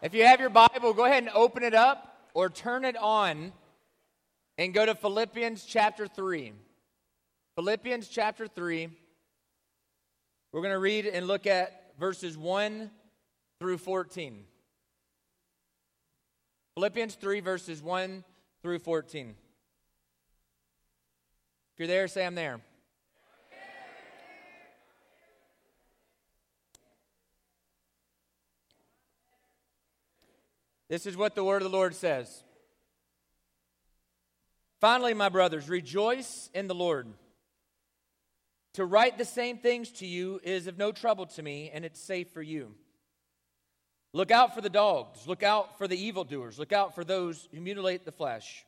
If 0.00 0.14
you 0.14 0.24
have 0.24 0.38
your 0.38 0.50
Bible, 0.50 0.92
go 0.92 1.06
ahead 1.06 1.24
and 1.24 1.32
open 1.34 1.64
it 1.64 1.74
up 1.74 2.16
or 2.32 2.48
turn 2.48 2.84
it 2.84 2.96
on 2.96 3.52
and 4.56 4.72
go 4.72 4.86
to 4.86 4.94
Philippians 4.94 5.64
chapter 5.64 6.06
3. 6.06 6.52
Philippians 7.56 8.06
chapter 8.06 8.46
3. 8.46 8.90
We're 10.52 10.62
going 10.62 10.72
to 10.72 10.78
read 10.78 11.06
and 11.06 11.26
look 11.26 11.48
at 11.48 11.94
verses 11.98 12.38
1 12.38 12.90
through 13.58 13.78
14. 13.78 14.44
Philippians 16.74 17.16
3, 17.16 17.40
verses 17.40 17.82
1 17.82 18.22
through 18.62 18.78
14. 18.78 19.34
If 21.74 21.78
you're 21.78 21.88
there, 21.88 22.06
say 22.06 22.24
I'm 22.24 22.36
there. 22.36 22.60
This 30.88 31.06
is 31.06 31.16
what 31.16 31.34
the 31.34 31.44
word 31.44 31.62
of 31.62 31.70
the 31.70 31.76
Lord 31.76 31.94
says. 31.94 32.42
Finally, 34.80 35.14
my 35.14 35.28
brothers, 35.28 35.68
rejoice 35.68 36.50
in 36.54 36.68
the 36.68 36.74
Lord. 36.74 37.08
To 38.74 38.84
write 38.84 39.18
the 39.18 39.24
same 39.24 39.58
things 39.58 39.90
to 39.92 40.06
you 40.06 40.40
is 40.42 40.66
of 40.66 40.78
no 40.78 40.92
trouble 40.92 41.26
to 41.26 41.42
me, 41.42 41.70
and 41.72 41.84
it's 41.84 42.00
safe 42.00 42.30
for 42.30 42.42
you. 42.42 42.74
Look 44.12 44.30
out 44.30 44.54
for 44.54 44.60
the 44.60 44.70
dogs, 44.70 45.26
look 45.26 45.42
out 45.42 45.76
for 45.78 45.86
the 45.86 45.98
evildoers, 45.98 46.58
look 46.58 46.72
out 46.72 46.94
for 46.94 47.04
those 47.04 47.48
who 47.52 47.60
mutilate 47.60 48.04
the 48.04 48.12
flesh. 48.12 48.64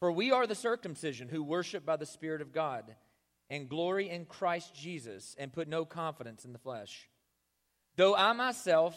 For 0.00 0.10
we 0.10 0.32
are 0.32 0.46
the 0.46 0.54
circumcision 0.54 1.28
who 1.28 1.42
worship 1.42 1.84
by 1.84 1.96
the 1.96 2.06
Spirit 2.06 2.40
of 2.40 2.52
God 2.52 2.96
and 3.50 3.68
glory 3.68 4.08
in 4.08 4.24
Christ 4.24 4.74
Jesus 4.74 5.36
and 5.38 5.52
put 5.52 5.68
no 5.68 5.84
confidence 5.84 6.44
in 6.44 6.52
the 6.52 6.58
flesh. 6.58 7.08
Though 7.96 8.16
I 8.16 8.32
myself 8.32 8.96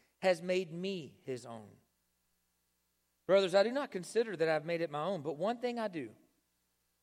has 0.21 0.41
made 0.41 0.71
me 0.71 1.13
his 1.25 1.45
own. 1.45 1.67
Brothers, 3.27 3.55
I 3.55 3.63
do 3.63 3.71
not 3.71 3.91
consider 3.91 4.35
that 4.35 4.49
I've 4.49 4.65
made 4.65 4.81
it 4.81 4.91
my 4.91 5.03
own, 5.03 5.21
but 5.21 5.37
one 5.37 5.57
thing 5.57 5.79
I 5.79 5.87
do, 5.87 6.09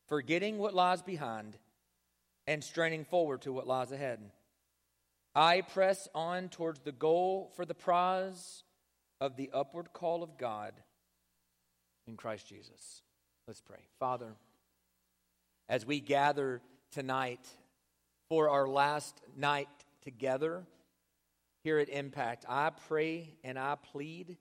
forgetting 0.09 0.59
what 0.59 0.75
lies 0.75 1.03
behind 1.03 1.56
and 2.47 2.62
straining 2.62 3.05
forward 3.05 3.43
to 3.43 3.53
what 3.53 3.67
lies 3.67 3.93
ahead. 3.93 4.21
I 5.34 5.61
press 5.61 6.09
on 6.15 6.49
towards 6.49 6.81
the 6.81 6.93
goal 6.93 7.53
for 7.55 7.65
the 7.65 7.75
prize 7.75 8.65
of 9.21 9.37
the 9.37 9.50
upward 9.53 9.93
call 9.93 10.23
of 10.23 10.39
God 10.39 10.73
in 12.06 12.17
Christ 12.17 12.49
Jesus. 12.49 13.03
Let's 13.47 13.61
pray. 13.61 13.87
Father, 13.99 14.35
as 15.69 15.85
we 15.87 16.00
gather 16.00 16.61
tonight 16.91 17.47
for 18.29 18.50
our 18.50 18.67
last 18.67 19.21
night 19.37 19.69
together, 20.03 20.65
here 21.63 21.79
at 21.79 21.89
Impact, 21.89 22.45
I 22.49 22.71
pray 22.71 23.35
and 23.45 23.59
I 23.59 23.77
plead 23.77 24.37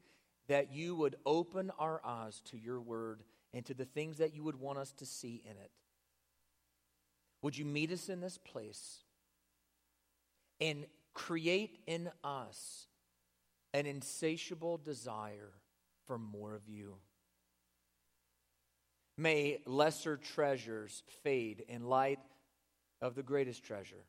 that 0.48 0.72
you 0.72 0.96
would 0.96 1.16
open 1.26 1.72
our 1.78 2.02
eyes 2.06 2.42
to 2.46 2.58
your 2.58 2.80
word 2.80 3.24
and 3.54 3.66
to 3.66 3.74
the 3.74 3.86
things 3.86 4.18
that 4.18 4.34
you 4.34 4.44
would 4.44 4.60
want 4.60 4.80
us 4.80 4.94
to 4.94 5.06
see 5.06 5.42
in 5.46 5.52
it. 5.52 5.72
Would 7.42 7.58
you 7.58 7.66
meet 7.66 7.92
us 7.92 8.10
in 8.10 8.22
this 8.22 8.38
place 8.38 9.04
and 10.60 10.86
create 11.14 11.80
in 11.88 12.10
us 12.24 12.88
an 13.74 13.86
insatiable 13.86 14.78
desire 14.78 15.54
for 16.06 16.18
more 16.18 16.56
of 16.56 16.68
you? 16.68 16.96
May 19.18 19.60
lesser 19.66 20.18
treasures 20.18 21.04
fade 21.24 21.64
in 21.68 21.84
light 21.86 22.20
of 23.02 23.16
the 23.16 23.24
greatest 23.24 23.64
treasure 23.64 24.06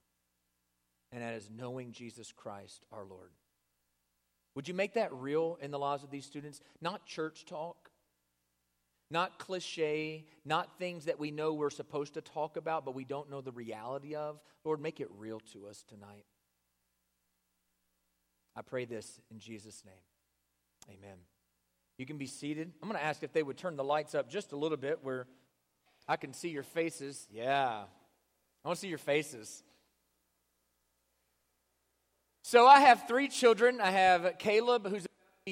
and 1.12 1.22
that 1.22 1.34
is 1.34 1.48
knowing 1.54 1.92
Jesus 1.92 2.32
Christ 2.32 2.84
our 2.92 3.04
Lord. 3.04 3.30
Would 4.54 4.68
you 4.68 4.74
make 4.74 4.94
that 4.94 5.12
real 5.12 5.58
in 5.60 5.70
the 5.70 5.78
lives 5.78 6.02
of 6.02 6.10
these 6.10 6.26
students? 6.26 6.60
Not 6.80 7.06
church 7.06 7.44
talk, 7.44 7.90
not 9.10 9.38
cliche, 9.38 10.26
not 10.44 10.78
things 10.78 11.04
that 11.06 11.18
we 11.18 11.30
know 11.30 11.54
we're 11.54 11.70
supposed 11.70 12.14
to 12.14 12.20
talk 12.20 12.56
about, 12.56 12.84
but 12.84 12.94
we 12.94 13.04
don't 13.04 13.30
know 13.30 13.40
the 13.40 13.52
reality 13.52 14.14
of. 14.14 14.40
Lord, 14.64 14.80
make 14.80 15.00
it 15.00 15.08
real 15.16 15.40
to 15.52 15.66
us 15.68 15.84
tonight. 15.88 16.24
I 18.56 18.62
pray 18.62 18.84
this 18.84 19.20
in 19.30 19.38
Jesus' 19.38 19.84
name. 19.84 20.96
Amen. 20.98 21.18
You 21.96 22.06
can 22.06 22.18
be 22.18 22.26
seated. 22.26 22.72
I'm 22.82 22.88
going 22.88 22.98
to 23.00 23.04
ask 23.04 23.22
if 23.22 23.32
they 23.32 23.42
would 23.42 23.56
turn 23.56 23.76
the 23.76 23.84
lights 23.84 24.14
up 24.14 24.28
just 24.28 24.52
a 24.52 24.56
little 24.56 24.76
bit 24.76 24.98
where 25.02 25.26
I 26.06 26.16
can 26.16 26.32
see 26.32 26.48
your 26.48 26.62
faces. 26.62 27.26
Yeah. 27.30 27.82
I 28.64 28.68
want 28.68 28.76
to 28.76 28.80
see 28.80 28.88
your 28.88 28.98
faces. 28.98 29.62
So 32.50 32.66
I 32.66 32.80
have 32.80 33.06
three 33.06 33.28
children. 33.28 33.78
I 33.78 33.90
have 33.90 34.38
Caleb, 34.38 34.88
who's 34.88 35.06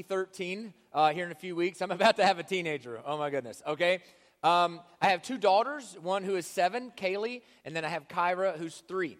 13 0.08 0.72
uh, 0.94 1.12
here 1.12 1.26
in 1.26 1.30
a 1.30 1.34
few 1.34 1.54
weeks. 1.54 1.82
I'm 1.82 1.90
about 2.00 2.16
to 2.16 2.24
have 2.24 2.38
a 2.38 2.42
teenager. 2.42 3.02
Oh 3.04 3.18
my 3.18 3.28
goodness. 3.28 3.62
Okay. 3.66 3.98
Um, 4.42 4.80
I 5.02 5.10
have 5.10 5.20
two 5.20 5.36
daughters, 5.36 5.94
one 6.00 6.22
who 6.24 6.36
is 6.36 6.46
seven, 6.46 6.90
Kaylee, 6.96 7.42
and 7.66 7.76
then 7.76 7.84
I 7.84 7.88
have 7.88 8.08
Kyra, 8.08 8.56
who's 8.56 8.82
three. 8.88 9.18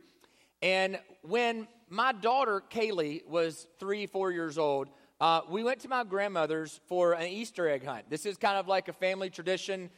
And 0.62 0.98
when 1.20 1.68
my 1.90 2.12
daughter, 2.12 2.62
Kaylee, 2.70 3.26
was 3.26 3.66
three, 3.78 4.06
four 4.06 4.30
years 4.30 4.56
old, 4.56 4.88
uh, 5.20 5.42
we 5.46 5.62
went 5.62 5.80
to 5.80 5.88
my 5.88 6.02
grandmother's 6.02 6.80
for 6.86 7.12
an 7.12 7.26
Easter 7.26 7.68
egg 7.68 7.84
hunt. 7.84 8.08
This 8.08 8.24
is 8.24 8.38
kind 8.38 8.56
of 8.56 8.68
like 8.68 8.88
a 8.88 8.94
family 8.94 9.28
tradition. 9.28 9.90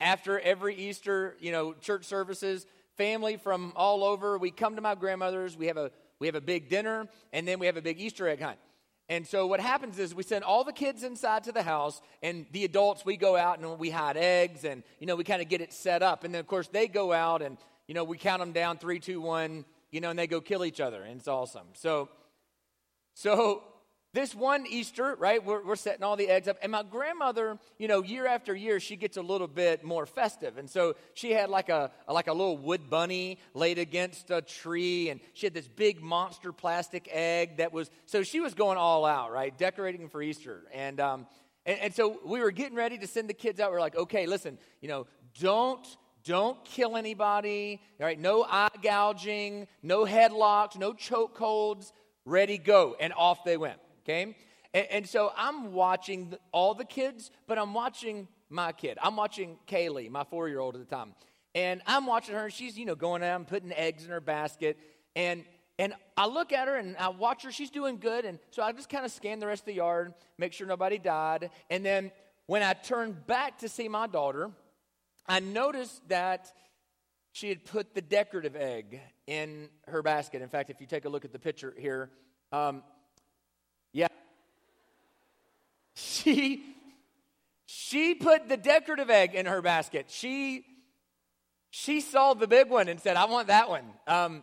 After 0.00 0.40
every 0.40 0.74
Easter, 0.74 1.36
you 1.38 1.52
know, 1.52 1.74
church 1.74 2.06
services, 2.06 2.66
family 2.96 3.36
from 3.36 3.72
all 3.76 4.04
over, 4.04 4.38
we 4.38 4.50
come 4.50 4.76
to 4.76 4.82
my 4.82 4.94
grandmother's. 4.94 5.56
We 5.56 5.66
have 5.66 5.76
a 5.76 5.90
we 6.18 6.26
have 6.26 6.34
a 6.34 6.40
big 6.40 6.68
dinner, 6.68 7.08
and 7.32 7.46
then 7.46 7.58
we 7.58 7.66
have 7.66 7.76
a 7.76 7.82
big 7.82 8.00
Easter 8.00 8.26
egg 8.28 8.40
hunt. 8.40 8.58
And 9.08 9.26
so 9.26 9.46
what 9.46 9.60
happens 9.60 9.98
is 9.98 10.14
we 10.14 10.24
send 10.24 10.42
all 10.42 10.64
the 10.64 10.72
kids 10.72 11.04
inside 11.04 11.44
to 11.44 11.52
the 11.52 11.62
house, 11.62 12.00
and 12.22 12.46
the 12.52 12.64
adults 12.64 13.04
we 13.04 13.16
go 13.16 13.36
out 13.36 13.60
and 13.60 13.78
we 13.78 13.90
hide 13.90 14.16
eggs, 14.16 14.64
and 14.64 14.82
you 14.98 15.06
know 15.06 15.16
we 15.16 15.24
kind 15.24 15.42
of 15.42 15.48
get 15.48 15.60
it 15.60 15.72
set 15.72 16.02
up. 16.02 16.24
And 16.24 16.34
then 16.34 16.40
of 16.40 16.46
course 16.46 16.68
they 16.68 16.88
go 16.88 17.12
out, 17.12 17.42
and 17.42 17.58
you 17.86 17.94
know 17.94 18.04
we 18.04 18.18
count 18.18 18.40
them 18.40 18.52
down 18.52 18.78
three, 18.78 18.98
two, 18.98 19.20
one, 19.20 19.64
you 19.90 20.00
know, 20.00 20.10
and 20.10 20.18
they 20.18 20.26
go 20.26 20.40
kill 20.40 20.64
each 20.64 20.80
other, 20.80 21.02
and 21.02 21.18
it's 21.18 21.28
awesome. 21.28 21.68
So, 21.74 22.08
so 23.14 23.62
this 24.16 24.34
one 24.34 24.66
Easter, 24.66 25.14
right, 25.18 25.44
we're, 25.44 25.62
we're 25.64 25.76
setting 25.76 26.02
all 26.02 26.16
the 26.16 26.28
eggs 26.28 26.48
up. 26.48 26.56
And 26.62 26.72
my 26.72 26.82
grandmother, 26.82 27.58
you 27.78 27.86
know, 27.86 28.02
year 28.02 28.26
after 28.26 28.54
year, 28.54 28.80
she 28.80 28.96
gets 28.96 29.16
a 29.16 29.22
little 29.22 29.46
bit 29.46 29.84
more 29.84 30.06
festive. 30.06 30.56
And 30.56 30.68
so 30.68 30.94
she 31.14 31.32
had 31.32 31.50
like 31.50 31.68
a, 31.68 31.90
like 32.08 32.26
a 32.26 32.32
little 32.32 32.56
wood 32.56 32.88
bunny 32.88 33.38
laid 33.52 33.78
against 33.78 34.30
a 34.30 34.40
tree. 34.40 35.10
And 35.10 35.20
she 35.34 35.46
had 35.46 35.54
this 35.54 35.68
big 35.68 36.00
monster 36.00 36.50
plastic 36.52 37.08
egg 37.12 37.58
that 37.58 37.72
was, 37.72 37.90
so 38.06 38.22
she 38.22 38.40
was 38.40 38.54
going 38.54 38.78
all 38.78 39.04
out, 39.04 39.30
right, 39.30 39.56
decorating 39.56 40.08
for 40.08 40.22
Easter. 40.22 40.62
And, 40.72 40.98
um, 40.98 41.26
And, 41.66 41.78
and 41.80 41.94
so 41.94 42.20
we 42.24 42.40
were 42.40 42.52
getting 42.52 42.76
ready 42.76 42.96
to 42.98 43.06
send 43.06 43.28
the 43.28 43.34
kids 43.34 43.60
out. 43.60 43.70
We 43.70 43.76
are 43.76 43.80
like, 43.80 43.96
okay, 43.96 44.26
listen, 44.26 44.58
you 44.80 44.88
know, 44.88 45.06
don't 45.38 45.86
don't 46.24 46.64
kill 46.64 46.96
anybody. 46.96 47.80
All 48.00 48.06
right, 48.06 48.18
no 48.18 48.44
eye 48.44 48.68
gouging, 48.82 49.68
no 49.82 50.04
headlocks, 50.04 50.76
no 50.76 50.92
choke 50.92 51.36
holds. 51.38 51.92
Ready, 52.24 52.58
go, 52.58 52.96
and 52.98 53.12
off 53.12 53.44
they 53.44 53.56
went. 53.56 53.78
Okay, 54.08 54.36
and, 54.72 54.86
and 54.90 55.08
so 55.08 55.32
I'm 55.36 55.72
watching 55.72 56.32
all 56.52 56.74
the 56.74 56.84
kids, 56.84 57.32
but 57.48 57.58
I'm 57.58 57.74
watching 57.74 58.28
my 58.48 58.70
kid. 58.70 58.98
I'm 59.02 59.16
watching 59.16 59.58
Kaylee, 59.66 60.08
my 60.10 60.22
four 60.22 60.48
year 60.48 60.60
old 60.60 60.76
at 60.76 60.88
the 60.88 60.94
time, 60.94 61.14
and 61.56 61.82
I'm 61.88 62.06
watching 62.06 62.36
her. 62.36 62.44
And 62.44 62.52
she's 62.52 62.78
you 62.78 62.86
know 62.86 62.94
going 62.94 63.24
out 63.24 63.36
and 63.36 63.48
putting 63.48 63.72
eggs 63.72 64.04
in 64.04 64.10
her 64.10 64.20
basket, 64.20 64.78
and 65.16 65.44
and 65.78 65.92
I 66.16 66.26
look 66.26 66.52
at 66.52 66.68
her 66.68 66.76
and 66.76 66.96
I 66.96 67.08
watch 67.08 67.42
her. 67.42 67.52
She's 67.52 67.70
doing 67.70 67.98
good. 67.98 68.24
And 68.24 68.38
so 68.50 68.62
I 68.62 68.72
just 68.72 68.88
kind 68.88 69.04
of 69.04 69.10
scan 69.10 69.40
the 69.40 69.46
rest 69.46 69.62
of 69.62 69.66
the 69.66 69.74
yard, 69.74 70.14
make 70.38 70.52
sure 70.52 70.66
nobody 70.66 70.98
died. 70.98 71.50
And 71.68 71.84
then 71.84 72.10
when 72.46 72.62
I 72.62 72.72
turn 72.72 73.16
back 73.26 73.58
to 73.58 73.68
see 73.68 73.88
my 73.88 74.06
daughter, 74.06 74.50
I 75.26 75.40
noticed 75.40 76.08
that 76.08 76.52
she 77.32 77.50
had 77.50 77.64
put 77.66 77.94
the 77.94 78.00
decorative 78.00 78.56
egg 78.56 79.00
in 79.26 79.68
her 79.88 80.02
basket. 80.02 80.40
In 80.40 80.48
fact, 80.48 80.70
if 80.70 80.80
you 80.80 80.86
take 80.86 81.04
a 81.04 81.08
look 81.08 81.24
at 81.24 81.32
the 81.32 81.38
picture 81.38 81.74
here, 81.76 82.10
um, 82.52 82.82
yeah, 83.92 84.08
she 86.26 86.64
she 87.66 88.14
put 88.14 88.48
the 88.48 88.56
decorative 88.56 89.10
egg 89.10 89.34
in 89.34 89.46
her 89.46 89.62
basket. 89.62 90.06
She 90.08 90.64
she 91.70 92.00
saw 92.00 92.34
the 92.34 92.48
big 92.48 92.68
one 92.68 92.88
and 92.88 93.00
said, 93.00 93.16
"I 93.16 93.26
want 93.26 93.48
that 93.48 93.68
one." 93.68 93.84
Um, 94.08 94.42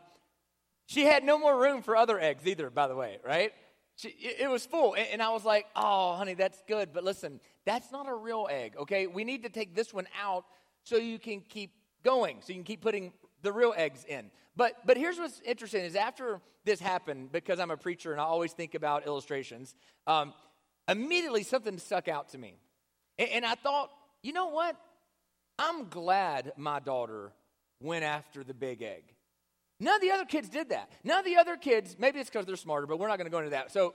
she 0.85 1.03
had 1.03 1.23
no 1.23 1.37
more 1.37 1.59
room 1.59 1.81
for 1.81 1.95
other 1.95 2.19
eggs 2.19 2.45
either, 2.45 2.69
by 2.69 2.87
the 2.87 2.95
way, 2.95 3.17
right? 3.25 3.51
She, 3.95 4.09
it, 4.09 4.49
was 4.49 4.65
full. 4.65 4.95
And, 4.95 5.21
I 5.21 5.29
was 5.29 5.45
like, 5.45 5.65
oh, 5.75 6.15
honey, 6.15 6.33
that's 6.33 6.61
good. 6.67 6.89
But 6.93 7.03
listen, 7.03 7.39
that's 7.65 7.91
not 7.91 8.07
a 8.09 8.13
real 8.13 8.47
egg, 8.51 8.75
okay? 8.77 9.07
We 9.07 9.23
need 9.23 9.43
to 9.43 9.49
take 9.49 9.75
this 9.75 9.93
one 9.93 10.07
out 10.21 10.45
so 10.83 10.97
you 10.97 11.19
can 11.19 11.41
keep 11.41 11.71
going, 12.03 12.37
so 12.41 12.49
you 12.49 12.55
can 12.55 12.63
keep 12.63 12.81
putting 12.81 13.13
the 13.43 13.51
real 13.51 13.73
eggs 13.77 14.03
in. 14.03 14.29
But, 14.55 14.73
but 14.85 14.97
here's 14.97 15.17
what's 15.17 15.41
interesting 15.45 15.81
is 15.83 15.95
after 15.95 16.41
this 16.65 16.79
happened, 16.79 17.31
because 17.31 17.59
I'm 17.59 17.71
a 17.71 17.77
preacher 17.77 18.11
and 18.11 18.19
I 18.19 18.25
always 18.25 18.51
think 18.51 18.75
about 18.75 19.07
illustrations, 19.07 19.75
um, 20.05 20.33
immediately 20.87 21.43
something 21.43 21.77
stuck 21.77 22.07
out 22.07 22.29
to 22.29 22.37
me. 22.37 22.55
And, 23.17 23.29
and 23.29 23.45
I 23.45 23.55
thought, 23.55 23.91
you 24.21 24.33
know 24.33 24.47
what? 24.47 24.75
I'm 25.59 25.89
glad 25.89 26.53
my 26.57 26.79
daughter 26.79 27.31
went 27.79 28.03
after 28.03 28.43
the 28.43 28.53
big 28.53 28.81
egg. 28.81 29.03
None 29.79 29.95
of 29.95 30.01
the 30.01 30.11
other 30.11 30.25
kids 30.25 30.49
did 30.49 30.69
that. 30.69 30.89
None 31.03 31.19
of 31.19 31.25
the 31.25 31.37
other 31.37 31.57
kids, 31.57 31.97
maybe 31.99 32.19
it's 32.19 32.29
because 32.29 32.45
they're 32.45 32.55
smarter, 32.55 32.87
but 32.87 32.99
we're 32.99 33.07
not 33.07 33.17
going 33.17 33.25
to 33.25 33.31
go 33.31 33.39
into 33.39 33.51
that. 33.51 33.71
So, 33.71 33.93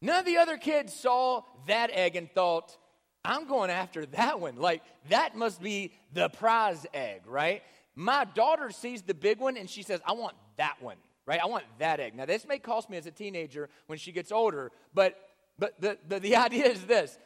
none 0.00 0.20
of 0.20 0.24
the 0.24 0.36
other 0.36 0.56
kids 0.56 0.92
saw 0.92 1.42
that 1.66 1.90
egg 1.92 2.16
and 2.16 2.30
thought, 2.30 2.76
I'm 3.24 3.48
going 3.48 3.70
after 3.70 4.06
that 4.06 4.38
one. 4.38 4.56
Like, 4.56 4.82
that 5.08 5.34
must 5.36 5.60
be 5.60 5.92
the 6.12 6.28
prize 6.28 6.86
egg, 6.92 7.22
right? 7.26 7.62
My 7.96 8.24
daughter 8.24 8.70
sees 8.70 9.02
the 9.02 9.14
big 9.14 9.40
one 9.40 9.56
and 9.56 9.68
she 9.68 9.82
says, 9.82 10.00
I 10.06 10.12
want 10.12 10.34
that 10.56 10.76
one, 10.80 10.96
right? 11.26 11.40
I 11.42 11.46
want 11.46 11.64
that 11.78 12.00
egg. 12.00 12.14
Now, 12.14 12.26
this 12.26 12.46
may 12.46 12.58
cost 12.58 12.90
me 12.90 12.96
as 12.96 13.06
a 13.06 13.10
teenager 13.10 13.68
when 13.86 13.98
she 13.98 14.12
gets 14.12 14.32
older, 14.32 14.72
but 14.92 15.16
but 15.58 15.80
the, 15.80 15.98
the, 16.08 16.20
the 16.20 16.36
idea 16.48 16.66
is 16.66 16.84
this 16.84 17.18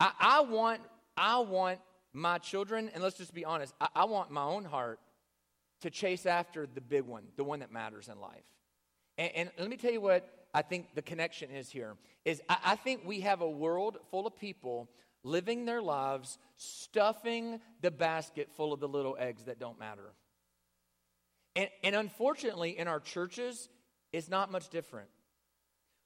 I, 0.00 0.12
I 0.18 0.40
want 0.40 0.80
I 1.16 1.38
want 1.38 1.80
my 2.12 2.38
children, 2.38 2.90
and 2.94 3.02
let's 3.02 3.18
just 3.18 3.34
be 3.34 3.44
honest, 3.44 3.74
I, 3.80 3.88
I 3.94 4.04
want 4.04 4.30
my 4.30 4.42
own 4.42 4.64
heart 4.64 5.00
to 5.82 5.90
chase 5.90 6.26
after 6.26 6.66
the 6.66 6.80
big 6.80 7.02
one, 7.02 7.24
the 7.36 7.44
one 7.44 7.60
that 7.60 7.70
matters 7.70 8.08
in 8.08 8.18
life. 8.20 8.44
And, 9.18 9.30
and 9.34 9.50
let 9.58 9.68
me 9.68 9.76
tell 9.76 9.92
you 9.92 10.00
what 10.00 10.46
I 10.54 10.62
think 10.62 10.94
the 10.94 11.02
connection 11.02 11.50
is 11.50 11.68
here 11.68 11.96
is 12.24 12.40
I, 12.48 12.56
I 12.64 12.76
think 12.76 13.02
we 13.04 13.20
have 13.20 13.42
a 13.42 13.48
world 13.48 13.98
full 14.10 14.26
of 14.26 14.36
people 14.36 14.88
living 15.22 15.66
their 15.66 15.82
lives 15.82 16.38
stuffing 16.56 17.60
the 17.82 17.90
basket 17.90 18.48
full 18.56 18.72
of 18.72 18.80
the 18.80 18.88
little 18.88 19.16
eggs 19.18 19.44
that 19.44 19.58
don't 19.58 19.78
matter. 19.78 20.12
And, 21.56 21.68
and 21.82 21.96
unfortunately, 21.96 22.78
in 22.78 22.86
our 22.86 23.00
churches, 23.00 23.68
it's 24.12 24.28
not 24.28 24.52
much 24.52 24.68
different. 24.68 25.08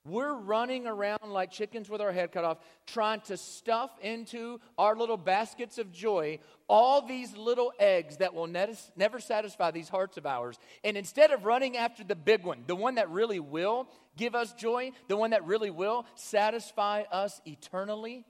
We're 0.07 0.35
running 0.35 0.87
around 0.87 1.21
like 1.27 1.51
chickens 1.51 1.91
with 1.91 2.01
our 2.01 2.11
head 2.11 2.33
cut 2.33 2.43
off, 2.43 2.59
trying 2.87 3.21
to 3.23 3.37
stuff 3.37 3.91
into 4.01 4.59
our 4.79 4.97
little 4.97 5.19
baskets 5.19 5.77
of 5.77 5.93
joy 5.93 6.39
all 6.71 7.03
these 7.03 7.37
little 7.37 7.73
eggs 7.81 8.19
that 8.19 8.33
will 8.33 8.47
never 8.47 9.19
satisfy 9.19 9.73
these 9.73 9.89
hearts 9.89 10.17
of 10.17 10.25
ours. 10.25 10.57
And 10.85 10.97
instead 10.97 11.33
of 11.33 11.45
running 11.45 11.77
after 11.77 12.05
the 12.05 12.15
big 12.15 12.45
one, 12.45 12.63
the 12.67 12.77
one 12.77 12.95
that 12.95 13.11
really 13.11 13.41
will 13.41 13.89
give 14.17 14.37
us 14.37 14.55
joy, 14.55 14.93
the 15.09 15.17
one 15.17 15.31
that 15.31 15.45
really 15.45 15.71
will 15.71 16.07
satisfy 16.15 17.03
us 17.11 17.41
eternally, 17.45 18.25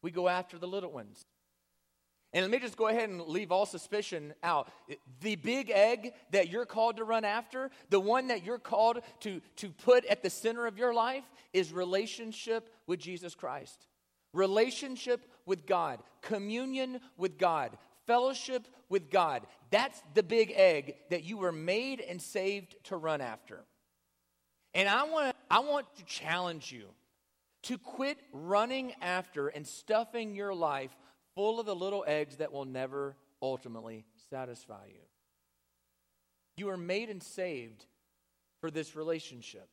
we 0.00 0.10
go 0.10 0.28
after 0.28 0.58
the 0.58 0.66
little 0.66 0.90
ones. 0.90 1.26
And 2.32 2.42
let 2.42 2.50
me 2.50 2.58
just 2.58 2.78
go 2.78 2.88
ahead 2.88 3.10
and 3.10 3.20
leave 3.20 3.52
all 3.52 3.66
suspicion 3.66 4.32
out. 4.42 4.72
The 5.20 5.36
big 5.36 5.70
egg 5.70 6.14
that 6.30 6.48
you're 6.48 6.64
called 6.64 6.96
to 6.96 7.04
run 7.04 7.24
after, 7.24 7.70
the 7.90 8.00
one 8.00 8.28
that 8.28 8.42
you're 8.42 8.58
called 8.58 9.00
to, 9.20 9.40
to 9.56 9.68
put 9.68 10.06
at 10.06 10.22
the 10.22 10.30
center 10.30 10.66
of 10.66 10.78
your 10.78 10.94
life, 10.94 11.24
is 11.52 11.72
relationship 11.72 12.70
with 12.86 13.00
Jesus 13.00 13.34
Christ. 13.34 13.86
Relationship 14.32 15.20
with 15.44 15.66
God, 15.66 15.98
communion 16.22 17.00
with 17.18 17.36
God, 17.36 17.76
fellowship 18.06 18.66
with 18.88 19.10
God. 19.10 19.42
That's 19.70 20.02
the 20.14 20.22
big 20.22 20.52
egg 20.54 20.94
that 21.10 21.24
you 21.24 21.36
were 21.36 21.52
made 21.52 22.00
and 22.00 22.20
saved 22.20 22.76
to 22.84 22.96
run 22.96 23.20
after. 23.20 23.60
And 24.72 24.88
I 24.88 25.02
want, 25.04 25.36
I 25.50 25.58
want 25.58 25.86
to 25.96 26.04
challenge 26.04 26.72
you 26.72 26.86
to 27.64 27.76
quit 27.76 28.18
running 28.32 28.94
after 29.02 29.48
and 29.48 29.66
stuffing 29.66 30.34
your 30.34 30.54
life 30.54 30.96
full 31.34 31.60
of 31.60 31.66
the 31.66 31.74
little 31.74 32.04
eggs 32.06 32.36
that 32.36 32.52
will 32.52 32.64
never 32.64 33.16
ultimately 33.40 34.04
satisfy 34.30 34.86
you. 34.88 35.00
You 36.56 36.68
are 36.68 36.76
made 36.76 37.08
and 37.08 37.22
saved 37.22 37.86
for 38.60 38.70
this 38.70 38.94
relationship. 38.94 39.68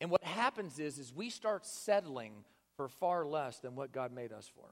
And 0.00 0.10
what 0.10 0.24
happens 0.24 0.78
is 0.78 0.98
is 0.98 1.12
we 1.14 1.30
start 1.30 1.66
settling 1.66 2.32
for 2.76 2.88
far 2.88 3.26
less 3.26 3.58
than 3.58 3.76
what 3.76 3.92
God 3.92 4.12
made 4.12 4.32
us 4.32 4.50
for. 4.54 4.64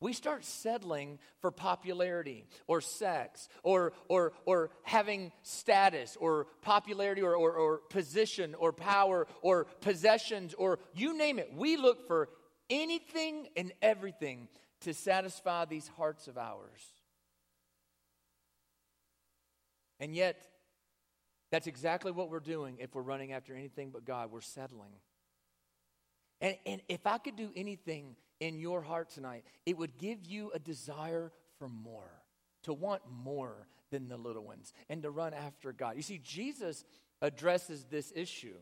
We 0.00 0.12
start 0.12 0.44
settling 0.44 1.20
for 1.40 1.52
popularity 1.52 2.44
or 2.66 2.80
sex 2.80 3.48
or, 3.62 3.92
or, 4.08 4.32
or 4.46 4.70
having 4.82 5.30
status 5.42 6.16
or 6.18 6.48
popularity 6.60 7.22
or, 7.22 7.36
or, 7.36 7.52
or 7.52 7.78
position 7.88 8.56
or 8.56 8.72
power 8.72 9.28
or 9.42 9.66
possessions 9.80 10.54
or 10.54 10.80
you 10.92 11.16
name 11.16 11.38
it. 11.38 11.52
We 11.54 11.76
look 11.76 12.08
for 12.08 12.30
anything 12.72 13.48
and 13.56 13.70
everything 13.82 14.48
to 14.80 14.94
satisfy 14.94 15.66
these 15.66 15.86
hearts 15.86 16.26
of 16.26 16.38
ours. 16.38 16.80
And 20.00 20.14
yet, 20.16 20.48
that's 21.52 21.66
exactly 21.66 22.10
what 22.10 22.30
we're 22.30 22.40
doing 22.40 22.78
if 22.80 22.94
we're 22.94 23.02
running 23.02 23.32
after 23.32 23.54
anything 23.54 23.90
but 23.90 24.04
God. 24.04 24.32
We're 24.32 24.40
settling. 24.40 24.94
And, 26.40 26.56
and 26.66 26.80
if 26.88 27.06
I 27.06 27.18
could 27.18 27.36
do 27.36 27.50
anything 27.54 28.16
in 28.40 28.58
your 28.58 28.80
heart 28.80 29.10
tonight, 29.10 29.44
it 29.66 29.76
would 29.78 29.98
give 29.98 30.24
you 30.24 30.50
a 30.52 30.58
desire 30.58 31.30
for 31.58 31.68
more, 31.68 32.10
to 32.64 32.72
want 32.72 33.02
more 33.08 33.68
than 33.90 34.08
the 34.08 34.16
little 34.16 34.42
ones, 34.42 34.72
and 34.88 35.02
to 35.02 35.10
run 35.10 35.34
after 35.34 35.72
God. 35.72 35.94
You 35.94 36.02
see, 36.02 36.18
Jesus 36.18 36.84
addresses 37.20 37.84
this 37.84 38.12
issue. 38.16 38.56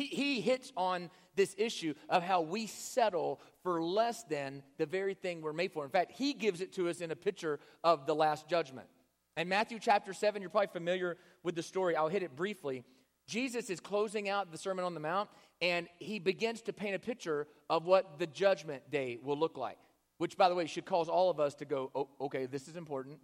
He, 0.00 0.06
he 0.06 0.40
hits 0.40 0.72
on 0.78 1.10
this 1.36 1.54
issue 1.58 1.92
of 2.08 2.22
how 2.22 2.40
we 2.40 2.66
settle 2.66 3.38
for 3.62 3.82
less 3.82 4.22
than 4.24 4.62
the 4.78 4.86
very 4.86 5.12
thing 5.12 5.42
we're 5.42 5.52
made 5.52 5.72
for. 5.72 5.84
In 5.84 5.90
fact, 5.90 6.12
he 6.12 6.32
gives 6.32 6.62
it 6.62 6.72
to 6.74 6.88
us 6.88 7.02
in 7.02 7.10
a 7.10 7.16
picture 7.16 7.60
of 7.84 8.06
the 8.06 8.14
last 8.14 8.48
judgment. 8.48 8.88
In 9.36 9.46
Matthew 9.46 9.78
chapter 9.78 10.14
7, 10.14 10.40
you're 10.40 10.50
probably 10.50 10.68
familiar 10.72 11.18
with 11.42 11.54
the 11.54 11.62
story. 11.62 11.96
I'll 11.96 12.08
hit 12.08 12.22
it 12.22 12.34
briefly. 12.34 12.82
Jesus 13.26 13.68
is 13.68 13.78
closing 13.78 14.26
out 14.30 14.50
the 14.50 14.56
Sermon 14.56 14.86
on 14.86 14.94
the 14.94 15.00
Mount, 15.00 15.28
and 15.60 15.86
he 15.98 16.18
begins 16.18 16.62
to 16.62 16.72
paint 16.72 16.94
a 16.94 16.98
picture 16.98 17.46
of 17.68 17.84
what 17.84 18.18
the 18.18 18.26
judgment 18.26 18.90
day 18.90 19.18
will 19.22 19.38
look 19.38 19.58
like, 19.58 19.76
which, 20.16 20.38
by 20.38 20.48
the 20.48 20.54
way, 20.54 20.64
should 20.64 20.86
cause 20.86 21.10
all 21.10 21.28
of 21.28 21.38
us 21.38 21.54
to 21.56 21.66
go, 21.66 21.90
oh, 21.94 22.08
okay, 22.22 22.46
this 22.46 22.68
is 22.68 22.76
important. 22.76 23.18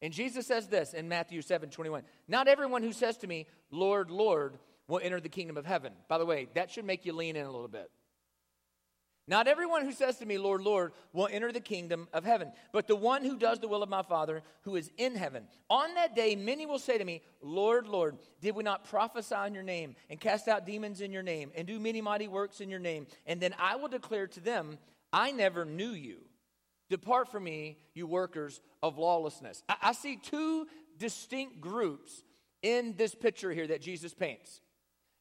And 0.00 0.14
Jesus 0.14 0.46
says 0.46 0.66
this 0.66 0.94
in 0.94 1.10
Matthew 1.10 1.42
7 1.42 1.68
21 1.68 2.04
Not 2.26 2.48
everyone 2.48 2.82
who 2.82 2.92
says 2.92 3.18
to 3.18 3.26
me, 3.26 3.46
Lord, 3.70 4.10
Lord, 4.10 4.58
will 4.88 5.00
enter 5.02 5.20
the 5.20 5.28
kingdom 5.28 5.56
of 5.56 5.66
heaven. 5.66 5.92
By 6.08 6.18
the 6.18 6.26
way, 6.26 6.48
that 6.54 6.70
should 6.70 6.84
make 6.84 7.04
you 7.04 7.12
lean 7.12 7.36
in 7.36 7.46
a 7.46 7.50
little 7.50 7.68
bit. 7.68 7.90
Not 9.26 9.48
everyone 9.48 9.86
who 9.86 9.92
says 9.92 10.18
to 10.18 10.26
me, 10.26 10.36
Lord, 10.36 10.60
Lord, 10.60 10.92
will 11.14 11.28
enter 11.30 11.50
the 11.50 11.60
kingdom 11.60 12.08
of 12.12 12.24
heaven, 12.24 12.52
but 12.72 12.86
the 12.86 12.94
one 12.94 13.24
who 13.24 13.38
does 13.38 13.58
the 13.58 13.68
will 13.68 13.82
of 13.82 13.88
my 13.88 14.02
Father 14.02 14.42
who 14.62 14.76
is 14.76 14.90
in 14.98 15.14
heaven. 15.14 15.44
On 15.70 15.94
that 15.94 16.14
day, 16.14 16.36
many 16.36 16.66
will 16.66 16.78
say 16.78 16.98
to 16.98 17.04
me, 17.06 17.22
Lord, 17.40 17.86
Lord, 17.86 18.18
did 18.42 18.54
we 18.54 18.62
not 18.62 18.84
prophesy 18.84 19.34
in 19.46 19.54
your 19.54 19.62
name, 19.62 19.96
and 20.10 20.20
cast 20.20 20.46
out 20.46 20.66
demons 20.66 21.00
in 21.00 21.10
your 21.10 21.22
name, 21.22 21.52
and 21.56 21.66
do 21.66 21.80
many 21.80 22.02
mighty 22.02 22.28
works 22.28 22.60
in 22.60 22.68
your 22.68 22.80
name? 22.80 23.06
And 23.26 23.40
then 23.40 23.54
I 23.58 23.76
will 23.76 23.88
declare 23.88 24.26
to 24.26 24.40
them, 24.40 24.78
I 25.10 25.30
never 25.30 25.64
knew 25.64 25.92
you. 25.92 26.18
Depart 26.90 27.30
from 27.30 27.44
me, 27.44 27.78
you 27.94 28.06
workers 28.06 28.60
of 28.82 28.98
lawlessness. 28.98 29.62
I, 29.70 29.76
I 29.80 29.92
see 29.92 30.16
two 30.16 30.66
distinct 30.98 31.62
groups 31.62 32.22
in 32.60 32.94
this 32.98 33.14
picture 33.14 33.52
here 33.52 33.68
that 33.68 33.80
Jesus 33.80 34.12
paints. 34.12 34.60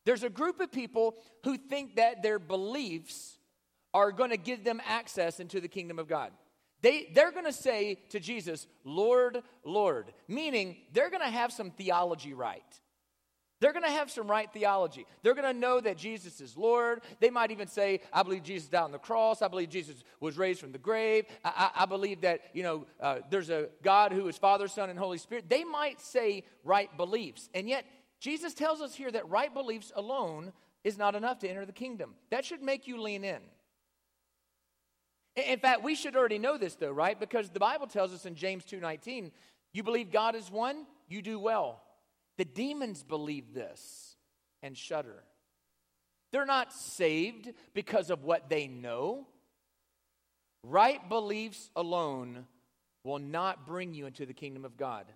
There's 0.05 0.23
a 0.23 0.29
group 0.29 0.59
of 0.59 0.71
people 0.71 1.15
who 1.43 1.57
think 1.57 1.95
that 1.95 2.23
their 2.23 2.39
beliefs 2.39 3.37
are 3.93 4.11
going 4.11 4.31
to 4.31 4.37
give 4.37 4.63
them 4.63 4.81
access 4.85 5.39
into 5.39 5.61
the 5.61 5.67
kingdom 5.67 5.99
of 5.99 6.07
God. 6.07 6.31
They, 6.81 7.09
they're 7.13 7.31
going 7.31 7.45
to 7.45 7.53
say 7.53 7.99
to 8.09 8.19
Jesus, 8.19 8.67
Lord, 8.83 9.41
Lord, 9.63 10.13
meaning 10.27 10.75
they're 10.91 11.09
going 11.09 11.21
to 11.21 11.29
have 11.29 11.53
some 11.53 11.71
theology 11.71 12.33
right. 12.33 12.61
They're 13.61 13.71
going 13.71 13.85
to 13.85 13.91
have 13.91 14.11
some 14.11 14.27
right 14.27 14.51
theology. 14.51 15.05
They're 15.21 15.35
going 15.35 15.53
to 15.53 15.57
know 15.57 15.79
that 15.79 15.95
Jesus 15.95 16.41
is 16.41 16.57
Lord. 16.57 17.01
They 17.21 17.29
might 17.29 17.51
even 17.51 17.69
say, 17.69 18.01
I 18.11 18.21
believe 18.21 18.43
Jesus 18.43 18.67
died 18.67 18.81
on 18.81 18.91
the 18.91 18.97
cross. 18.97 19.41
I 19.41 19.47
believe 19.47 19.69
Jesus 19.69 20.03
was 20.19 20.37
raised 20.37 20.59
from 20.59 20.73
the 20.73 20.77
grave. 20.77 21.23
I, 21.45 21.71
I, 21.73 21.83
I 21.83 21.85
believe 21.85 22.19
that, 22.21 22.41
you 22.51 22.63
know, 22.63 22.85
uh, 22.99 23.19
there's 23.29 23.49
a 23.49 23.69
God 23.81 24.11
who 24.11 24.27
is 24.27 24.37
Father, 24.37 24.67
Son, 24.67 24.89
and 24.89 24.99
Holy 24.99 25.17
Spirit. 25.17 25.45
They 25.47 25.63
might 25.63 26.01
say 26.01 26.43
right 26.65 26.89
beliefs. 26.97 27.49
And 27.53 27.69
yet, 27.69 27.85
Jesus 28.23 28.53
tells 28.53 28.79
us 28.79 28.95
here 28.95 29.11
that 29.11 29.27
right 29.27 29.53
beliefs 29.53 29.91
alone 29.97 30.53
is 30.85 30.97
not 30.97 31.13
enough 31.13 31.39
to 31.39 31.49
enter 31.49 31.65
the 31.65 31.73
kingdom. 31.73 32.15
That 32.31 32.45
should 32.45 32.61
make 32.61 32.87
you 32.87 33.01
lean 33.01 33.25
in. 33.25 33.41
In 35.35 35.59
fact, 35.59 35.83
we 35.83 35.93
should 35.93 36.15
already 36.15 36.39
know 36.39 36.57
this 36.57 36.75
though, 36.75 36.93
right? 36.93 37.19
Because 37.19 37.49
the 37.49 37.59
Bible 37.59 37.85
tells 37.85 38.13
us 38.13 38.25
in 38.25 38.35
James 38.35 38.63
2:19, 38.63 39.33
you 39.73 39.83
believe 39.83 40.09
God 40.09 40.35
is 40.35 40.49
one, 40.49 40.87
you 41.09 41.21
do 41.21 41.37
well. 41.37 41.83
The 42.37 42.45
demons 42.45 43.03
believe 43.03 43.53
this 43.53 44.15
and 44.61 44.77
shudder. 44.77 45.25
They're 46.31 46.45
not 46.45 46.71
saved 46.71 47.51
because 47.73 48.09
of 48.09 48.23
what 48.23 48.47
they 48.47 48.67
know. 48.67 49.27
Right 50.63 51.09
beliefs 51.09 51.69
alone 51.75 52.47
will 53.03 53.19
not 53.19 53.67
bring 53.67 53.93
you 53.93 54.05
into 54.05 54.25
the 54.25 54.33
kingdom 54.33 54.63
of 54.63 54.77
God. 54.77 55.11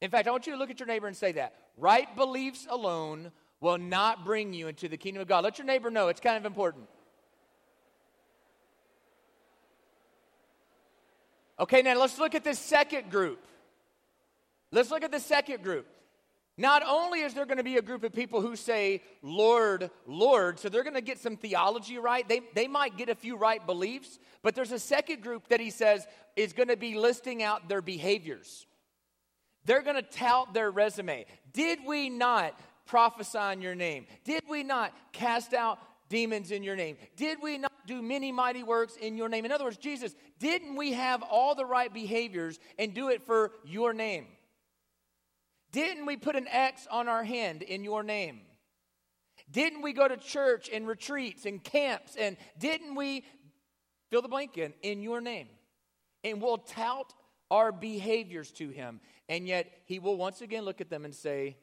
In 0.00 0.10
fact, 0.10 0.26
I 0.26 0.30
want 0.30 0.46
you 0.46 0.52
to 0.52 0.58
look 0.58 0.70
at 0.70 0.80
your 0.80 0.86
neighbor 0.86 1.06
and 1.06 1.16
say 1.16 1.32
that. 1.32 1.54
Right 1.76 2.14
beliefs 2.16 2.66
alone 2.70 3.32
will 3.60 3.78
not 3.78 4.24
bring 4.24 4.52
you 4.54 4.68
into 4.68 4.88
the 4.88 4.96
kingdom 4.96 5.20
of 5.20 5.28
God. 5.28 5.44
Let 5.44 5.58
your 5.58 5.66
neighbor 5.66 5.90
know 5.90 6.08
it's 6.08 6.20
kind 6.20 6.36
of 6.36 6.46
important. 6.46 6.86
Okay, 11.58 11.82
now 11.82 11.98
let's 11.98 12.18
look 12.18 12.34
at 12.34 12.42
this 12.42 12.58
second 12.58 13.10
group. 13.10 13.44
Let's 14.72 14.90
look 14.90 15.04
at 15.04 15.12
the 15.12 15.20
second 15.20 15.62
group. 15.62 15.86
Not 16.56 16.82
only 16.86 17.20
is 17.20 17.34
there 17.34 17.46
going 17.46 17.58
to 17.58 17.64
be 17.64 17.76
a 17.76 17.82
group 17.82 18.02
of 18.02 18.12
people 18.12 18.40
who 18.40 18.56
say, 18.56 19.02
Lord, 19.22 19.90
Lord, 20.06 20.58
so 20.58 20.68
they're 20.68 20.82
going 20.82 20.94
to 20.94 21.00
get 21.00 21.18
some 21.18 21.36
theology 21.36 21.98
right, 21.98 22.26
they, 22.28 22.40
they 22.54 22.66
might 22.66 22.96
get 22.96 23.08
a 23.08 23.14
few 23.14 23.36
right 23.36 23.64
beliefs, 23.64 24.18
but 24.42 24.54
there's 24.54 24.72
a 24.72 24.78
second 24.78 25.22
group 25.22 25.48
that 25.48 25.60
he 25.60 25.70
says 25.70 26.06
is 26.36 26.52
going 26.52 26.68
to 26.68 26.76
be 26.76 26.96
listing 26.96 27.42
out 27.42 27.68
their 27.68 27.82
behaviors. 27.82 28.66
They're 29.70 29.82
going 29.82 29.94
to 29.94 30.02
tout 30.02 30.52
their 30.52 30.72
resume. 30.72 31.26
Did 31.52 31.78
we 31.86 32.10
not 32.10 32.58
prophesy 32.86 33.52
in 33.52 33.62
your 33.62 33.76
name? 33.76 34.06
Did 34.24 34.42
we 34.50 34.64
not 34.64 34.92
cast 35.12 35.54
out 35.54 35.78
demons 36.08 36.50
in 36.50 36.64
your 36.64 36.74
name? 36.74 36.96
Did 37.14 37.38
we 37.40 37.56
not 37.56 37.86
do 37.86 38.02
many 38.02 38.32
mighty 38.32 38.64
works 38.64 38.96
in 38.96 39.16
your 39.16 39.28
name? 39.28 39.44
In 39.44 39.52
other 39.52 39.62
words, 39.62 39.76
Jesus, 39.76 40.16
didn't 40.40 40.74
we 40.74 40.94
have 40.94 41.22
all 41.22 41.54
the 41.54 41.64
right 41.64 41.94
behaviors 41.94 42.58
and 42.80 42.92
do 42.92 43.10
it 43.10 43.22
for 43.22 43.52
your 43.64 43.92
name? 43.92 44.26
Didn't 45.70 46.04
we 46.04 46.16
put 46.16 46.34
an 46.34 46.48
X 46.48 46.88
on 46.90 47.06
our 47.06 47.22
hand 47.22 47.62
in 47.62 47.84
your 47.84 48.02
name? 48.02 48.40
Didn't 49.52 49.82
we 49.82 49.92
go 49.92 50.08
to 50.08 50.16
church 50.16 50.68
and 50.72 50.84
retreats 50.84 51.46
and 51.46 51.62
camps? 51.62 52.16
And 52.18 52.36
didn't 52.58 52.96
we 52.96 53.24
fill 54.10 54.22
the 54.22 54.26
blank 54.26 54.58
in 54.58 54.74
in 54.82 55.00
your 55.00 55.20
name? 55.20 55.46
And 56.24 56.42
we'll 56.42 56.58
tout 56.58 57.14
our 57.50 57.72
behaviors 57.72 58.50
to 58.52 58.68
him. 58.68 59.00
And 59.28 59.46
yet 59.46 59.70
he 59.84 59.98
will 59.98 60.16
once 60.16 60.40
again 60.40 60.64
look 60.64 60.80
at 60.80 60.90
them 60.90 61.04
and 61.04 61.14
say, 61.14 61.56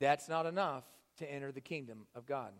That's 0.00 0.28
not 0.28 0.46
enough 0.46 0.84
to 1.18 1.30
enter 1.30 1.52
the 1.52 1.60
kingdom 1.60 2.06
of 2.14 2.26
God. 2.26 2.52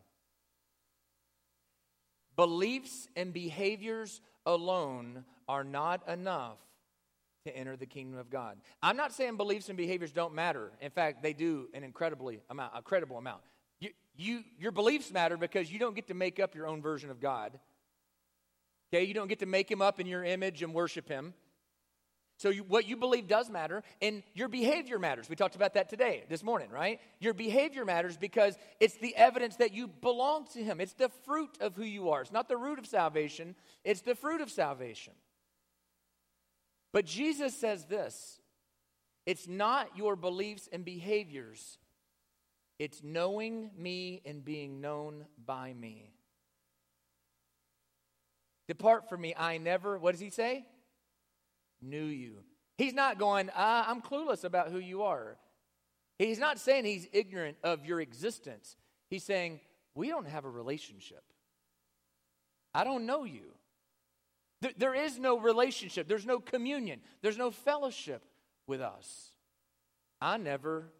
Beliefs 2.36 3.08
and 3.14 3.32
behaviors 3.32 4.20
alone 4.46 5.24
are 5.48 5.64
not 5.64 6.08
enough 6.08 6.58
to 7.44 7.56
enter 7.56 7.76
the 7.76 7.86
kingdom 7.86 8.18
of 8.18 8.30
God. 8.30 8.56
I'm 8.82 8.96
not 8.96 9.12
saying 9.12 9.36
beliefs 9.36 9.68
and 9.68 9.76
behaviors 9.76 10.12
don't 10.12 10.34
matter. 10.34 10.70
In 10.80 10.90
fact, 10.90 11.22
they 11.22 11.32
do 11.32 11.68
an 11.74 11.82
incredibly 11.84 12.40
amount, 12.50 12.72
a 12.74 12.82
credible 12.82 13.18
amount. 13.18 13.42
You, 13.80 13.90
you, 14.16 14.44
your 14.58 14.72
beliefs 14.72 15.10
matter 15.10 15.36
because 15.36 15.70
you 15.70 15.78
don't 15.78 15.94
get 15.94 16.06
to 16.08 16.14
make 16.14 16.38
up 16.38 16.54
your 16.54 16.66
own 16.66 16.80
version 16.80 17.10
of 17.10 17.20
God. 17.20 17.58
Okay, 18.92 19.04
you 19.04 19.14
don't 19.14 19.28
get 19.28 19.40
to 19.40 19.46
make 19.46 19.70
him 19.70 19.82
up 19.82 19.98
in 19.98 20.06
your 20.06 20.22
image 20.24 20.62
and 20.62 20.72
worship 20.72 21.08
him. 21.08 21.34
So, 22.42 22.50
you, 22.50 22.64
what 22.64 22.88
you 22.88 22.96
believe 22.96 23.28
does 23.28 23.48
matter, 23.48 23.84
and 24.00 24.24
your 24.34 24.48
behavior 24.48 24.98
matters. 24.98 25.30
We 25.30 25.36
talked 25.36 25.54
about 25.54 25.74
that 25.74 25.88
today, 25.88 26.24
this 26.28 26.42
morning, 26.42 26.70
right? 26.70 26.98
Your 27.20 27.34
behavior 27.34 27.84
matters 27.84 28.16
because 28.16 28.58
it's 28.80 28.96
the 28.96 29.14
evidence 29.14 29.54
that 29.56 29.72
you 29.72 29.86
belong 29.86 30.48
to 30.54 30.64
Him. 30.64 30.80
It's 30.80 30.94
the 30.94 31.08
fruit 31.24 31.56
of 31.60 31.76
who 31.76 31.84
you 31.84 32.10
are. 32.10 32.20
It's 32.20 32.32
not 32.32 32.48
the 32.48 32.56
root 32.56 32.80
of 32.80 32.86
salvation, 32.86 33.54
it's 33.84 34.00
the 34.00 34.16
fruit 34.16 34.40
of 34.40 34.50
salvation. 34.50 35.12
But 36.92 37.04
Jesus 37.04 37.54
says 37.54 37.84
this 37.84 38.40
it's 39.24 39.46
not 39.46 39.96
your 39.96 40.16
beliefs 40.16 40.68
and 40.72 40.84
behaviors, 40.84 41.78
it's 42.80 43.04
knowing 43.04 43.70
me 43.78 44.20
and 44.26 44.44
being 44.44 44.80
known 44.80 45.26
by 45.46 45.74
me. 45.74 46.10
Depart 48.66 49.08
from 49.08 49.20
me, 49.20 49.32
I 49.38 49.58
never, 49.58 49.96
what 49.96 50.10
does 50.10 50.20
he 50.20 50.30
say? 50.30 50.66
Knew 51.82 52.04
you. 52.04 52.38
He's 52.78 52.94
not 52.94 53.18
going, 53.18 53.50
uh, 53.50 53.84
I'm 53.86 54.00
clueless 54.00 54.44
about 54.44 54.70
who 54.70 54.78
you 54.78 55.02
are. 55.02 55.36
He's 56.18 56.38
not 56.38 56.58
saying 56.58 56.84
he's 56.84 57.06
ignorant 57.12 57.56
of 57.62 57.84
your 57.84 58.00
existence. 58.00 58.76
He's 59.08 59.24
saying, 59.24 59.60
we 59.94 60.08
don't 60.08 60.26
have 60.26 60.44
a 60.44 60.50
relationship. 60.50 61.22
I 62.74 62.84
don't 62.84 63.06
know 63.06 63.24
you. 63.24 63.52
There, 64.62 64.72
there 64.76 64.94
is 64.94 65.18
no 65.18 65.38
relationship, 65.38 66.08
there's 66.08 66.26
no 66.26 66.38
communion, 66.38 67.00
there's 67.20 67.38
no 67.38 67.50
fellowship 67.50 68.22
with 68.66 68.80
us. 68.80 69.30
I 70.20 70.36
never 70.36 70.92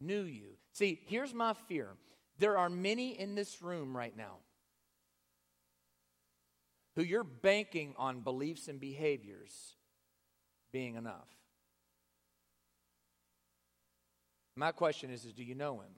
knew 0.00 0.22
you. 0.22 0.56
See, 0.72 1.00
here's 1.06 1.32
my 1.32 1.54
fear 1.68 1.90
there 2.38 2.58
are 2.58 2.70
many 2.70 3.18
in 3.18 3.34
this 3.34 3.62
room 3.62 3.96
right 3.96 4.16
now 4.16 4.38
who 6.96 7.02
you're 7.02 7.22
banking 7.24 7.94
on 7.96 8.20
beliefs 8.20 8.66
and 8.66 8.80
behaviors 8.80 9.76
being 10.72 10.96
enough. 10.96 11.28
My 14.56 14.72
question 14.72 15.10
is, 15.10 15.24
is 15.24 15.32
do 15.32 15.42
you 15.42 15.54
know 15.54 15.80
him? 15.80 15.92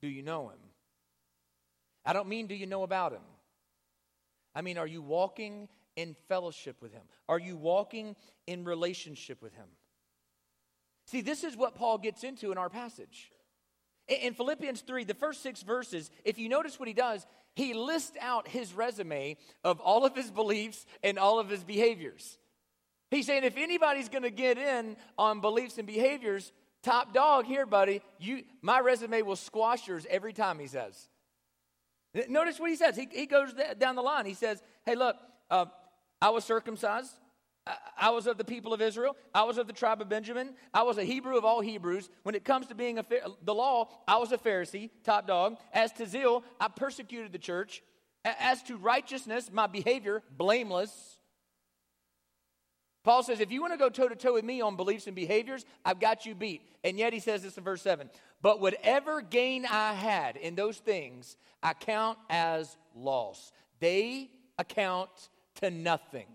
Do 0.00 0.08
you 0.08 0.22
know 0.22 0.48
him? 0.48 0.58
I 2.04 2.12
don't 2.12 2.28
mean 2.28 2.46
do 2.46 2.54
you 2.54 2.66
know 2.66 2.82
about 2.82 3.12
him. 3.12 3.22
I 4.54 4.62
mean, 4.62 4.78
are 4.78 4.86
you 4.86 5.02
walking 5.02 5.68
in 5.96 6.16
fellowship 6.28 6.80
with 6.80 6.92
him? 6.92 7.02
Are 7.28 7.38
you 7.38 7.56
walking 7.56 8.16
in 8.46 8.64
relationship 8.64 9.42
with 9.42 9.54
him? 9.54 9.66
See, 11.06 11.20
this 11.20 11.44
is 11.44 11.56
what 11.56 11.74
Paul 11.74 11.98
gets 11.98 12.24
into 12.24 12.52
in 12.52 12.58
our 12.58 12.68
passage. 12.68 13.30
In 14.08 14.34
Philippians 14.34 14.80
3, 14.82 15.04
the 15.04 15.14
first 15.14 15.42
six 15.42 15.62
verses, 15.62 16.10
if 16.24 16.38
you 16.38 16.48
notice 16.48 16.78
what 16.78 16.88
he 16.88 16.94
does, 16.94 17.26
he 17.58 17.74
lists 17.74 18.16
out 18.20 18.46
his 18.46 18.72
resume 18.72 19.36
of 19.64 19.80
all 19.80 20.06
of 20.06 20.14
his 20.14 20.30
beliefs 20.30 20.86
and 21.02 21.18
all 21.18 21.40
of 21.40 21.48
his 21.48 21.64
behaviors. 21.64 22.38
He's 23.10 23.26
saying 23.26 23.42
if 23.42 23.56
anybody's 23.56 24.08
going 24.08 24.22
to 24.22 24.30
get 24.30 24.58
in 24.58 24.96
on 25.18 25.40
beliefs 25.40 25.76
and 25.76 25.84
behaviors, 25.84 26.52
top 26.84 27.12
dog 27.12 27.46
here, 27.46 27.66
buddy, 27.66 28.00
you, 28.20 28.44
my 28.62 28.78
resume 28.78 29.22
will 29.22 29.34
squash 29.34 29.88
yours 29.88 30.06
every 30.08 30.32
time, 30.32 30.60
he 30.60 30.68
says. 30.68 31.08
Notice 32.28 32.60
what 32.60 32.70
he 32.70 32.76
says. 32.76 32.94
He, 32.94 33.08
he 33.10 33.26
goes 33.26 33.52
down 33.76 33.96
the 33.96 34.02
line. 34.02 34.24
He 34.24 34.34
says, 34.34 34.62
Hey, 34.86 34.94
look, 34.94 35.16
uh, 35.50 35.66
I 36.22 36.30
was 36.30 36.44
circumcised. 36.44 37.12
I 38.00 38.10
was 38.10 38.26
of 38.26 38.38
the 38.38 38.44
people 38.44 38.72
of 38.72 38.80
Israel. 38.80 39.16
I 39.34 39.44
was 39.44 39.58
of 39.58 39.66
the 39.66 39.72
tribe 39.72 40.00
of 40.00 40.08
Benjamin. 40.08 40.54
I 40.72 40.82
was 40.82 40.98
a 40.98 41.04
Hebrew 41.04 41.36
of 41.36 41.44
all 41.44 41.60
Hebrews. 41.60 42.08
When 42.22 42.34
it 42.34 42.44
comes 42.44 42.66
to 42.68 42.74
being 42.74 42.98
a, 42.98 43.04
the 43.42 43.54
law, 43.54 43.88
I 44.06 44.18
was 44.18 44.32
a 44.32 44.38
Pharisee, 44.38 44.90
top 45.04 45.26
dog. 45.26 45.56
As 45.72 45.92
to 45.94 46.06
zeal, 46.06 46.44
I 46.60 46.68
persecuted 46.68 47.32
the 47.32 47.38
church. 47.38 47.82
As 48.24 48.62
to 48.64 48.76
righteousness, 48.76 49.50
my 49.52 49.66
behavior, 49.66 50.22
blameless. 50.36 51.18
Paul 53.04 53.22
says, 53.22 53.40
if 53.40 53.50
you 53.50 53.60
want 53.60 53.72
to 53.72 53.78
go 53.78 53.88
toe 53.88 54.08
to 54.08 54.16
toe 54.16 54.34
with 54.34 54.44
me 54.44 54.60
on 54.60 54.76
beliefs 54.76 55.06
and 55.06 55.16
behaviors, 55.16 55.64
I've 55.84 56.00
got 56.00 56.26
you 56.26 56.34
beat. 56.34 56.62
And 56.84 56.98
yet 56.98 57.12
he 57.12 57.20
says 57.20 57.42
this 57.42 57.56
in 57.56 57.64
verse 57.64 57.82
7 57.82 58.10
But 58.42 58.60
whatever 58.60 59.22
gain 59.22 59.64
I 59.66 59.94
had 59.94 60.36
in 60.36 60.54
those 60.54 60.78
things, 60.78 61.36
I 61.62 61.74
count 61.74 62.18
as 62.28 62.76
loss. 62.94 63.52
They 63.80 64.30
account 64.58 65.10
to 65.56 65.70
nothing 65.70 66.26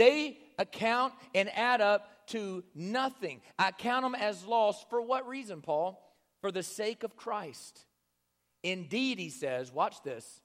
they 0.00 0.38
account 0.58 1.12
and 1.34 1.50
add 1.54 1.82
up 1.82 2.26
to 2.28 2.64
nothing. 2.74 3.42
I 3.58 3.70
count 3.70 4.02
them 4.04 4.14
as 4.14 4.44
lost. 4.46 4.88
For 4.88 5.00
what 5.00 5.28
reason, 5.28 5.60
Paul? 5.60 6.02
For 6.40 6.50
the 6.50 6.62
sake 6.62 7.02
of 7.02 7.16
Christ. 7.16 7.84
Indeed, 8.62 9.18
he 9.18 9.28
says, 9.28 9.70
watch 9.70 10.02
this. 10.02 10.40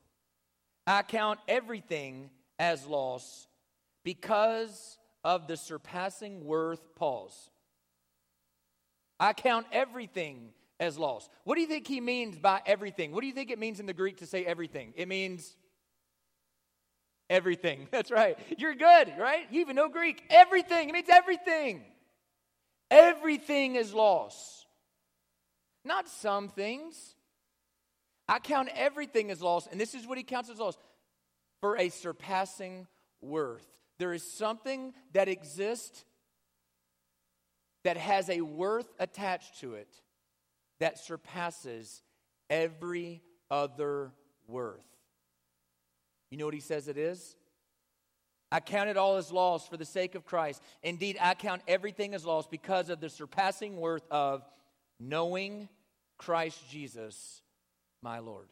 I 0.86 1.04
count 1.04 1.40
everything 1.48 2.30
as 2.60 2.86
loss 2.86 3.48
because 4.04 4.98
of 5.24 5.48
the 5.48 5.58
surpassing 5.58 6.46
worth, 6.46 6.96
pause, 6.96 7.50
I 9.20 9.34
count 9.34 9.66
everything 9.72 10.50
as 10.80 10.98
loss. 10.98 11.30
What 11.46 11.56
do 11.56 11.62
you 11.62 11.68
think 11.68 11.88
he 11.88 12.02
means 12.02 12.38
by 12.38 12.62
everything? 12.66 13.12
What 13.12 13.22
do 13.22 13.28
you 13.28 13.34
think 13.34 13.50
it 13.50 13.58
means 13.58 13.80
in 13.80 13.86
the 13.86 13.94
Greek 13.94 14.18
to 14.18 14.26
say 14.26 14.46
everything? 14.46 14.94
It 14.96 15.08
means 15.08 15.56
everything. 17.30 17.88
That's 17.92 18.12
right. 18.12 18.38
You're 18.58 18.76
good, 18.76 19.14
right? 19.20 19.48
You 19.52 19.62
even 19.62 19.76
know 19.76 19.90
Greek. 19.90 20.24
Everything. 20.30 20.90
It 20.90 20.94
means 20.94 21.10
everything. 21.12 21.84
Everything 22.92 23.76
is 23.76 23.94
loss. 23.94 24.66
Not 25.84 26.08
some 26.08 26.50
things. 26.50 27.16
I 28.28 28.40
count 28.40 28.70
everything 28.76 29.30
as 29.30 29.42
loss, 29.42 29.68
and 29.68 29.80
this 29.80 29.94
is 29.94 30.08
what 30.08 30.18
he 30.18 30.24
counts 30.24 30.50
as 30.50 30.58
loss 30.58 30.78
for 31.62 31.78
a 31.78 31.90
surpassing 31.90 32.88
worth. 33.22 33.68
There 34.00 34.14
is 34.14 34.24
something 34.24 34.94
that 35.14 35.28
exists 35.28 36.06
that 37.84 37.98
has 37.98 38.30
a 38.30 38.42
worth 38.42 38.92
attached 39.00 39.60
to 39.60 39.76
it 39.76 39.88
that 40.80 40.98
surpasses 40.98 42.02
every 42.50 43.22
other 43.50 44.12
worth. 44.48 44.95
You 46.36 46.40
know 46.40 46.48
what 46.48 46.54
he 46.54 46.60
says 46.60 46.90
it 46.90 46.98
is? 46.98 47.38
I 48.52 48.60
count 48.60 48.90
it 48.90 48.98
all 48.98 49.16
as 49.16 49.32
loss 49.32 49.70
for 49.70 49.78
the 49.78 49.86
sake 49.86 50.16
of 50.16 50.26
Christ. 50.26 50.62
Indeed, 50.84 51.18
I 51.22 51.34
count 51.34 51.62
everything 51.66 52.14
as 52.14 52.26
loss 52.26 52.46
because 52.46 52.90
of 52.90 53.00
the 53.00 53.10
surpassing 53.10 53.78
worth 53.78 54.04
of 54.12 54.44
knowing 55.00 55.70
Christ 56.18 56.60
Jesus, 56.70 57.42
my 58.02 58.20
Lord. 58.20 58.50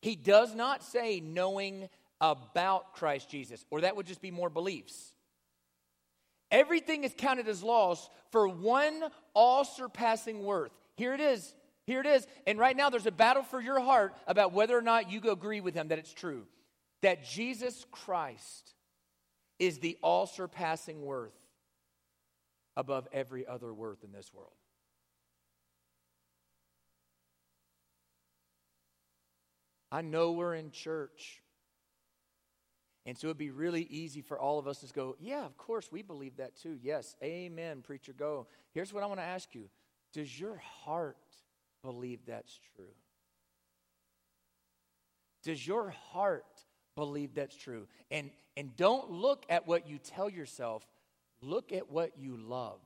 He 0.00 0.16
does 0.16 0.54
not 0.54 0.82
say 0.82 1.20
knowing 1.20 1.90
about 2.18 2.94
Christ 2.94 3.28
Jesus, 3.28 3.62
or 3.70 3.82
that 3.82 3.94
would 3.94 4.06
just 4.06 4.22
be 4.22 4.30
more 4.30 4.48
beliefs. 4.48 5.12
Everything 6.50 7.04
is 7.04 7.12
counted 7.14 7.46
as 7.46 7.62
loss 7.62 8.08
for 8.32 8.48
one 8.48 9.02
all 9.34 9.66
surpassing 9.66 10.44
worth. 10.44 10.72
Here 10.96 11.12
it 11.12 11.20
is. 11.20 11.54
Here 11.86 12.00
it 12.00 12.06
is. 12.06 12.26
And 12.46 12.58
right 12.58 12.76
now, 12.76 12.90
there's 12.90 13.06
a 13.06 13.12
battle 13.12 13.42
for 13.42 13.60
your 13.60 13.80
heart 13.80 14.14
about 14.26 14.52
whether 14.52 14.76
or 14.76 14.82
not 14.82 15.10
you 15.10 15.20
agree 15.30 15.60
with 15.60 15.74
him 15.74 15.88
that 15.88 15.98
it's 15.98 16.12
true. 16.12 16.46
That 17.02 17.24
Jesus 17.24 17.86
Christ 17.90 18.74
is 19.58 19.78
the 19.78 19.96
all 20.02 20.26
surpassing 20.26 21.02
worth 21.02 21.34
above 22.76 23.08
every 23.12 23.46
other 23.46 23.72
worth 23.72 24.04
in 24.04 24.12
this 24.12 24.32
world. 24.32 24.52
I 29.92 30.02
know 30.02 30.32
we're 30.32 30.54
in 30.54 30.70
church. 30.70 31.42
And 33.06 33.18
so 33.18 33.28
it'd 33.28 33.38
be 33.38 33.50
really 33.50 33.82
easy 33.82 34.20
for 34.20 34.38
all 34.38 34.58
of 34.58 34.68
us 34.68 34.78
to 34.80 34.92
go, 34.92 35.16
yeah, 35.18 35.44
of 35.44 35.56
course, 35.56 35.90
we 35.90 36.02
believe 36.02 36.36
that 36.36 36.56
too. 36.56 36.78
Yes, 36.82 37.16
amen, 37.22 37.82
preacher, 37.82 38.12
go. 38.12 38.46
Here's 38.72 38.92
what 38.92 39.02
I 39.02 39.06
want 39.06 39.20
to 39.20 39.24
ask 39.24 39.54
you 39.54 39.68
Does 40.12 40.38
your 40.38 40.56
heart 40.84 41.16
believe 41.82 42.20
that's 42.26 42.58
true? 42.76 42.94
Does 45.42 45.66
your 45.66 45.90
heart 46.12 46.44
believe 46.96 47.34
that's 47.34 47.56
true? 47.56 47.86
And, 48.10 48.30
and 48.56 48.76
don't 48.76 49.10
look 49.10 49.44
at 49.48 49.66
what 49.66 49.88
you 49.88 49.98
tell 49.98 50.28
yourself, 50.28 50.86
look 51.40 51.72
at 51.72 51.90
what 51.90 52.12
you 52.18 52.36
love. 52.36 52.80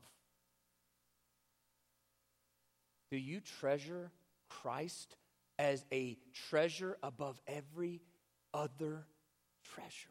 Do 3.10 3.16
you 3.16 3.40
treasure 3.40 4.10
Christ 4.48 5.16
as 5.58 5.84
a 5.92 6.16
treasure 6.48 6.96
above 7.02 7.40
every 7.46 8.00
other 8.52 9.06
treasure. 9.74 10.08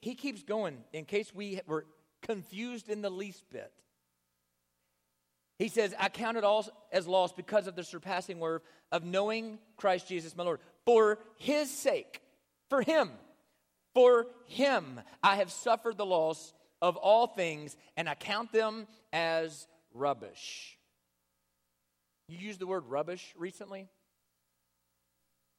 He 0.00 0.14
keeps 0.14 0.42
going 0.42 0.78
in 0.92 1.04
case 1.04 1.34
we 1.34 1.60
were 1.66 1.86
confused 2.22 2.88
in 2.88 3.02
the 3.02 3.10
least 3.10 3.44
bit. 3.50 3.72
He 5.60 5.68
says, 5.68 5.94
I 5.98 6.08
count 6.08 6.38
it 6.38 6.42
all 6.42 6.66
as 6.90 7.06
loss 7.06 7.34
because 7.34 7.66
of 7.66 7.76
the 7.76 7.84
surpassing 7.84 8.40
worth 8.40 8.62
of 8.90 9.04
knowing 9.04 9.58
Christ 9.76 10.08
Jesus, 10.08 10.34
my 10.34 10.42
Lord. 10.42 10.58
For 10.86 11.18
his 11.36 11.70
sake, 11.70 12.22
for 12.70 12.80
him, 12.80 13.10
for 13.92 14.28
him, 14.46 15.02
I 15.22 15.36
have 15.36 15.52
suffered 15.52 15.98
the 15.98 16.06
loss 16.06 16.54
of 16.80 16.96
all 16.96 17.26
things, 17.26 17.76
and 17.94 18.08
I 18.08 18.14
count 18.14 18.52
them 18.52 18.86
as 19.12 19.66
rubbish. 19.92 20.78
You 22.26 22.38
used 22.38 22.58
the 22.58 22.66
word 22.66 22.86
rubbish 22.86 23.34
recently? 23.36 23.86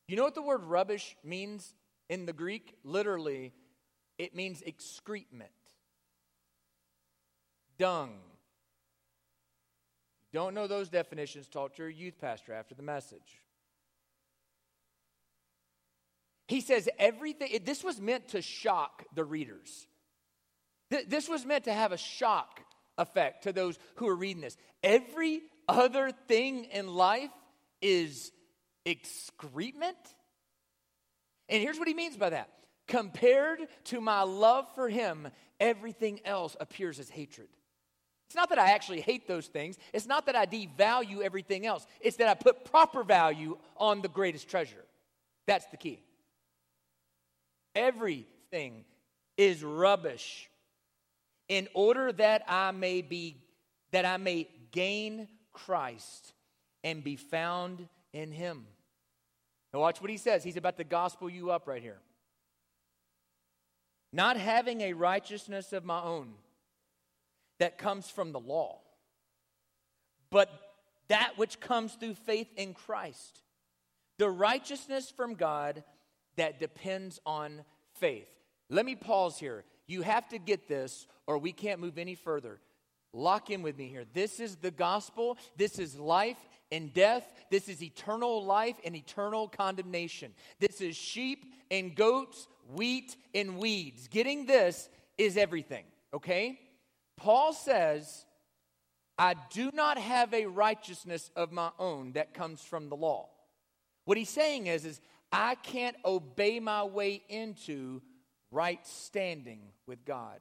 You 0.08 0.16
know 0.16 0.24
what 0.24 0.34
the 0.34 0.42
word 0.42 0.64
rubbish 0.64 1.16
means 1.24 1.76
in 2.10 2.26
the 2.26 2.34
Greek? 2.34 2.74
Literally, 2.84 3.54
it 4.18 4.36
means 4.36 4.64
excrement, 4.66 5.52
dung. 7.78 8.18
Don't 10.34 10.54
know 10.54 10.68
those 10.68 10.90
definitions, 10.90 11.48
talk 11.48 11.76
to 11.76 11.84
your 11.84 11.90
youth 11.90 12.20
pastor 12.20 12.54
after 12.54 12.74
the 12.74 12.84
message. 12.84 13.42
He 16.48 16.62
says 16.62 16.90
everything, 17.00 17.60
this 17.64 17.84
was 17.84 18.00
meant 18.00 18.30
to 18.30 18.42
shock 18.42 19.06
the 19.16 19.24
readers. 19.24 19.88
This 21.08 21.30
was 21.30 21.46
meant 21.46 21.66
to 21.66 21.74
have 21.74 21.92
a 21.92 21.98
shock 21.98 22.60
effect 22.98 23.44
to 23.44 23.54
those 23.54 23.80
who 23.96 24.08
are 24.08 24.16
reading 24.16 24.42
this. 24.42 24.58
Every 24.84 25.42
other 25.68 26.12
thing 26.28 26.66
in 26.66 26.88
life 26.94 27.32
is 27.82 28.32
excrement? 28.86 29.98
And 31.50 31.62
here's 31.62 31.80
what 31.80 31.88
he 31.88 31.94
means 31.94 32.18
by 32.18 32.32
that 32.32 32.50
compared 32.88 33.60
to 33.86 34.02
my 34.02 34.24
love 34.24 34.66
for 34.76 34.90
him, 34.90 35.30
everything 35.60 36.20
else 36.26 36.58
appears 36.60 37.00
as 37.00 37.10
hatred. 37.10 37.48
It's 38.32 38.36
not 38.38 38.48
that 38.48 38.60
I 38.60 38.72
actually 38.72 39.02
hate 39.02 39.28
those 39.28 39.48
things. 39.48 39.78
It's 39.92 40.06
not 40.06 40.26
that 40.28 40.38
I 40.38 40.46
devalue 40.46 41.20
everything 41.20 41.66
else. 41.66 41.86
It's 42.00 42.16
that 42.16 42.30
I 42.30 42.34
put 42.34 42.64
proper 42.64 43.04
value 43.04 43.58
on 43.76 44.02
the 44.02 44.08
greatest 44.08 44.48
treasure. 44.50 44.86
That's 45.48 45.66
the 45.66 45.76
key. 45.76 46.02
Everything 47.76 48.86
is 49.36 49.66
rubbish 49.66 50.50
in 51.50 51.68
order 51.74 52.14
that 52.14 52.46
I 52.48 52.72
may 52.72 53.02
be 53.02 53.36
that 53.92 54.06
I 54.06 54.16
may 54.16 54.48
gain 54.72 55.28
Christ 55.52 56.32
and 56.86 57.04
be 57.04 57.18
found 57.18 57.90
in 58.14 58.32
him. 58.32 58.66
Now, 59.74 59.82
watch 59.82 60.00
what 60.00 60.10
he 60.10 60.16
says. 60.16 60.42
He's 60.42 60.56
about 60.56 60.78
to 60.78 60.86
gospel 60.86 61.30
you 61.30 61.52
up 61.52 61.68
right 61.68 61.82
here. 61.82 62.00
Not 64.14 64.38
having 64.38 64.80
a 64.80 64.94
righteousness 64.94 65.74
of 65.74 65.84
my 65.84 66.02
own 66.02 66.36
that 67.62 67.78
comes 67.78 68.10
from 68.10 68.32
the 68.32 68.40
law, 68.40 68.80
but 70.32 70.50
that 71.10 71.38
which 71.38 71.60
comes 71.60 71.94
through 71.94 72.16
faith 72.16 72.48
in 72.58 72.74
Christ. 72.74 73.44
The 74.18 74.32
righteousness 74.32 75.14
from 75.16 75.36
God 75.36 75.84
that 76.38 76.60
depends 76.60 77.20
on 77.24 77.64
faith. 78.00 78.28
Let 78.72 78.84
me 78.84 78.96
pause 78.96 79.38
here. 79.38 79.64
You 79.86 80.02
have 80.02 80.28
to 80.30 80.40
get 80.40 80.68
this, 80.68 81.06
or 81.28 81.38
we 81.38 81.52
can't 81.52 81.80
move 81.80 82.00
any 82.00 82.16
further. 82.16 82.60
Lock 83.14 83.52
in 83.52 83.62
with 83.62 83.78
me 83.78 83.90
here. 83.90 84.06
This 84.12 84.40
is 84.40 84.56
the 84.56 84.72
gospel. 84.72 85.38
This 85.56 85.78
is 85.78 85.96
life 85.96 86.40
and 86.72 86.92
death. 86.92 87.32
This 87.52 87.70
is 87.70 87.84
eternal 87.84 88.44
life 88.44 88.78
and 88.84 88.96
eternal 88.96 89.48
condemnation. 89.48 90.34
This 90.60 90.82
is 90.82 90.96
sheep 90.96 91.46
and 91.70 91.96
goats, 91.96 92.48
wheat 92.74 93.16
and 93.36 93.60
weeds. 93.60 94.08
Getting 94.08 94.48
this 94.48 94.90
is 95.20 95.38
everything, 95.38 95.84
okay? 96.12 96.58
Paul 97.22 97.54
says, 97.54 98.26
I 99.16 99.36
do 99.52 99.70
not 99.76 100.00
have 100.00 100.34
a 100.34 100.48
righteousness 100.48 101.30
of 101.36 101.52
my 101.52 101.70
own 101.78 102.14
that 102.14 102.34
comes 102.34 102.62
from 102.62 102.90
the 102.90 102.96
law. 102.96 103.30
What 104.06 104.18
he's 104.18 104.30
saying 104.30 104.66
is, 104.66 104.86
is 104.86 105.00
I 105.32 105.54
can't 105.54 105.96
obey 106.04 106.60
my 106.60 106.84
way 106.84 107.22
into 107.30 108.02
right 108.50 108.86
standing 108.88 109.60
with 109.86 110.04
God. 110.04 110.40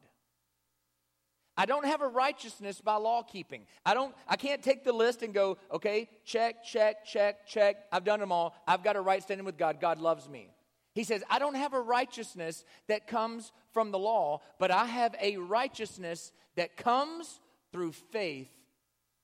I 1.54 1.66
don't 1.66 1.84
have 1.84 2.00
a 2.00 2.08
righteousness 2.08 2.80
by 2.80 2.94
law 2.94 3.22
keeping. 3.22 3.66
I 3.84 3.92
don't 3.92 4.14
I 4.26 4.36
can't 4.36 4.62
take 4.62 4.82
the 4.82 4.94
list 4.94 5.22
and 5.22 5.34
go, 5.34 5.58
okay, 5.70 6.08
check, 6.24 6.64
check, 6.64 7.04
check, 7.04 7.46
check. 7.46 7.76
I've 7.92 8.04
done 8.04 8.20
them 8.20 8.32
all. 8.32 8.54
I've 8.66 8.82
got 8.82 8.96
a 8.96 9.02
right 9.02 9.22
standing 9.22 9.44
with 9.44 9.58
God. 9.58 9.78
God 9.78 9.98
loves 9.98 10.26
me. 10.26 10.48
He 10.94 11.04
says, 11.04 11.22
I 11.30 11.38
don't 11.38 11.54
have 11.54 11.72
a 11.72 11.80
righteousness 11.80 12.64
that 12.88 13.06
comes 13.06 13.52
from 13.72 13.90
the 13.90 13.98
law, 13.98 14.40
but 14.58 14.70
I 14.70 14.86
have 14.86 15.14
a 15.20 15.36
righteousness 15.36 16.32
that 16.56 16.76
comes 16.76 17.40
through 17.72 17.92
faith 17.92 18.50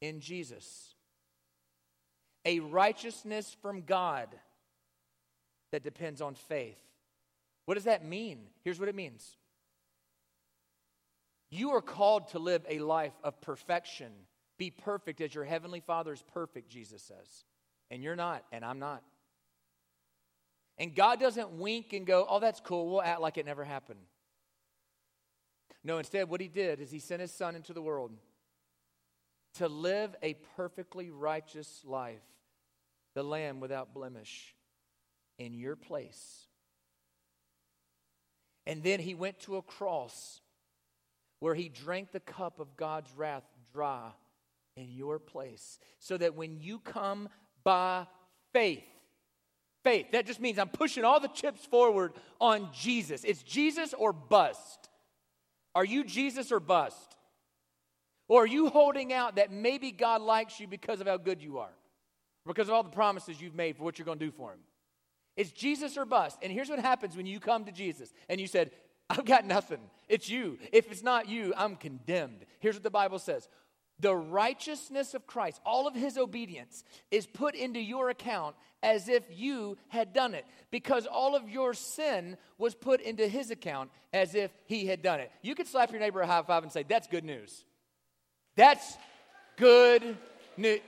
in 0.01 0.21
Jesus. 0.21 0.95
A 2.45 2.61
righteousness 2.61 3.57
from 3.61 3.83
God 3.83 4.29
that 5.73 5.83
depends 5.83 6.21
on 6.21 6.35
faith. 6.35 6.79
What 7.65 7.75
does 7.75 7.85
that 7.85 8.05
mean? 8.05 8.39
Here's 8.63 8.79
what 8.79 8.89
it 8.89 8.95
means 8.95 9.37
you 11.51 11.71
are 11.71 11.83
called 11.83 12.29
to 12.29 12.39
live 12.39 12.65
a 12.69 12.79
life 12.79 13.15
of 13.25 13.41
perfection. 13.41 14.13
Be 14.59 14.71
perfect 14.71 15.21
as 15.21 15.35
your 15.35 15.45
heavenly 15.45 15.81
Father 15.81 16.13
is 16.13 16.23
perfect, 16.33 16.71
Jesus 16.71 17.03
says. 17.03 17.45
And 17.91 18.03
you're 18.03 18.17
not, 18.17 18.45
and 18.53 18.65
I'm 18.65 18.79
not. 18.79 19.03
And 20.79 20.95
God 20.95 21.19
doesn't 21.19 21.53
wink 21.53 21.93
and 21.93 22.07
go, 22.07 22.27
oh, 22.29 22.39
that's 22.39 22.61
cool. 22.61 22.91
We'll 22.91 23.03
act 23.03 23.21
like 23.21 23.39
it 23.39 23.47
never 23.47 23.65
happened. 23.65 24.01
No, 25.83 25.99
instead, 25.99 26.29
what 26.29 26.41
he 26.41 26.49
did 26.49 26.81
is 26.81 26.91
he 26.91 26.99
sent 26.99 27.21
his 27.21 27.33
son 27.33 27.55
into 27.55 27.73
the 27.73 27.81
world 27.81 28.11
to 29.55 29.69
live 29.69 30.15
a 30.23 30.35
perfectly 30.57 31.11
righteous 31.11 31.83
life, 31.85 32.21
the 33.15 33.23
lamb 33.23 33.61
without 33.61 33.95
blemish, 33.95 34.55
in 35.39 35.55
your 35.55 35.77
place. 35.77 36.47
And 38.67 38.83
then 38.83 39.01
he 39.01 39.15
went 39.15 39.39
to 39.41 39.57
a 39.57 39.63
cross 39.63 40.41
where 41.41 41.55
he 41.55 41.69
drank 41.69 42.13
the 42.13 42.21
cup 42.21 42.59
of 42.59 42.77
God's 42.77 43.11
wrath 43.17 43.45
dry 43.73 44.11
in 44.77 44.91
your 44.91 45.19
place, 45.19 45.79
so 46.01 46.17
that 46.19 46.35
when 46.35 46.61
you 46.61 46.81
come 46.81 47.29
by 47.65 48.07
faith, 48.53 48.85
faith, 49.87 50.11
that 50.11 50.27
just 50.27 50.41
means 50.41 50.59
I'm 50.59 50.69
pushing 50.69 51.05
all 51.05 51.21
the 51.21 51.29
chips 51.29 51.65
forward 51.65 52.13
on 52.41 52.71
Jesus. 52.73 53.23
It's 53.23 53.45
Jesus 53.45 53.95
or 53.95 54.13
bust. 54.13 54.89
Are 55.77 55.85
you 55.85 56.03
Jesus 56.03 56.51
or 56.51 56.59
bust? 56.59 57.17
Or 58.27 58.43
are 58.43 58.49
you 58.49 58.69
holding 58.69 59.13
out 59.13 59.37
that 59.37 59.53
maybe 59.53 59.93
God 59.93 60.23
likes 60.23 60.59
you 60.59 60.67
because 60.67 61.01
of 61.01 61.07
how 61.07 61.19
good 61.19 61.41
you 61.41 61.59
are? 61.59 61.71
Because 62.45 62.67
of 62.67 62.75
all 62.75 62.83
the 62.83 62.91
promises 62.91 63.41
you've 63.41 63.55
made 63.55 63.77
for 63.77 63.85
what 63.85 63.97
you're 63.97 64.07
going 64.07 64.19
to 64.19 64.25
do 64.25 64.33
for 64.33 64.51
him? 64.51 64.59
It's 65.37 65.53
Jesus 65.53 65.97
or 65.97 66.05
bust. 66.05 66.39
And 66.43 66.53
here's 66.53 66.69
what 66.69 66.81
happens 66.81 67.17
when 67.17 67.27
you 67.27 67.39
come 67.39 67.65
to 67.67 67.73
Jesus 67.73 68.13
and 68.29 68.41
you 68.41 68.49
said, 68.49 68.73
I've 69.09 69.25
got 69.25 69.47
nothing. 69.47 69.79
It's 70.09 70.29
you. 70.29 70.59
If 70.73 70.91
it's 70.91 71.05
not 71.05 71.29
you, 71.29 71.55
I'm 71.57 71.77
condemned. 71.77 72.45
Here's 72.59 72.75
what 72.75 72.83
the 72.83 72.91
Bible 72.91 73.21
says 73.21 73.49
the 74.01 74.15
righteousness 74.15 75.15
of 75.15 75.27
Christ, 75.27 75.61
all 75.65 75.87
of 75.87 75.95
his 75.95 76.19
obedience, 76.19 76.85
is 77.11 77.27
put 77.27 77.55
into 77.55 77.81
your 77.81 78.11
account 78.11 78.57
as 78.83 79.09
if 79.09 79.25
you 79.31 79.79
had 79.89 80.13
done 80.13 80.35
it, 80.35 80.45
because 80.71 81.07
all 81.07 81.35
of 81.35 81.49
your 81.49 81.73
sin 81.75 82.37
was 82.59 82.75
put 82.75 83.01
into 83.01 83.27
his 83.27 83.51
account 83.51 83.91
as 84.13 84.35
if 84.35 84.51
he 84.67 84.87
had 84.87 85.03
done 85.03 85.21
it. 85.21 85.31
You 85.43 85.55
could 85.55 85.67
slap 85.67 85.91
your 85.91 86.01
neighbor 86.01 86.21
a 86.21 86.27
high 86.27 86.43
five 86.43 86.63
and 86.63 86.71
say, 86.71 86.83
That's 86.83 87.07
good 87.09 87.25
news. 87.25 87.65
That's 88.55 88.97
good 89.57 90.17
news. 90.57 90.81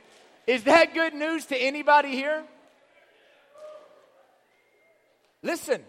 Is 0.47 0.64
that 0.64 0.94
good 0.94 1.14
news 1.14 1.47
to 1.47 1.57
anybody 1.57 2.11
here? 2.11 2.42
Listen, 5.42 5.83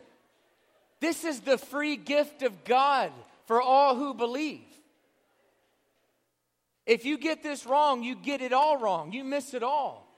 this 1.00 1.24
is 1.24 1.42
the 1.42 1.58
free 1.58 1.96
gift 1.96 2.44
of 2.44 2.64
God 2.66 3.12
for 3.46 3.62
all 3.62 3.96
who 3.96 4.14
believe. 4.14 4.62
If 6.90 7.06
you 7.06 7.20
get 7.20 7.44
this 7.44 7.68
wrong, 7.68 8.02
you 8.02 8.16
get 8.16 8.42
it 8.42 8.52
all 8.52 8.76
wrong. 8.76 9.14
You 9.14 9.24
miss 9.24 9.54
it 9.54 9.62
all. 9.62 10.12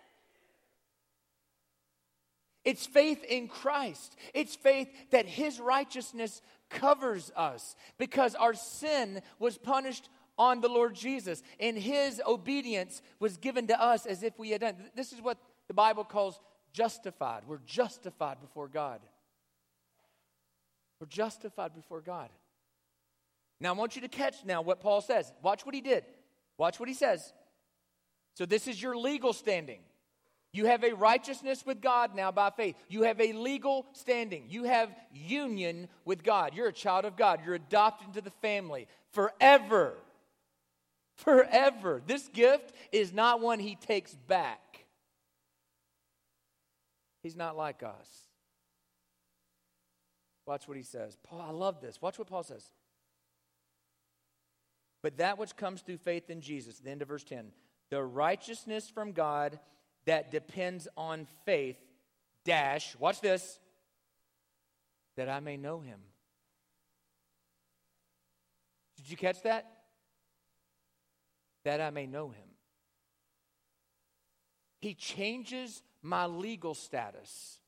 It's 2.64 2.86
faith 2.86 3.26
in 3.26 3.50
Christ. 3.50 4.16
It's 4.34 4.56
faith 4.56 4.88
that 5.10 5.26
His 5.26 5.60
righteousness 5.60 6.42
covers 6.70 7.30
us 7.36 7.76
because 7.98 8.36
our 8.36 8.54
sin 8.54 9.22
was 9.38 9.58
punished 9.58 10.08
on 10.38 10.62
the 10.62 10.70
Lord 10.70 10.96
Jesus 10.96 11.44
and 11.60 11.78
His 11.78 12.22
obedience 12.26 13.02
was 13.20 13.36
given 13.36 13.68
to 13.68 13.78
us 13.78 14.06
as 14.06 14.24
if 14.24 14.40
we 14.40 14.52
had 14.52 14.62
done. 14.62 14.76
This 14.96 15.12
is 15.12 15.22
what 15.22 15.40
the 15.68 15.74
Bible 15.74 16.06
calls 16.06 16.40
justified. 16.72 17.42
We're 17.46 17.60
justified 17.66 18.40
before 18.40 18.70
God. 18.70 19.02
We're 21.02 21.08
justified 21.08 21.74
before 21.76 22.00
God. 22.00 22.30
Now, 23.60 23.74
I 23.74 23.78
want 23.78 23.98
you 23.98 24.04
to 24.04 24.08
catch 24.08 24.46
now 24.46 24.62
what 24.62 24.80
Paul 24.80 25.02
says. 25.02 25.34
Watch 25.42 25.66
what 25.66 25.76
he 25.76 25.82
did. 25.82 26.06
Watch 26.62 26.80
what 26.80 26.88
he 26.88 26.94
says. 26.94 27.34
So, 28.36 28.46
this 28.46 28.68
is 28.68 28.80
your 28.80 28.96
legal 28.96 29.34
standing. 29.34 29.80
You 30.54 30.68
have 30.68 30.84
a 30.84 30.94
righteousness 30.94 31.66
with 31.66 31.82
God 31.82 32.14
now 32.14 32.32
by 32.32 32.52
faith. 32.52 32.76
You 32.88 33.02
have 33.02 33.20
a 33.20 33.34
legal 33.34 33.88
standing. 33.94 34.46
You 34.48 34.66
have 34.66 34.94
union 35.12 35.88
with 36.06 36.24
God. 36.24 36.54
You're 36.54 36.68
a 36.68 36.74
child 36.74 37.06
of 37.06 37.18
God. 37.18 37.40
You're 37.44 37.56
adopted 37.56 38.10
into 38.10 38.22
the 38.22 38.30
family 38.44 38.88
forever. 39.12 39.96
Forever. 41.18 42.00
This 42.06 42.28
gift 42.28 42.76
is 42.92 43.12
not 43.12 43.42
one 43.42 43.58
he 43.58 43.74
takes 43.74 44.14
back. 44.28 44.86
He's 47.24 47.36
not 47.36 47.58
like 47.58 47.82
us. 47.82 48.28
Watch 50.46 50.68
what 50.68 50.78
he 50.78 50.84
says. 50.84 51.18
Paul, 51.24 51.42
I 51.42 51.50
love 51.50 51.82
this. 51.82 52.00
Watch 52.04 52.20
what 52.20 52.28
Paul 52.28 52.44
says. 52.44 52.70
But 55.02 55.18
that 55.18 55.38
which 55.38 55.56
comes 55.56 55.82
through 55.82 55.98
faith 55.98 56.30
in 56.30 56.42
Jesus, 56.42 56.80
the 56.80 56.92
end 56.92 57.02
of 57.02 57.08
verse 57.08 57.24
10, 57.24 57.52
the 57.90 58.04
righteousness 58.04 58.90
from 58.90 59.12
God 59.12 59.60
that 60.06 60.32
depends 60.32 60.88
on 60.96 61.28
faith, 61.46 61.78
dash, 62.46 62.96
watch 63.00 63.22
this, 63.22 63.60
that 65.18 65.30
I 65.30 65.40
may 65.40 65.58
know 65.58 65.80
him. 65.80 66.00
Did 68.98 69.10
you 69.10 69.18
catch 69.18 69.42
that? 69.44 69.66
That 71.66 71.82
I 71.82 71.90
may 71.90 72.08
know 72.08 72.30
him. 72.30 72.50
He 74.80 74.94
changes 74.94 75.84
my 76.02 76.26
legal 76.26 76.74
status 76.74 77.60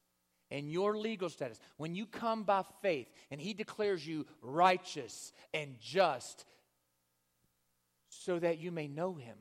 and 0.50 0.72
your 0.72 0.98
legal 0.98 1.30
status. 1.30 1.60
When 1.78 1.96
you 1.96 2.06
come 2.06 2.44
by 2.44 2.64
faith 2.82 3.08
and 3.32 3.42
he 3.42 3.54
declares 3.54 4.06
you 4.06 4.26
righteous 4.42 5.32
and 5.54 5.76
just 5.80 6.46
so 8.24 8.40
that 8.40 8.58
you 8.60 8.72
may 8.72 8.88
know 8.88 9.16
him. 9.16 9.36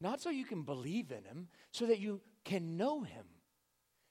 Not 0.00 0.20
so 0.20 0.30
you 0.30 0.46
can 0.46 0.62
believe 0.62 1.10
in 1.10 1.24
him, 1.24 1.48
so 1.70 1.86
that 1.86 1.98
you 1.98 2.22
can 2.44 2.78
know 2.78 3.02
him. 3.02 3.24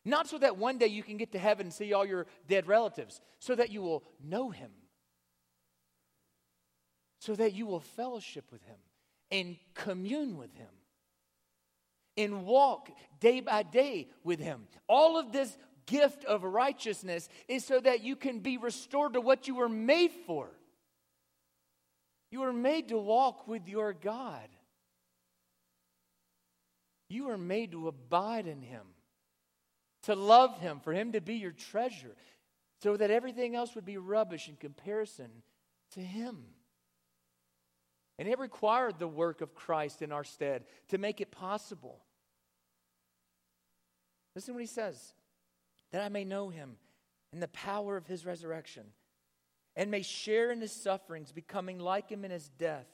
Not 0.05 0.27
so 0.27 0.37
that 0.37 0.57
one 0.57 0.77
day 0.77 0.87
you 0.87 1.01
can 1.01 1.17
get 1.17 1.31
to 1.31 1.39
heaven 1.39 1.67
and 1.67 1.73
see 1.73 1.93
all 1.93 2.05
your 2.05 2.27
dead 2.47 2.67
relatives, 2.67 3.19
so 3.39 3.55
that 3.55 3.71
you 3.71 3.81
will 3.81 4.03
know 4.23 4.51
him. 4.51 4.69
So 7.19 7.33
that 7.35 7.53
you 7.53 7.65
will 7.65 7.79
fellowship 7.79 8.45
with 8.51 8.63
him 8.63 8.77
and 9.31 9.57
commune 9.73 10.37
with 10.37 10.53
him 10.53 10.69
and 12.15 12.45
walk 12.45 12.89
day 13.19 13.39
by 13.39 13.63
day 13.63 14.09
with 14.23 14.39
him. 14.39 14.67
All 14.87 15.17
of 15.17 15.31
this 15.31 15.57
gift 15.87 16.25
of 16.25 16.43
righteousness 16.43 17.27
is 17.47 17.65
so 17.65 17.79
that 17.79 18.01
you 18.03 18.15
can 18.15 18.39
be 18.39 18.57
restored 18.57 19.13
to 19.13 19.21
what 19.21 19.47
you 19.47 19.55
were 19.55 19.69
made 19.69 20.11
for. 20.27 20.51
You 22.31 22.41
were 22.41 22.53
made 22.53 22.89
to 22.89 22.97
walk 22.97 23.47
with 23.47 23.67
your 23.67 23.93
God. 23.93 24.47
You 27.09 27.25
were 27.25 27.37
made 27.37 27.71
to 27.71 27.87
abide 27.87 28.45
in 28.45 28.61
Him, 28.61 28.85
to 30.03 30.15
love 30.15 30.59
Him, 30.59 30.79
for 30.79 30.93
Him 30.93 31.13
to 31.13 31.21
be 31.21 31.35
your 31.35 31.51
treasure, 31.51 32.15
so 32.83 32.95
that 32.95 33.09
everything 33.09 33.55
else 33.55 33.73
would 33.75 33.85
be 33.85 33.97
rubbish 33.97 34.47
in 34.47 34.55
comparison 34.55 35.29
to 35.93 36.01
Him. 36.01 36.45
And 38.19 38.27
it 38.27 38.37
required 38.37 38.99
the 38.99 39.07
work 39.07 39.41
of 39.41 39.55
Christ 39.55 40.01
in 40.01 40.11
our 40.11 40.23
stead 40.23 40.65
to 40.89 40.97
make 40.97 41.19
it 41.21 41.31
possible. 41.31 41.99
Listen 44.35 44.53
to 44.53 44.57
what 44.57 44.61
He 44.61 44.67
says 44.67 45.13
that 45.91 46.03
I 46.03 46.09
may 46.09 46.25
know 46.25 46.49
Him 46.49 46.77
and 47.33 47.41
the 47.41 47.47
power 47.47 47.97
of 47.97 48.05
His 48.05 48.23
resurrection 48.23 48.83
and 49.79 49.89
may 49.89 50.01
share 50.01 50.51
in 50.51 50.59
his 50.59 50.73
sufferings, 50.73 51.31
becoming 51.31 51.79
like 51.79 52.09
him 52.09 52.25
in 52.25 52.31
his 52.31 52.49
death, 52.49 52.89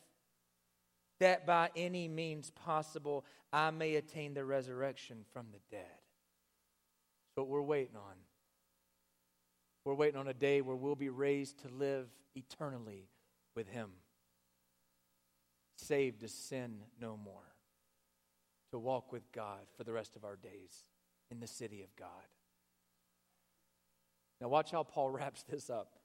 that 1.19 1.47
by 1.47 1.71
any 1.75 2.07
means 2.07 2.51
possible 2.51 3.25
I 3.51 3.71
may 3.71 3.95
attain 3.95 4.35
the 4.35 4.45
resurrection 4.45 5.25
from 5.33 5.47
the 5.51 5.57
dead. 5.71 5.81
That's 5.89 7.37
what 7.37 7.47
we're 7.47 7.63
waiting 7.63 7.95
on. 7.95 8.13
We're 9.83 9.95
waiting 9.95 10.19
on 10.19 10.27
a 10.27 10.33
day 10.33 10.61
where 10.61 10.75
we'll 10.75 10.95
be 10.95 11.09
raised 11.09 11.57
to 11.63 11.69
live 11.69 12.07
eternally 12.35 13.07
with 13.55 13.67
him, 13.67 13.89
saved 15.77 16.19
to 16.19 16.27
sin 16.27 16.81
no 17.01 17.17
more, 17.17 17.55
to 18.69 18.77
walk 18.77 19.11
with 19.11 19.31
God 19.31 19.61
for 19.75 19.83
the 19.83 19.91
rest 19.91 20.15
of 20.15 20.23
our 20.23 20.35
days 20.35 20.83
in 21.31 21.39
the 21.39 21.47
city 21.47 21.81
of 21.81 21.95
God. 21.95 22.09
Now, 24.39 24.49
watch 24.49 24.69
how 24.69 24.83
Paul 24.83 25.09
wraps 25.17 25.41
this 25.49 25.71
up. 25.71 25.95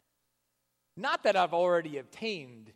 Not 1.00 1.22
that 1.22 1.34
I've 1.34 1.54
already 1.54 1.96
obtained 1.98 2.72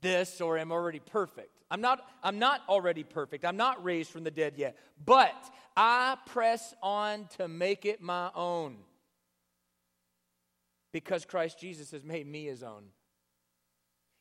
this 0.00 0.40
or 0.40 0.58
am 0.58 0.72
already 0.72 0.98
perfect. 0.98 1.62
I'm 1.70 1.80
not, 1.80 2.04
I'm 2.22 2.38
not 2.38 2.62
already 2.68 3.04
perfect. 3.04 3.44
I'm 3.44 3.56
not 3.56 3.84
raised 3.84 4.10
from 4.10 4.24
the 4.24 4.30
dead 4.30 4.54
yet. 4.56 4.76
But 5.04 5.36
I 5.76 6.16
press 6.26 6.74
on 6.82 7.28
to 7.38 7.46
make 7.46 7.84
it 7.84 8.00
my 8.02 8.30
own 8.34 8.76
because 10.92 11.24
Christ 11.24 11.60
Jesus 11.60 11.92
has 11.92 12.02
made 12.02 12.26
me 12.26 12.46
his 12.46 12.64
own. 12.64 12.84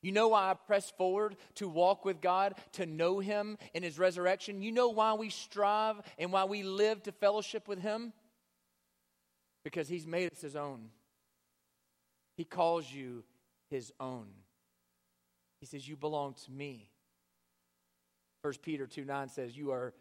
You 0.01 0.11
know 0.11 0.29
why 0.29 0.51
I 0.51 0.53
press 0.53 0.91
forward 0.91 1.35
to 1.55 1.67
walk 1.67 2.05
with 2.05 2.21
God, 2.21 2.55
to 2.73 2.85
know 2.85 3.19
Him 3.19 3.57
in 3.73 3.83
His 3.83 3.99
resurrection? 3.99 4.61
You 4.61 4.71
know 4.71 4.87
why 4.87 5.13
we 5.15 5.29
strive 5.29 5.97
and 6.17 6.31
why 6.31 6.45
we 6.45 6.63
live 6.63 7.03
to 7.03 7.11
fellowship 7.11 7.67
with 7.67 7.81
Him? 7.81 8.13
Because 9.65 9.89
He's 9.89 10.07
made 10.07 10.31
us 10.31 10.39
His 10.39 10.55
own. 10.55 10.89
He 12.39 12.45
calls 12.45 12.89
you 12.89 13.25
his 13.69 13.91
own. 13.99 14.27
He 15.59 15.65
says, 15.65 15.85
You 15.85 15.97
belong 15.97 16.35
to 16.45 16.51
me. 16.53 16.89
1 18.43 18.53
Peter 18.61 18.87
2 18.87 19.03
9 19.03 19.27
says, 19.27 19.57
You 19.57 19.71
are, 19.71 19.93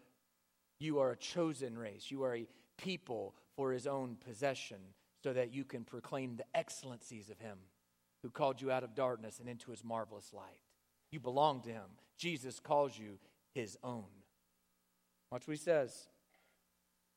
you 0.78 1.00
are 1.00 1.10
a 1.10 1.16
chosen 1.16 1.76
race. 1.76 2.12
You 2.12 2.22
are 2.22 2.36
a 2.36 2.46
people 2.76 3.34
for 3.56 3.72
his 3.72 3.88
own 3.88 4.18
possession, 4.24 4.76
so 5.24 5.32
that 5.32 5.52
you 5.52 5.64
can 5.64 5.82
proclaim 5.82 6.36
the 6.36 6.44
excellencies 6.54 7.28
of 7.28 7.40
him. 7.40 7.58
who 8.22 8.30
called 8.30 8.62
you 8.62 8.70
out 8.70 8.84
of 8.84 8.94
darkness 8.94 9.40
and 9.40 9.48
into 9.48 9.72
his 9.72 9.82
marvelous 9.82 10.32
light. 10.32 10.62
You 11.10 11.18
belong 11.18 11.62
to 11.62 11.70
him. 11.70 11.90
Jesus 12.18 12.60
calls 12.60 12.96
you 12.96 13.18
his 13.52 13.76
own. 13.82 14.04
Watch 15.32 15.48
what 15.48 15.56
he 15.56 15.60
says. 15.60 16.06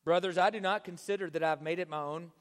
Brothers, 0.04 0.36
I 0.36 0.50
do 0.50 0.60
not 0.60 0.82
consider 0.82 1.30
that 1.30 1.44
I've 1.44 1.62
made 1.62 1.78
it 1.78 1.88
my 1.88 2.00
own. 2.00 2.32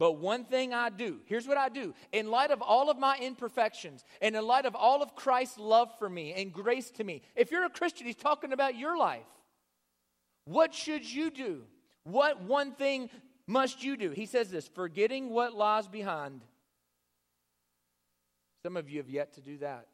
But 0.00 0.12
one 0.12 0.46
thing 0.46 0.72
I 0.72 0.88
do, 0.88 1.18
here's 1.26 1.46
what 1.46 1.58
I 1.58 1.68
do. 1.68 1.94
In 2.10 2.30
light 2.30 2.50
of 2.50 2.62
all 2.62 2.88
of 2.88 2.98
my 2.98 3.18
imperfections 3.18 4.02
and 4.22 4.34
in 4.34 4.46
light 4.46 4.64
of 4.64 4.74
all 4.74 5.02
of 5.02 5.14
Christ's 5.14 5.58
love 5.58 5.90
for 5.98 6.08
me 6.08 6.32
and 6.32 6.50
grace 6.50 6.90
to 6.92 7.04
me, 7.04 7.20
if 7.36 7.50
you're 7.50 7.66
a 7.66 7.70
Christian, 7.70 8.06
he's 8.06 8.16
talking 8.16 8.54
about 8.54 8.78
your 8.78 8.96
life. 8.96 9.26
What 10.46 10.72
should 10.72 11.04
you 11.04 11.30
do? 11.30 11.64
What 12.04 12.42
one 12.42 12.72
thing 12.72 13.10
must 13.46 13.84
you 13.84 13.94
do? 13.98 14.08
He 14.08 14.24
says 14.24 14.50
this 14.50 14.66
forgetting 14.68 15.28
what 15.28 15.52
lies 15.52 15.86
behind. 15.86 16.40
Some 18.62 18.78
of 18.78 18.88
you 18.88 19.00
have 19.00 19.10
yet 19.10 19.34
to 19.34 19.42
do 19.42 19.58
that. 19.58 19.86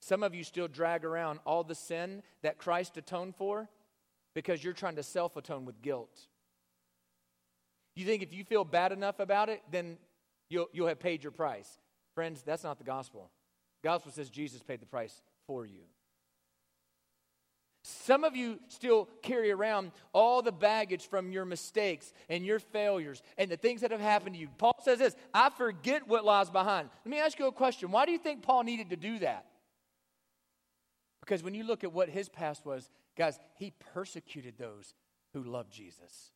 Some 0.00 0.22
of 0.22 0.34
you 0.34 0.42
still 0.42 0.68
drag 0.68 1.04
around 1.04 1.40
all 1.44 1.64
the 1.64 1.74
sin 1.74 2.22
that 2.40 2.56
Christ 2.56 2.96
atoned 2.96 3.36
for 3.36 3.68
because 4.32 4.64
you're 4.64 4.72
trying 4.72 4.96
to 4.96 5.02
self 5.02 5.36
atone 5.36 5.66
with 5.66 5.82
guilt. 5.82 6.28
You 7.98 8.04
think 8.04 8.22
if 8.22 8.32
you 8.32 8.44
feel 8.44 8.64
bad 8.64 8.92
enough 8.92 9.18
about 9.18 9.48
it, 9.48 9.60
then 9.72 9.98
you'll, 10.48 10.68
you'll 10.72 10.86
have 10.86 11.00
paid 11.00 11.24
your 11.24 11.32
price. 11.32 11.80
Friends, 12.14 12.44
that's 12.46 12.62
not 12.62 12.78
the 12.78 12.84
gospel. 12.84 13.28
The 13.82 13.88
gospel 13.88 14.12
says 14.12 14.30
Jesus 14.30 14.62
paid 14.62 14.78
the 14.80 14.86
price 14.86 15.20
for 15.48 15.66
you. 15.66 15.80
Some 17.82 18.22
of 18.22 18.36
you 18.36 18.60
still 18.68 19.08
carry 19.20 19.50
around 19.50 19.90
all 20.12 20.42
the 20.42 20.52
baggage 20.52 21.08
from 21.08 21.32
your 21.32 21.44
mistakes 21.44 22.12
and 22.28 22.46
your 22.46 22.60
failures 22.60 23.20
and 23.36 23.50
the 23.50 23.56
things 23.56 23.80
that 23.80 23.90
have 23.90 24.00
happened 24.00 24.36
to 24.36 24.40
you. 24.40 24.48
Paul 24.58 24.78
says 24.84 25.00
this 25.00 25.16
I 25.34 25.50
forget 25.50 26.06
what 26.06 26.24
lies 26.24 26.50
behind. 26.50 26.90
Let 27.04 27.10
me 27.10 27.18
ask 27.18 27.36
you 27.36 27.48
a 27.48 27.52
question. 27.52 27.90
Why 27.90 28.06
do 28.06 28.12
you 28.12 28.18
think 28.18 28.42
Paul 28.42 28.62
needed 28.62 28.90
to 28.90 28.96
do 28.96 29.18
that? 29.18 29.44
Because 31.18 31.42
when 31.42 31.54
you 31.54 31.64
look 31.64 31.82
at 31.82 31.92
what 31.92 32.08
his 32.08 32.28
past 32.28 32.64
was, 32.64 32.90
guys, 33.16 33.40
he 33.56 33.72
persecuted 33.92 34.54
those 34.56 34.94
who 35.32 35.42
loved 35.42 35.72
Jesus. 35.72 36.30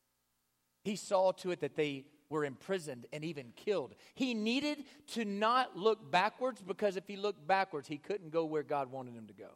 He 0.83 0.97
saw 0.97 1.33
to 1.33 1.51
it 1.51 1.61
that 1.61 1.77
they 1.77 2.05
were 2.29 2.45
imprisoned 2.45 3.07
and 3.13 3.25
even 3.25 3.53
killed. 3.55 3.95
He 4.15 4.35
needed 4.35 4.85
to 5.09 5.25
not 5.25 5.77
look 5.77 6.11
backwards 6.11 6.63
because 6.63 6.97
if 6.97 7.07
he 7.07 7.17
looked 7.17 7.47
backwards, 7.47 7.87
he 7.87 7.99
couldn't 7.99 8.31
go 8.31 8.45
where 8.45 8.63
God 8.63 8.91
wanted 8.91 9.15
him 9.15 9.27
to 9.27 9.35
go. 9.35 9.51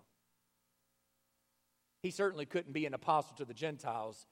He 2.03 2.11
certainly 2.11 2.47
couldn't 2.47 2.73
be 2.73 2.87
an 2.87 2.95
apostle 2.95 3.35
to 3.37 3.45
the 3.45 3.55
Gentiles 3.55 4.27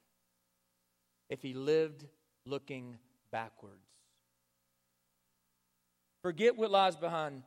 if 1.28 1.42
he 1.42 1.54
lived 1.54 2.04
looking 2.46 2.98
backwards. 3.32 3.88
Forget 6.22 6.56
what 6.56 6.70
lies 6.70 6.96
behind 6.96 7.42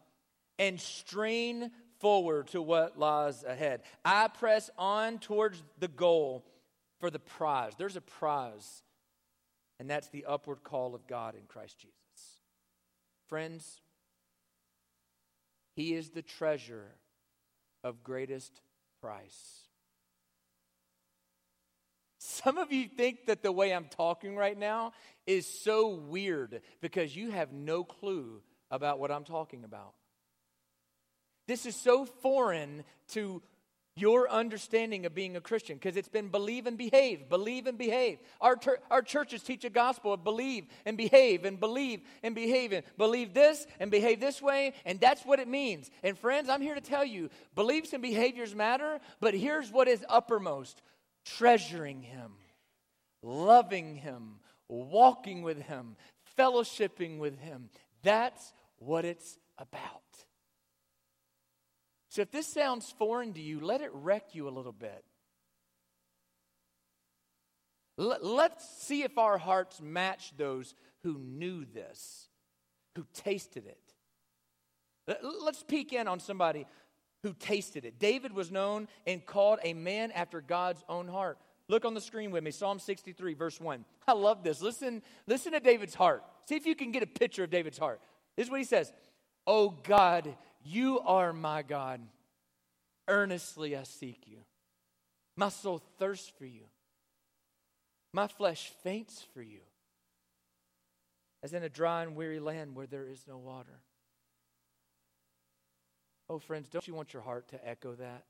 and 0.60 0.80
strain 0.82 1.72
forward 2.00 2.48
to 2.48 2.62
what 2.62 3.00
lies 3.00 3.44
ahead. 3.44 3.82
I 4.04 4.28
press 4.28 4.70
on 4.78 5.20
towards 5.20 5.64
the 5.80 5.88
goal 5.88 6.46
for 7.00 7.10
the 7.10 7.20
prize. 7.20 7.74
There's 7.78 7.96
a 7.96 8.02
prize 8.02 8.84
and 9.80 9.90
that's 9.90 10.10
the 10.10 10.26
upward 10.26 10.64
call 10.64 10.96
of 10.96 11.08
God 11.08 11.36
in 11.36 11.42
Christ 11.48 11.78
Jesus. 11.80 12.42
Friends, 13.28 13.82
He 15.76 15.94
is 15.94 16.10
the 16.10 16.22
treasure 16.22 16.96
of 17.84 18.04
greatest 18.04 18.62
price. 19.02 19.68
Some 22.20 22.58
of 22.58 22.72
you 22.72 22.88
think 22.88 23.28
that 23.28 23.42
the 23.42 23.52
way 23.52 23.74
I'm 23.74 23.88
talking 23.90 24.36
right 24.36 24.58
now 24.58 24.94
is 25.26 25.48
so 25.48 25.90
weird 25.90 26.62
because 26.82 27.16
you 27.16 27.32
have 27.32 27.52
no 27.52 27.84
clue 27.84 28.42
about 28.70 29.00
what 29.00 29.12
I'm 29.12 29.24
talking 29.24 29.64
about. 29.64 29.94
This 31.48 31.66
is 31.66 31.76
so 31.76 32.06
foreign 32.06 32.84
to 33.10 33.42
your 33.98 34.30
understanding 34.30 35.06
of 35.06 35.16
being 35.16 35.36
a 35.36 35.42
Christian 35.42 35.78
because 35.78 35.98
it's 35.98 36.08
been 36.08 36.30
believe 36.30 36.68
and 36.68 36.78
behave, 36.78 37.30
believe 37.30 37.68
and 37.68 37.78
behave. 37.78 38.20
Our, 38.40 38.56
ter- 38.56 38.80
our 38.92 39.02
churches 39.02 39.42
teach 39.42 39.66
a 39.66 39.70
gospel 39.70 40.14
of 40.14 40.24
believe 40.24 40.66
and 40.86 40.98
behave 40.98 41.46
and 41.46 41.60
believe 41.60 42.02
and 42.24 42.36
behave 42.36 42.72
and 42.72 42.84
believe 42.98 43.34
this 43.34 43.66
and 43.80 43.90
behave 43.92 44.20
this 44.20 44.42
way, 44.42 44.74
and 44.86 45.00
that's 45.00 45.26
what 45.26 45.40
it 45.40 45.48
means. 45.48 45.90
And 46.04 46.18
friends, 46.18 46.50
I'm 46.50 46.62
here 46.62 46.76
to 46.76 46.82
tell 46.82 47.06
you 47.06 47.30
beliefs 47.56 47.94
and 47.94 48.02
behaviors 48.02 48.56
matter, 48.56 49.00
but 49.20 49.34
here's 49.34 49.72
what 49.72 49.88
is 49.88 50.06
uppermost 50.08 50.82
treasuring 51.26 52.02
Him, 52.02 52.32
loving 53.22 53.96
Him, 53.96 54.40
walking 54.70 55.42
with 55.42 55.62
Him, 55.62 55.96
fellowshipping 56.38 57.20
with 57.20 57.38
Him. 57.40 57.70
That's 58.04 58.54
what 58.80 59.06
it's 59.06 59.38
about. 59.58 60.07
So 62.18 62.24
if 62.24 62.32
this 62.32 62.48
sounds 62.48 62.92
foreign 62.98 63.34
to 63.34 63.40
you, 63.40 63.60
let 63.60 63.82
it 63.82 63.92
wreck 63.94 64.34
you 64.34 64.48
a 64.48 64.50
little 64.50 64.72
bit. 64.72 65.06
Let's 67.96 68.68
see 68.68 69.04
if 69.04 69.20
our 69.20 69.38
hearts 69.38 69.80
match 69.80 70.34
those 70.36 70.74
who 71.04 71.20
knew 71.20 71.64
this, 71.64 72.28
who 72.96 73.06
tasted 73.14 73.68
it. 73.68 75.18
Let's 75.22 75.62
peek 75.62 75.94
in 75.94 76.08
on 76.08 76.20
somebody 76.20 76.66
who 77.22 77.34
tasted 77.34 77.86
it. 77.86 78.00
David 78.00 78.34
was 78.34 78.50
known 78.50 78.88
and 79.06 79.24
called 79.24 79.60
a 79.62 79.76
man 79.76 80.10
after 80.10 80.42
God's 80.42 80.84
own 80.90 81.08
heart. 81.08 81.38
Look 81.70 81.86
on 81.86 81.94
the 81.94 82.02
screen 82.02 82.32
with 82.32 82.44
me, 82.44 82.50
Psalm 82.50 82.80
63, 82.80 83.36
verse 83.36 83.62
1. 83.62 83.86
I 84.08 84.14
love 84.14 84.42
this. 84.42 84.60
Listen, 84.60 85.04
listen 85.28 85.52
to 85.52 85.60
David's 85.60 85.94
heart. 85.94 86.24
See 86.50 86.56
if 86.56 86.66
you 86.66 86.76
can 86.76 86.92
get 86.92 87.04
a 87.04 87.08
picture 87.08 87.44
of 87.44 87.52
David's 87.52 87.78
heart. 87.78 88.02
This 88.36 88.48
is 88.48 88.50
what 88.50 88.60
he 88.60 88.66
says 88.66 88.92
Oh 89.46 89.70
God, 89.70 90.36
you 90.64 91.00
are 91.00 91.34
my 91.34 91.62
God. 91.62 92.02
Earnestly 93.08 93.76
I 93.76 93.84
seek 93.84 94.24
you. 94.26 94.40
My 95.36 95.50
soul 95.50 95.82
thirsts 96.00 96.32
for 96.38 96.46
you. 96.46 96.64
My 98.14 98.28
flesh 98.28 98.72
faints 98.84 99.26
for 99.34 99.42
you, 99.42 99.60
as 101.44 101.54
in 101.54 101.62
a 101.62 101.70
dry 101.70 102.04
and 102.04 102.16
weary 102.16 102.40
land 102.40 102.76
where 102.76 102.88
there 102.88 103.08
is 103.08 103.26
no 103.28 103.38
water. 103.38 103.82
Oh, 106.30 106.40
friends, 106.40 106.70
don't 106.70 106.88
you 106.88 106.94
want 106.94 107.14
your 107.14 107.22
heart 107.22 107.50
to 107.50 107.68
echo 107.68 107.96
that? 107.96 108.24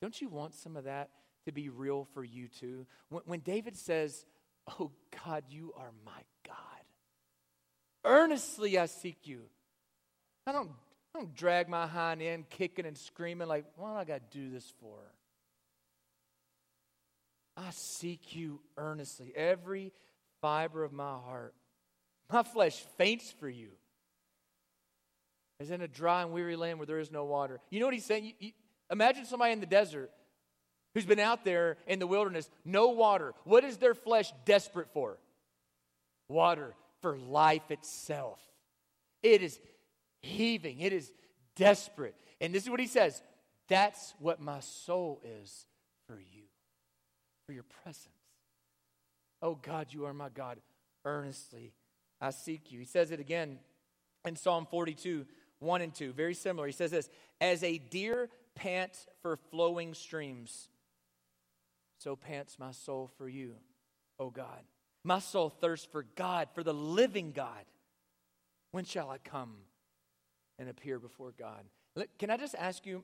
Don't 0.00 0.20
you 0.20 0.28
want 0.28 0.54
some 0.54 0.76
of 0.76 0.84
that 0.84 1.10
to 1.46 1.52
be 1.52 1.68
real 1.68 2.06
for 2.14 2.22
you 2.22 2.48
too? 2.48 2.86
When, 3.08 3.22
when 3.26 3.40
David 3.40 3.76
says, 3.76 4.24
Oh 4.78 4.90
God, 5.24 5.44
you 5.48 5.72
are 5.76 5.92
my 6.04 6.20
God, 6.46 6.84
earnestly 8.04 8.78
I 8.78 8.86
seek 8.86 9.26
you. 9.26 9.42
I 10.48 10.52
don't, 10.52 10.70
I 11.14 11.18
don't 11.18 11.34
drag 11.34 11.68
my 11.68 11.86
hind 11.86 12.22
end 12.22 12.48
kicking 12.48 12.86
and 12.86 12.96
screaming 12.96 13.48
like, 13.48 13.66
what 13.76 13.88
do 13.88 13.94
I 13.98 14.04
got 14.04 14.30
to 14.30 14.38
do 14.38 14.50
this 14.50 14.72
for? 14.80 14.96
I 17.54 17.68
seek 17.70 18.34
you 18.34 18.60
earnestly, 18.78 19.32
every 19.36 19.92
fiber 20.40 20.84
of 20.84 20.92
my 20.92 21.04
heart. 21.04 21.54
My 22.32 22.42
flesh 22.42 22.82
faints 22.96 23.30
for 23.38 23.48
you. 23.48 23.68
As 25.60 25.70
in 25.70 25.82
a 25.82 25.88
dry 25.88 26.22
and 26.22 26.32
weary 26.32 26.56
land 26.56 26.78
where 26.78 26.86
there 26.86 27.00
is 27.00 27.10
no 27.10 27.24
water. 27.24 27.60
You 27.68 27.80
know 27.80 27.86
what 27.86 27.94
he's 27.94 28.06
saying? 28.06 28.24
You, 28.24 28.32
you, 28.38 28.52
imagine 28.90 29.26
somebody 29.26 29.52
in 29.52 29.60
the 29.60 29.66
desert 29.66 30.10
who's 30.94 31.04
been 31.04 31.18
out 31.18 31.44
there 31.44 31.76
in 31.86 31.98
the 31.98 32.06
wilderness, 32.06 32.48
no 32.64 32.88
water. 32.88 33.34
What 33.44 33.64
is 33.64 33.76
their 33.76 33.94
flesh 33.94 34.32
desperate 34.46 34.88
for? 34.94 35.18
Water 36.30 36.74
for 37.02 37.18
life 37.18 37.70
itself. 37.70 38.40
It 39.22 39.42
is 39.42 39.58
heaving, 40.20 40.80
it 40.80 40.92
is 40.92 41.12
desperate. 41.56 42.14
And 42.40 42.54
this 42.54 42.64
is 42.64 42.70
what 42.70 42.80
he 42.80 42.86
says 42.86 43.22
that's 43.68 44.14
what 44.18 44.40
my 44.40 44.60
soul 44.60 45.20
is 45.42 45.66
for 46.06 46.18
you, 46.18 46.44
for 47.46 47.52
your 47.52 47.64
presence. 47.82 48.08
Oh 49.42 49.54
God, 49.54 49.88
you 49.90 50.06
are 50.06 50.14
my 50.14 50.30
God. 50.30 50.58
Earnestly 51.04 51.72
I 52.20 52.30
seek 52.30 52.72
you. 52.72 52.78
He 52.78 52.84
says 52.84 53.10
it 53.10 53.20
again 53.20 53.58
in 54.26 54.36
Psalm 54.36 54.66
42, 54.70 55.26
1 55.60 55.80
and 55.82 55.94
2. 55.94 56.12
Very 56.12 56.34
similar. 56.34 56.66
He 56.66 56.72
says 56.72 56.90
this 56.90 57.08
As 57.40 57.62
a 57.62 57.78
deer 57.78 58.28
pants 58.54 59.06
for 59.22 59.36
flowing 59.50 59.94
streams, 59.94 60.68
so 61.98 62.16
pants 62.16 62.58
my 62.58 62.72
soul 62.72 63.10
for 63.18 63.28
you, 63.28 63.54
O 64.18 64.30
God. 64.30 64.62
My 65.04 65.20
soul 65.20 65.48
thirsts 65.48 65.86
for 65.90 66.04
God, 66.16 66.48
for 66.54 66.62
the 66.62 66.74
living 66.74 67.32
God. 67.32 67.64
When 68.72 68.84
shall 68.84 69.10
I 69.10 69.18
come? 69.18 69.54
And 70.58 70.68
appear 70.68 70.98
before 70.98 71.32
God. 71.38 71.64
Can 72.18 72.30
I 72.30 72.36
just 72.36 72.54
ask 72.56 72.86
you, 72.86 73.02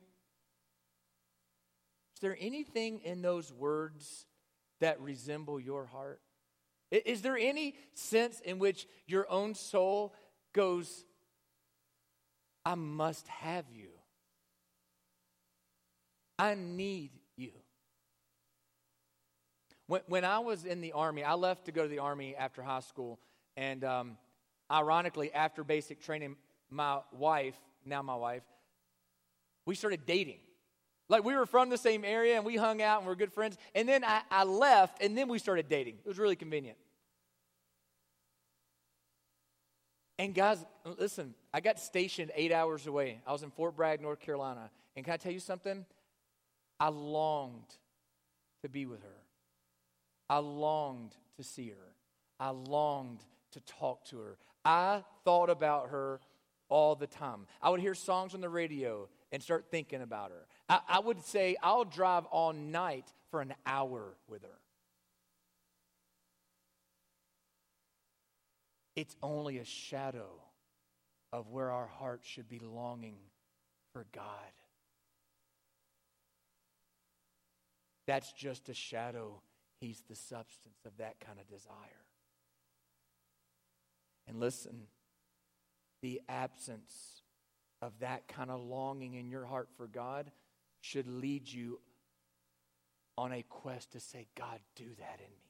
is 2.15 2.21
there 2.21 2.37
anything 2.39 3.01
in 3.03 3.21
those 3.21 3.51
words 3.51 4.25
that 4.79 4.99
resemble 5.01 5.59
your 5.59 5.85
heart? 5.85 6.21
Is 6.91 7.21
there 7.21 7.37
any 7.37 7.75
sense 7.93 8.39
in 8.39 8.59
which 8.59 8.87
your 9.05 9.29
own 9.29 9.55
soul 9.55 10.13
goes, 10.53 11.03
I 12.63 12.75
must 12.75 13.27
have 13.27 13.65
you? 13.73 13.89
I 16.39 16.55
need 16.55 17.11
you. 17.37 17.51
When, 19.87 20.01
when 20.07 20.25
I 20.25 20.39
was 20.39 20.65
in 20.65 20.81
the 20.81 20.93
Army, 20.93 21.23
I 21.23 21.33
left 21.33 21.65
to 21.65 21.71
go 21.71 21.83
to 21.83 21.87
the 21.89 21.99
Army 21.99 22.35
after 22.35 22.61
high 22.61 22.79
school, 22.79 23.19
and 23.57 23.83
um, 23.83 24.17
ironically, 24.71 25.33
after 25.33 25.63
basic 25.63 26.01
training, 26.01 26.35
my 26.75 26.99
wife, 27.11 27.55
now 27.85 28.01
my 28.01 28.15
wife, 28.15 28.43
we 29.65 29.75
started 29.75 30.05
dating. 30.05 30.39
Like 31.07 31.23
we 31.23 31.35
were 31.35 31.45
from 31.45 31.69
the 31.69 31.77
same 31.77 32.03
area 32.03 32.35
and 32.35 32.45
we 32.45 32.55
hung 32.55 32.81
out 32.81 32.99
and 32.99 33.07
we 33.07 33.13
are 33.13 33.15
good 33.15 33.31
friends. 33.31 33.57
And 33.73 33.87
then 33.87 34.03
I, 34.03 34.21
I 34.29 34.43
left 34.43 35.01
and 35.01 35.17
then 35.17 35.27
we 35.27 35.39
started 35.39 35.67
dating. 35.67 35.95
It 36.03 36.07
was 36.07 36.17
really 36.17 36.35
convenient. 36.35 36.77
And 40.17 40.33
guys, 40.33 40.63
listen, 40.97 41.35
I 41.53 41.59
got 41.59 41.79
stationed 41.79 42.31
eight 42.35 42.51
hours 42.51 42.87
away. 42.87 43.19
I 43.27 43.33
was 43.33 43.43
in 43.43 43.51
Fort 43.51 43.75
Bragg, 43.75 44.01
North 44.01 44.19
Carolina. 44.19 44.71
And 44.95 45.03
can 45.03 45.13
I 45.13 45.17
tell 45.17 45.31
you 45.31 45.39
something? 45.39 45.85
I 46.79 46.89
longed 46.89 47.75
to 48.61 48.69
be 48.69 48.85
with 48.85 49.01
her. 49.03 49.21
I 50.29 50.37
longed 50.37 51.11
to 51.37 51.43
see 51.43 51.69
her. 51.69 51.93
I 52.39 52.49
longed 52.49 53.19
to 53.51 53.59
talk 53.61 54.05
to 54.05 54.17
her. 54.19 54.37
I 54.63 55.03
thought 55.23 55.49
about 55.49 55.89
her 55.89 56.19
all 56.69 56.95
the 56.95 57.07
time. 57.07 57.47
I 57.61 57.69
would 57.69 57.79
hear 57.79 57.93
songs 57.93 58.33
on 58.33 58.41
the 58.41 58.49
radio 58.49 59.07
and 59.31 59.41
start 59.41 59.65
thinking 59.69 60.01
about 60.01 60.31
her. 60.31 60.47
I, 60.69 60.79
I 60.87 60.99
would 60.99 61.23
say, 61.23 61.55
I'll 61.61 61.85
drive 61.85 62.25
all 62.25 62.53
night 62.53 63.05
for 63.31 63.41
an 63.41 63.53
hour 63.65 64.15
with 64.27 64.43
her. 64.43 64.59
It's 68.95 69.15
only 69.21 69.57
a 69.57 69.65
shadow 69.65 70.29
of 71.33 71.49
where 71.49 71.69
our 71.69 71.87
hearts 71.87 72.27
should 72.27 72.47
be 72.47 72.59
longing 72.59 73.17
for 73.91 74.05
God. 74.13 74.23
That's 78.07 78.31
just 78.31 78.69
a 78.69 78.73
shadow. 78.73 79.41
He's 79.81 80.01
the 80.07 80.15
substance 80.15 80.85
of 80.85 80.95
that 80.97 81.19
kind 81.19 81.39
of 81.39 81.47
desire. 81.47 82.05
And 84.27 84.39
listen, 84.39 84.87
the 86.05 86.21
absence 86.29 87.23
of 87.81 87.91
that 87.99 88.27
kind 88.27 88.51
of 88.51 88.61
longing 88.61 89.15
in 89.15 89.27
your 89.27 89.43
heart 89.43 89.67
for 89.75 89.87
God 89.87 90.29
should 90.79 91.07
lead 91.07 91.51
you 91.51 91.79
on 93.17 93.31
a 93.31 93.41
quest 93.41 93.93
to 93.93 93.99
say, 93.99 94.27
God, 94.37 94.59
do 94.75 94.85
that 94.99 95.19
in 95.19 95.31
me. 95.31 95.49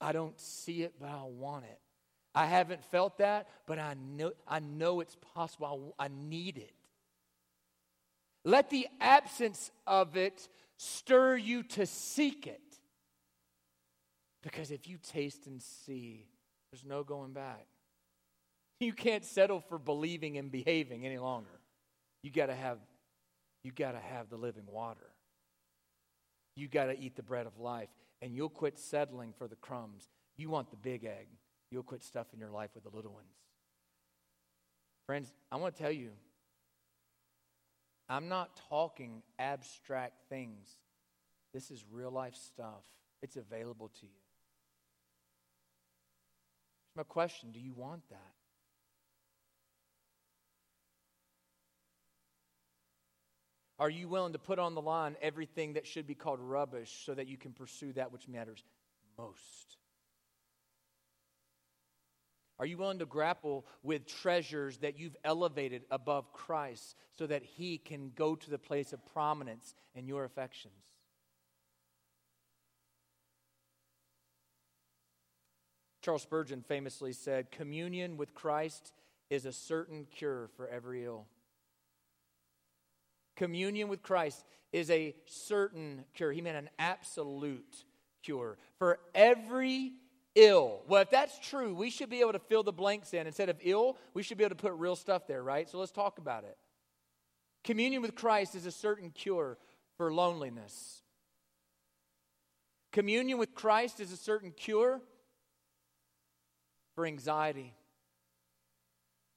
I 0.00 0.12
don't 0.12 0.40
see 0.40 0.82
it, 0.82 0.94
but 0.98 1.10
I 1.10 1.24
want 1.24 1.66
it. 1.66 1.78
I 2.34 2.46
haven't 2.46 2.82
felt 2.84 3.18
that, 3.18 3.48
but 3.66 3.78
I 3.78 3.96
know, 4.16 4.32
I 4.48 4.60
know 4.60 5.00
it's 5.00 5.18
possible. 5.34 5.94
I, 5.98 6.06
I 6.06 6.08
need 6.08 6.56
it. 6.56 6.72
Let 8.44 8.70
the 8.70 8.86
absence 8.98 9.70
of 9.86 10.16
it 10.16 10.48
stir 10.78 11.36
you 11.36 11.64
to 11.64 11.84
seek 11.84 12.46
it. 12.46 12.62
Because 14.42 14.70
if 14.70 14.88
you 14.88 14.96
taste 14.96 15.46
and 15.46 15.60
see, 15.60 16.28
there's 16.70 16.86
no 16.86 17.04
going 17.04 17.34
back. 17.34 17.66
You 18.80 18.92
can't 18.92 19.24
settle 19.24 19.60
for 19.60 19.78
believing 19.78 20.36
and 20.36 20.50
behaving 20.50 21.06
any 21.06 21.18
longer. 21.18 21.60
You 22.22 22.30
got 22.30 22.46
to 22.46 22.54
have 22.54 22.78
you 23.62 23.72
got 23.72 23.92
to 23.92 23.98
have 23.98 24.28
the 24.28 24.36
living 24.36 24.66
water. 24.66 25.10
You 26.54 26.68
got 26.68 26.86
to 26.86 26.98
eat 26.98 27.16
the 27.16 27.22
bread 27.22 27.46
of 27.46 27.58
life 27.58 27.88
and 28.20 28.34
you'll 28.34 28.50
quit 28.50 28.78
settling 28.78 29.32
for 29.36 29.48
the 29.48 29.56
crumbs. 29.56 30.08
You 30.36 30.50
want 30.50 30.70
the 30.70 30.76
big 30.76 31.04
egg. 31.04 31.28
You'll 31.70 31.82
quit 31.82 32.02
stuffing 32.02 32.38
your 32.38 32.50
life 32.50 32.70
with 32.74 32.84
the 32.84 32.94
little 32.94 33.12
ones. 33.12 33.34
Friends, 35.06 35.32
I 35.50 35.56
want 35.56 35.74
to 35.76 35.82
tell 35.82 35.92
you 35.92 36.10
I'm 38.08 38.28
not 38.28 38.60
talking 38.68 39.22
abstract 39.38 40.28
things. 40.28 40.68
This 41.52 41.70
is 41.70 41.84
real 41.90 42.10
life 42.10 42.34
stuff. 42.34 42.82
It's 43.22 43.36
available 43.36 43.88
to 44.00 44.06
you. 44.06 44.12
My 46.96 47.02
question 47.02 47.50
Do 47.50 47.60
you 47.60 47.72
want 47.72 48.02
that? 48.10 48.43
Are 53.78 53.90
you 53.90 54.08
willing 54.08 54.32
to 54.34 54.38
put 54.38 54.58
on 54.58 54.74
the 54.74 54.80
line 54.80 55.16
everything 55.20 55.72
that 55.72 55.86
should 55.86 56.06
be 56.06 56.14
called 56.14 56.40
rubbish 56.40 57.02
so 57.04 57.14
that 57.14 57.26
you 57.26 57.36
can 57.36 57.52
pursue 57.52 57.92
that 57.94 58.12
which 58.12 58.28
matters 58.28 58.62
most? 59.18 59.78
Are 62.58 62.66
you 62.66 62.78
willing 62.78 63.00
to 63.00 63.06
grapple 63.06 63.66
with 63.82 64.06
treasures 64.06 64.78
that 64.78 64.96
you've 64.98 65.16
elevated 65.24 65.82
above 65.90 66.32
Christ 66.32 66.94
so 67.18 67.26
that 67.26 67.42
He 67.42 67.78
can 67.78 68.12
go 68.14 68.36
to 68.36 68.50
the 68.50 68.58
place 68.58 68.92
of 68.92 69.04
prominence 69.12 69.74
in 69.96 70.06
your 70.06 70.24
affections? 70.24 70.72
Charles 76.00 76.22
Spurgeon 76.22 76.62
famously 76.62 77.12
said, 77.12 77.50
Communion 77.50 78.16
with 78.16 78.34
Christ 78.34 78.92
is 79.30 79.46
a 79.46 79.52
certain 79.52 80.06
cure 80.14 80.48
for 80.54 80.68
every 80.68 81.04
ill. 81.04 81.26
Communion 83.36 83.88
with 83.88 84.02
Christ 84.02 84.44
is 84.72 84.90
a 84.90 85.14
certain 85.26 86.04
cure. 86.14 86.32
He 86.32 86.40
meant 86.40 86.56
an 86.56 86.70
absolute 86.78 87.84
cure 88.22 88.58
for 88.78 88.98
every 89.14 89.92
ill. 90.34 90.82
Well, 90.88 91.02
if 91.02 91.10
that's 91.10 91.38
true, 91.38 91.74
we 91.74 91.90
should 91.90 92.10
be 92.10 92.20
able 92.20 92.32
to 92.32 92.38
fill 92.38 92.62
the 92.62 92.72
blanks 92.72 93.14
in. 93.14 93.26
Instead 93.26 93.48
of 93.48 93.58
ill, 93.62 93.98
we 94.14 94.22
should 94.22 94.38
be 94.38 94.44
able 94.44 94.56
to 94.56 94.62
put 94.62 94.72
real 94.74 94.96
stuff 94.96 95.26
there, 95.26 95.42
right? 95.42 95.68
So 95.68 95.78
let's 95.78 95.92
talk 95.92 96.18
about 96.18 96.44
it. 96.44 96.56
Communion 97.62 98.02
with 98.02 98.14
Christ 98.14 98.54
is 98.54 98.66
a 98.66 98.70
certain 98.70 99.10
cure 99.10 99.58
for 99.96 100.12
loneliness. 100.12 101.02
Communion 102.92 103.38
with 103.38 103.54
Christ 103.54 104.00
is 104.00 104.12
a 104.12 104.16
certain 104.16 104.52
cure 104.52 105.00
for 106.94 107.06
anxiety, 107.06 107.74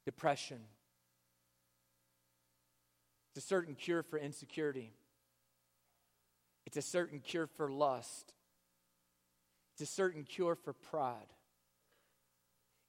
depression, 0.05 0.59
it's 3.37 3.45
a 3.45 3.49
certain 3.49 3.75
cure 3.75 4.01
for 4.01 4.17
insecurity. 4.17 4.91
It's 6.65 6.75
a 6.75 6.81
certain 6.81 7.19
cure 7.19 7.45
for 7.45 7.71
lust. 7.71 8.33
It's 9.73 9.87
a 9.87 9.93
certain 9.93 10.23
cure 10.23 10.55
for 10.55 10.73
pride. 10.73 11.31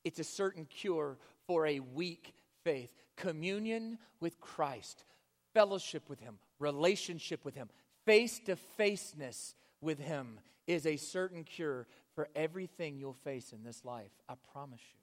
It's 0.04 0.18
a 0.18 0.24
certain 0.24 0.64
cure 0.64 1.18
for 1.46 1.66
a 1.66 1.80
weak 1.80 2.32
faith. 2.64 2.90
Communion 3.14 3.98
with 4.20 4.40
Christ, 4.40 5.04
fellowship 5.52 6.08
with 6.08 6.20
Him, 6.20 6.38
relationship 6.58 7.44
with 7.44 7.54
Him, 7.54 7.68
face 8.06 8.40
to 8.46 8.56
faceness 8.56 9.54
with 9.82 9.98
Him 9.98 10.40
is 10.66 10.87
a 10.87 10.96
certain 10.96 11.44
cure 11.44 11.87
for 12.14 12.26
everything 12.34 12.96
you'll 12.96 13.12
face 13.12 13.52
in 13.52 13.64
this 13.64 13.84
life. 13.84 14.12
I 14.30 14.32
promise 14.54 14.80
you. 14.94 15.00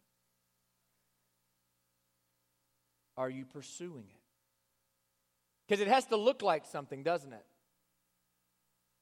Are 3.15 3.29
you 3.29 3.45
pursuing 3.45 4.05
it? 4.10 4.25
Because 5.67 5.82
it 5.82 5.88
has 5.88 6.06
to 6.08 6.17
look 6.17 6.41
like 6.41 6.65
something, 6.65 7.04
doesn't 7.04 7.34
it? 7.34 7.45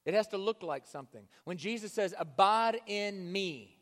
It 0.05 0.13
has 0.13 0.27
to 0.27 0.37
look 0.37 0.63
like 0.63 0.85
something. 0.85 1.23
When 1.45 1.57
Jesus 1.57 1.93
says, 1.93 2.13
Abide 2.17 2.79
in 2.87 3.31
me, 3.31 3.77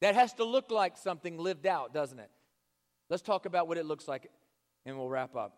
that 0.00 0.14
has 0.14 0.32
to 0.34 0.44
look 0.44 0.70
like 0.70 0.96
something 0.96 1.38
lived 1.38 1.66
out, 1.66 1.94
doesn't 1.94 2.18
it? 2.18 2.30
Let's 3.08 3.22
talk 3.22 3.46
about 3.46 3.68
what 3.68 3.78
it 3.78 3.86
looks 3.86 4.08
like 4.08 4.30
and 4.84 4.98
we'll 4.98 5.08
wrap 5.08 5.36
up. 5.36 5.56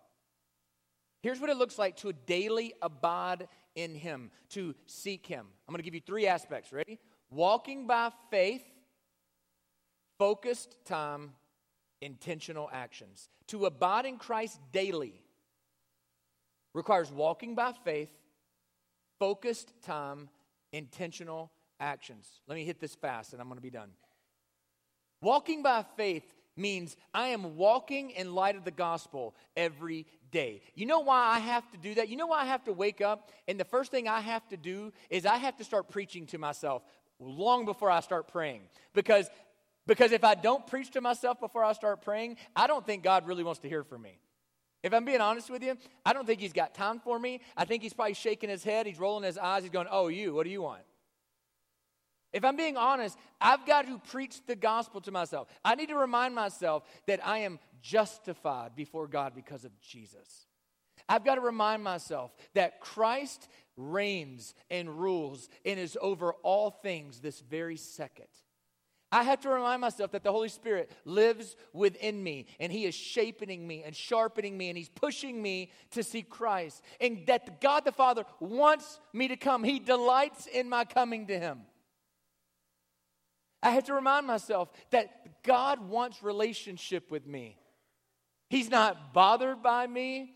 Here's 1.22 1.40
what 1.40 1.48
it 1.48 1.56
looks 1.56 1.78
like 1.78 1.96
to 1.98 2.12
daily 2.12 2.74
abide 2.82 3.48
in 3.74 3.94
Him, 3.94 4.30
to 4.50 4.74
seek 4.86 5.26
Him. 5.26 5.46
I'm 5.66 5.72
going 5.72 5.78
to 5.78 5.84
give 5.84 5.94
you 5.94 6.02
three 6.04 6.26
aspects. 6.26 6.72
Ready? 6.72 6.98
Walking 7.30 7.86
by 7.86 8.10
faith, 8.30 8.62
focused 10.18 10.76
time, 10.84 11.32
intentional 12.02 12.68
actions. 12.72 13.30
To 13.48 13.64
abide 13.64 14.04
in 14.04 14.18
Christ 14.18 14.60
daily 14.72 15.23
requires 16.74 17.10
walking 17.10 17.54
by 17.54 17.72
faith, 17.84 18.10
focused 19.18 19.72
time, 19.82 20.28
intentional 20.72 21.50
actions. 21.80 22.28
Let 22.46 22.56
me 22.56 22.64
hit 22.64 22.80
this 22.80 22.94
fast 22.94 23.32
and 23.32 23.40
I'm 23.40 23.48
going 23.48 23.58
to 23.58 23.62
be 23.62 23.70
done. 23.70 23.90
Walking 25.22 25.62
by 25.62 25.84
faith 25.96 26.34
means 26.56 26.96
I 27.12 27.28
am 27.28 27.56
walking 27.56 28.10
in 28.10 28.34
light 28.34 28.56
of 28.56 28.64
the 28.64 28.70
gospel 28.70 29.34
every 29.56 30.06
day. 30.30 30.62
You 30.74 30.86
know 30.86 31.00
why 31.00 31.24
I 31.26 31.38
have 31.38 31.68
to 31.72 31.78
do 31.78 31.94
that? 31.94 32.08
You 32.08 32.16
know 32.16 32.26
why 32.26 32.42
I 32.42 32.46
have 32.46 32.64
to 32.64 32.72
wake 32.72 33.00
up? 33.00 33.30
And 33.48 33.58
the 33.58 33.64
first 33.64 33.90
thing 33.90 34.08
I 34.08 34.20
have 34.20 34.46
to 34.48 34.56
do 34.56 34.92
is 35.10 35.26
I 35.26 35.36
have 35.36 35.56
to 35.56 35.64
start 35.64 35.88
preaching 35.88 36.26
to 36.26 36.38
myself 36.38 36.82
long 37.18 37.64
before 37.64 37.90
I 37.90 38.00
start 38.00 38.28
praying. 38.28 38.62
Because 38.92 39.28
because 39.86 40.12
if 40.12 40.24
I 40.24 40.34
don't 40.34 40.66
preach 40.66 40.92
to 40.92 41.02
myself 41.02 41.38
before 41.40 41.62
I 41.62 41.74
start 41.74 42.00
praying, 42.00 42.38
I 42.56 42.66
don't 42.66 42.86
think 42.86 43.02
God 43.02 43.26
really 43.26 43.44
wants 43.44 43.60
to 43.60 43.68
hear 43.68 43.84
from 43.84 44.00
me. 44.00 44.18
If 44.84 44.92
I'm 44.92 45.06
being 45.06 45.22
honest 45.22 45.48
with 45.48 45.62
you, 45.62 45.78
I 46.04 46.12
don't 46.12 46.26
think 46.26 46.40
he's 46.40 46.52
got 46.52 46.74
time 46.74 47.00
for 47.00 47.18
me. 47.18 47.40
I 47.56 47.64
think 47.64 47.82
he's 47.82 47.94
probably 47.94 48.12
shaking 48.12 48.50
his 48.50 48.62
head, 48.62 48.86
he's 48.86 49.00
rolling 49.00 49.24
his 49.24 49.38
eyes, 49.38 49.62
he's 49.62 49.72
going, 49.72 49.86
Oh, 49.90 50.08
you, 50.08 50.34
what 50.34 50.44
do 50.44 50.50
you 50.50 50.60
want? 50.60 50.82
If 52.34 52.44
I'm 52.44 52.54
being 52.54 52.76
honest, 52.76 53.16
I've 53.40 53.64
got 53.64 53.86
to 53.86 53.98
preach 54.10 54.44
the 54.46 54.56
gospel 54.56 55.00
to 55.02 55.10
myself. 55.10 55.48
I 55.64 55.74
need 55.74 55.88
to 55.88 55.96
remind 55.96 56.34
myself 56.34 56.82
that 57.06 57.26
I 57.26 57.38
am 57.38 57.60
justified 57.80 58.76
before 58.76 59.06
God 59.06 59.34
because 59.34 59.64
of 59.64 59.70
Jesus. 59.80 60.46
I've 61.08 61.24
got 61.24 61.36
to 61.36 61.40
remind 61.40 61.82
myself 61.82 62.34
that 62.54 62.80
Christ 62.80 63.48
reigns 63.78 64.54
and 64.70 65.00
rules 65.00 65.48
and 65.64 65.78
is 65.78 65.96
over 66.02 66.34
all 66.42 66.70
things 66.70 67.20
this 67.20 67.40
very 67.40 67.76
second. 67.76 68.26
I 69.12 69.22
have 69.22 69.40
to 69.42 69.48
remind 69.48 69.80
myself 69.80 70.10
that 70.12 70.24
the 70.24 70.32
Holy 70.32 70.48
Spirit 70.48 70.90
lives 71.04 71.56
within 71.72 72.22
me 72.22 72.46
and 72.58 72.72
He 72.72 72.84
is 72.84 72.94
shaping 72.94 73.66
me 73.66 73.82
and 73.84 73.94
sharpening 73.94 74.58
me 74.58 74.68
and 74.68 74.76
He's 74.76 74.88
pushing 74.88 75.40
me 75.40 75.70
to 75.92 76.02
see 76.02 76.22
Christ. 76.22 76.82
And 77.00 77.24
that 77.26 77.60
God 77.60 77.84
the 77.84 77.92
Father 77.92 78.24
wants 78.40 79.00
me 79.12 79.28
to 79.28 79.36
come. 79.36 79.62
He 79.62 79.78
delights 79.78 80.46
in 80.46 80.68
my 80.68 80.84
coming 80.84 81.28
to 81.28 81.38
Him. 81.38 81.60
I 83.62 83.70
have 83.70 83.84
to 83.84 83.94
remind 83.94 84.26
myself 84.26 84.68
that 84.90 85.42
God 85.42 85.88
wants 85.88 86.22
relationship 86.22 87.10
with 87.10 87.26
me. 87.26 87.56
He's 88.50 88.68
not 88.68 89.14
bothered 89.14 89.62
by 89.62 89.86
me. 89.86 90.34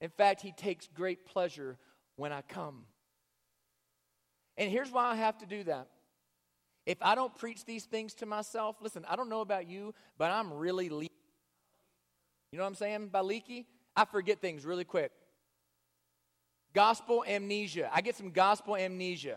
In 0.00 0.10
fact, 0.10 0.40
He 0.40 0.52
takes 0.52 0.88
great 0.88 1.26
pleasure 1.26 1.78
when 2.16 2.32
I 2.32 2.42
come. 2.42 2.84
And 4.56 4.70
here's 4.70 4.90
why 4.90 5.10
I 5.10 5.14
have 5.14 5.38
to 5.38 5.46
do 5.46 5.62
that. 5.64 5.88
If 6.88 6.96
I 7.02 7.14
don't 7.14 7.36
preach 7.36 7.66
these 7.66 7.84
things 7.84 8.14
to 8.14 8.24
myself, 8.24 8.76
listen, 8.80 9.04
I 9.06 9.14
don't 9.14 9.28
know 9.28 9.42
about 9.42 9.68
you, 9.68 9.92
but 10.16 10.30
I'm 10.30 10.50
really 10.50 10.88
leaky. 10.88 11.12
You 12.50 12.56
know 12.56 12.64
what 12.64 12.68
I'm 12.68 12.76
saying 12.76 13.08
by 13.08 13.20
leaky? 13.20 13.66
I 13.94 14.06
forget 14.06 14.40
things 14.40 14.64
really 14.64 14.84
quick. 14.84 15.12
Gospel 16.72 17.24
amnesia. 17.28 17.90
I 17.92 18.00
get 18.00 18.16
some 18.16 18.30
gospel 18.30 18.74
amnesia. 18.74 19.36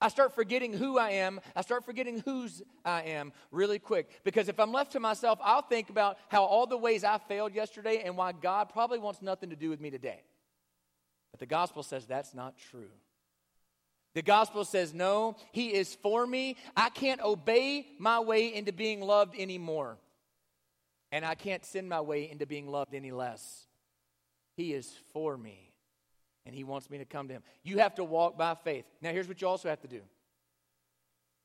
I 0.00 0.08
start 0.08 0.34
forgetting 0.34 0.72
who 0.72 0.98
I 0.98 1.10
am. 1.10 1.42
I 1.54 1.60
start 1.60 1.84
forgetting 1.84 2.20
whose 2.20 2.62
I 2.82 3.02
am 3.02 3.34
really 3.50 3.78
quick. 3.78 4.08
Because 4.24 4.48
if 4.48 4.58
I'm 4.58 4.72
left 4.72 4.92
to 4.92 5.00
myself, 5.00 5.38
I'll 5.42 5.60
think 5.60 5.90
about 5.90 6.16
how 6.28 6.44
all 6.44 6.66
the 6.66 6.78
ways 6.78 7.04
I 7.04 7.18
failed 7.18 7.54
yesterday 7.54 8.02
and 8.02 8.16
why 8.16 8.32
God 8.32 8.70
probably 8.70 8.98
wants 8.98 9.20
nothing 9.20 9.50
to 9.50 9.56
do 9.56 9.68
with 9.68 9.82
me 9.82 9.90
today. 9.90 10.22
But 11.32 11.40
the 11.40 11.46
gospel 11.46 11.82
says 11.82 12.06
that's 12.06 12.32
not 12.32 12.56
true. 12.56 12.88
The 14.16 14.22
gospel 14.22 14.64
says, 14.64 14.94
no, 14.94 15.36
he 15.52 15.74
is 15.74 15.94
for 15.96 16.26
me. 16.26 16.56
I 16.74 16.88
can't 16.88 17.20
obey 17.20 17.86
my 17.98 18.18
way 18.18 18.54
into 18.54 18.72
being 18.72 19.02
loved 19.02 19.38
anymore. 19.38 19.98
And 21.12 21.22
I 21.22 21.34
can't 21.34 21.62
send 21.66 21.86
my 21.86 22.00
way 22.00 22.30
into 22.30 22.46
being 22.46 22.66
loved 22.66 22.94
any 22.94 23.12
less. 23.12 23.66
He 24.56 24.72
is 24.72 24.90
for 25.12 25.36
me 25.36 25.70
and 26.46 26.54
He 26.54 26.64
wants 26.64 26.88
me 26.88 26.96
to 26.96 27.04
come 27.04 27.28
to 27.28 27.34
Him. 27.34 27.42
You 27.62 27.76
have 27.76 27.96
to 27.96 28.04
walk 28.04 28.38
by 28.38 28.54
faith. 28.54 28.86
Now, 29.02 29.10
here's 29.10 29.28
what 29.28 29.42
you 29.42 29.48
also 29.48 29.68
have 29.68 29.82
to 29.82 29.88
do 29.88 30.00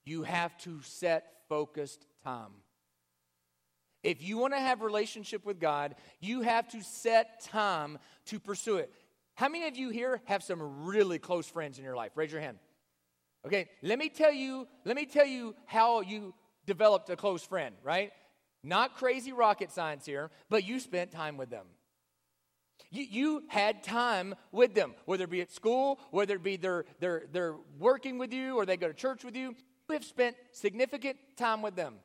you 0.05 0.23
have 0.23 0.57
to 0.59 0.79
set 0.83 1.25
focused 1.49 2.05
time. 2.23 2.51
If 4.01 4.23
you 4.23 4.37
want 4.37 4.53
to 4.53 4.59
have 4.59 4.81
relationship 4.81 5.45
with 5.45 5.59
God, 5.59 5.95
you 6.21 6.39
have 6.41 6.69
to 6.69 6.81
set 6.81 7.43
time 7.43 7.99
to 8.27 8.39
pursue 8.39 8.77
it. 8.77 8.93
How 9.41 9.49
many 9.49 9.67
of 9.67 9.75
you 9.75 9.89
here 9.89 10.21
have 10.25 10.43
some 10.43 10.85
really 10.85 11.17
close 11.17 11.47
friends 11.47 11.79
in 11.79 11.83
your 11.83 11.95
life? 11.95 12.11
Raise 12.13 12.31
your 12.31 12.41
hand. 12.41 12.59
Okay, 13.43 13.69
let 13.81 13.97
me 13.97 14.07
tell 14.07 14.31
you, 14.31 14.67
let 14.85 14.95
me 14.95 15.07
tell 15.07 15.25
you 15.25 15.55
how 15.65 16.01
you 16.01 16.35
developed 16.67 17.09
a 17.09 17.15
close 17.15 17.43
friend, 17.43 17.73
right? 17.83 18.11
Not 18.63 18.97
crazy 18.97 19.31
rocket 19.31 19.71
science 19.71 20.05
here, 20.05 20.29
but 20.51 20.63
you 20.63 20.79
spent 20.79 21.09
time 21.09 21.37
with 21.37 21.49
them. 21.49 21.65
You, 22.91 23.03
you 23.09 23.43
had 23.47 23.81
time 23.81 24.35
with 24.51 24.75
them, 24.75 24.93
whether 25.05 25.23
it 25.23 25.31
be 25.31 25.41
at 25.41 25.51
school, 25.51 25.99
whether 26.11 26.35
it 26.35 26.43
be 26.43 26.57
they're, 26.57 26.85
they're, 26.99 27.23
they're 27.31 27.55
working 27.79 28.19
with 28.19 28.31
you 28.31 28.57
or 28.57 28.67
they 28.67 28.77
go 28.77 28.89
to 28.89 28.93
church 28.93 29.23
with 29.25 29.35
you. 29.35 29.55
You 29.89 29.93
have 29.93 30.05
spent 30.05 30.35
significant 30.51 31.17
time 31.35 31.63
with 31.63 31.75
them. 31.75 31.95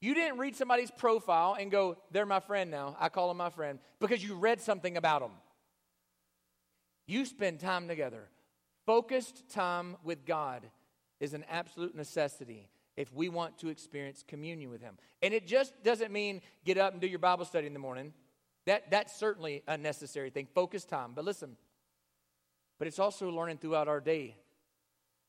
You 0.00 0.14
didn't 0.14 0.38
read 0.38 0.54
somebody's 0.54 0.92
profile 0.92 1.56
and 1.58 1.68
go, 1.68 1.96
they're 2.12 2.26
my 2.26 2.38
friend 2.38 2.70
now. 2.70 2.96
I 3.00 3.08
call 3.08 3.26
them 3.26 3.38
my 3.38 3.50
friend 3.50 3.80
because 3.98 4.22
you 4.22 4.36
read 4.36 4.60
something 4.60 4.96
about 4.96 5.22
them. 5.22 5.32
You 7.10 7.24
spend 7.24 7.58
time 7.58 7.88
together. 7.88 8.28
Focused 8.86 9.50
time 9.50 9.96
with 10.04 10.24
God 10.24 10.64
is 11.18 11.34
an 11.34 11.44
absolute 11.50 11.96
necessity 11.96 12.68
if 12.96 13.12
we 13.12 13.28
want 13.28 13.58
to 13.58 13.68
experience 13.68 14.22
communion 14.28 14.70
with 14.70 14.80
Him. 14.80 14.96
And 15.20 15.34
it 15.34 15.44
just 15.44 15.74
doesn't 15.82 16.12
mean 16.12 16.40
get 16.64 16.78
up 16.78 16.92
and 16.92 17.00
do 17.00 17.08
your 17.08 17.18
Bible 17.18 17.44
study 17.44 17.66
in 17.66 17.72
the 17.72 17.80
morning. 17.80 18.12
That, 18.66 18.92
that's 18.92 19.18
certainly 19.18 19.64
a 19.66 19.76
necessary 19.76 20.30
thing, 20.30 20.46
focus 20.54 20.84
time. 20.84 21.10
But 21.12 21.24
listen, 21.24 21.56
but 22.78 22.86
it's 22.86 23.00
also 23.00 23.28
learning 23.28 23.58
throughout 23.58 23.88
our 23.88 24.00
day 24.00 24.36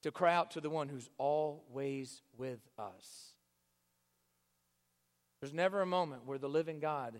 to 0.03 0.11
cry 0.11 0.35
out 0.35 0.51
to 0.51 0.61
the 0.61 0.69
one 0.69 0.87
who's 0.87 1.09
always 1.17 2.21
with 2.37 2.59
us. 2.77 3.33
There's 5.39 5.53
never 5.53 5.81
a 5.81 5.87
moment 5.87 6.27
where 6.27 6.37
the 6.37 6.47
living 6.47 6.79
God 6.79 7.19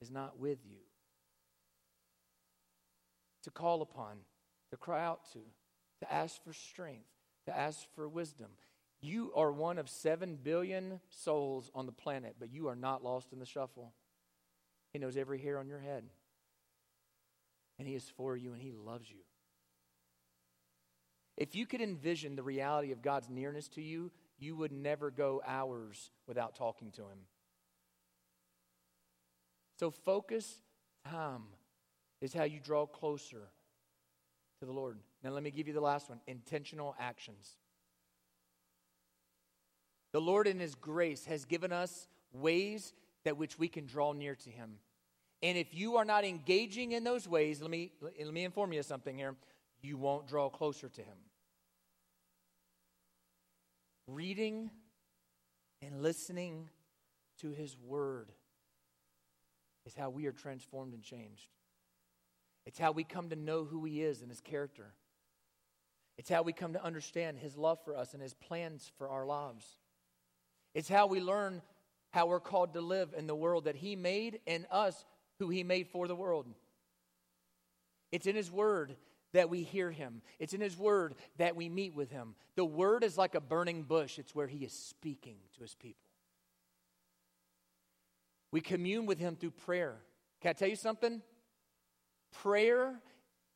is 0.00 0.10
not 0.10 0.40
with 0.40 0.58
you. 0.68 0.85
To 3.46 3.50
call 3.52 3.80
upon, 3.80 4.16
to 4.72 4.76
cry 4.76 5.04
out 5.04 5.20
to, 5.32 5.38
to 6.00 6.12
ask 6.12 6.42
for 6.42 6.52
strength, 6.52 7.06
to 7.46 7.56
ask 7.56 7.86
for 7.94 8.08
wisdom. 8.08 8.48
You 9.00 9.30
are 9.36 9.52
one 9.52 9.78
of 9.78 9.88
seven 9.88 10.36
billion 10.42 10.98
souls 11.10 11.70
on 11.72 11.86
the 11.86 11.92
planet, 11.92 12.34
but 12.40 12.52
you 12.52 12.66
are 12.66 12.74
not 12.74 13.04
lost 13.04 13.32
in 13.32 13.38
the 13.38 13.46
shuffle. 13.46 13.92
He 14.92 14.98
knows 14.98 15.16
every 15.16 15.40
hair 15.40 15.60
on 15.60 15.68
your 15.68 15.78
head. 15.78 16.02
And 17.78 17.86
He 17.86 17.94
is 17.94 18.10
for 18.16 18.36
you 18.36 18.52
and 18.52 18.60
He 18.60 18.72
loves 18.72 19.08
you. 19.08 19.20
If 21.36 21.54
you 21.54 21.66
could 21.66 21.80
envision 21.80 22.34
the 22.34 22.42
reality 22.42 22.90
of 22.90 23.00
God's 23.00 23.30
nearness 23.30 23.68
to 23.68 23.80
you, 23.80 24.10
you 24.40 24.56
would 24.56 24.72
never 24.72 25.12
go 25.12 25.40
hours 25.46 26.10
without 26.26 26.56
talking 26.56 26.90
to 26.96 27.02
Him. 27.02 27.18
So, 29.78 29.92
focus 29.92 30.62
time 31.08 31.44
is 32.20 32.32
how 32.32 32.44
you 32.44 32.60
draw 32.60 32.86
closer 32.86 33.42
to 34.60 34.66
the 34.66 34.72
Lord. 34.72 34.98
Now, 35.22 35.30
let 35.30 35.42
me 35.42 35.50
give 35.50 35.68
you 35.68 35.74
the 35.74 35.80
last 35.80 36.08
one 36.08 36.20
intentional 36.26 36.94
actions. 36.98 37.56
The 40.12 40.20
Lord, 40.20 40.46
in 40.46 40.58
His 40.58 40.74
grace, 40.74 41.26
has 41.26 41.44
given 41.44 41.72
us 41.72 42.08
ways 42.32 42.94
that 43.24 43.36
which 43.36 43.58
we 43.58 43.68
can 43.68 43.86
draw 43.86 44.12
near 44.12 44.34
to 44.36 44.50
Him. 44.50 44.78
And 45.42 45.58
if 45.58 45.74
you 45.74 45.96
are 45.96 46.04
not 46.04 46.24
engaging 46.24 46.92
in 46.92 47.04
those 47.04 47.28
ways, 47.28 47.60
let 47.60 47.70
me, 47.70 47.92
let 48.00 48.32
me 48.32 48.44
inform 48.44 48.72
you 48.72 48.80
of 48.80 48.86
something 48.86 49.16
here, 49.18 49.34
you 49.82 49.96
won't 49.96 50.26
draw 50.26 50.48
closer 50.48 50.88
to 50.88 51.00
Him. 51.02 51.16
Reading 54.06 54.70
and 55.82 56.02
listening 56.02 56.70
to 57.40 57.50
His 57.50 57.76
Word 57.84 58.30
is 59.84 59.94
how 59.94 60.08
we 60.08 60.26
are 60.26 60.32
transformed 60.32 60.94
and 60.94 61.02
changed. 61.02 61.48
It's 62.66 62.78
how 62.78 62.92
we 62.92 63.04
come 63.04 63.30
to 63.30 63.36
know 63.36 63.64
who 63.64 63.84
He 63.84 64.02
is 64.02 64.20
and 64.20 64.30
His 64.30 64.40
character. 64.40 64.92
It's 66.18 66.28
how 66.28 66.42
we 66.42 66.52
come 66.52 66.72
to 66.74 66.84
understand 66.84 67.38
His 67.38 67.56
love 67.56 67.78
for 67.84 67.96
us 67.96 68.12
and 68.12 68.22
His 68.22 68.34
plans 68.34 68.90
for 68.98 69.08
our 69.08 69.24
lives. 69.24 69.64
It's 70.74 70.88
how 70.88 71.06
we 71.06 71.20
learn 71.20 71.62
how 72.10 72.26
we're 72.26 72.40
called 72.40 72.74
to 72.74 72.80
live 72.80 73.14
in 73.16 73.26
the 73.26 73.34
world 73.34 73.64
that 73.64 73.76
He 73.76 73.96
made 73.96 74.40
and 74.46 74.66
us 74.70 75.04
who 75.38 75.48
he 75.48 75.62
made 75.62 75.88
for 75.88 76.08
the 76.08 76.14
world. 76.14 76.46
It's 78.12 78.26
in 78.26 78.36
his 78.36 78.50
word 78.50 78.96
that 79.32 79.50
we 79.50 79.62
hear 79.62 79.90
him, 79.90 80.22
it's 80.38 80.54
in 80.54 80.60
his 80.60 80.78
word 80.78 81.14
that 81.36 81.56
we 81.56 81.68
meet 81.68 81.94
with 81.94 82.10
him. 82.10 82.34
The 82.54 82.64
word 82.64 83.04
is 83.04 83.18
like 83.18 83.34
a 83.34 83.40
burning 83.40 83.82
bush, 83.82 84.18
it's 84.18 84.34
where 84.34 84.46
he 84.46 84.64
is 84.64 84.72
speaking 84.72 85.36
to 85.56 85.60
his 85.60 85.74
people. 85.74 86.10
We 88.52 88.60
commune 88.60 89.06
with 89.06 89.18
him 89.18 89.36
through 89.36 89.50
prayer. 89.50 89.96
Can 90.40 90.50
I 90.50 90.52
tell 90.54 90.68
you 90.68 90.76
something? 90.76 91.20
Prayer 92.42 92.94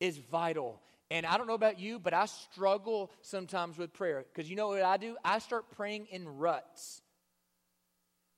is 0.01 0.19
vital. 0.19 0.81
And 1.11 1.27
I 1.27 1.37
don't 1.37 1.47
know 1.47 1.55
about 1.55 1.81
you, 1.81 1.99
but 1.99 2.15
I 2.15 2.27
struggle 2.27 3.11
sometimes 3.21 3.77
with 3.77 3.93
prayer 3.93 4.25
because 4.33 4.49
you 4.49 4.57
know 4.57 4.69
what 4.69 4.83
I 4.83 4.97
do? 4.97 5.17
I 5.25 5.41
start 5.41 5.71
praying 5.71 6.07
in 6.11 6.29
ruts. 6.39 7.03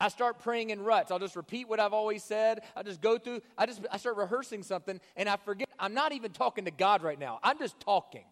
I 0.00 0.08
start 0.08 0.40
praying 0.40 0.70
in 0.70 0.82
ruts. 0.82 1.10
I'll 1.10 1.18
just 1.18 1.36
repeat 1.36 1.68
what 1.68 1.78
I've 1.78 1.92
always 1.92 2.24
said. 2.24 2.62
I 2.74 2.82
just 2.82 3.00
go 3.00 3.18
through, 3.18 3.40
I 3.56 3.66
just 3.66 3.82
I 3.92 3.98
start 3.98 4.16
rehearsing 4.16 4.62
something 4.62 5.00
and 5.16 5.28
I 5.28 5.36
forget 5.36 5.68
I'm 5.78 5.94
not 5.94 6.12
even 6.12 6.32
talking 6.32 6.64
to 6.64 6.70
God 6.70 7.02
right 7.02 7.18
now. 7.18 7.38
I'm 7.42 7.58
just 7.58 7.78
talking. 7.78 8.24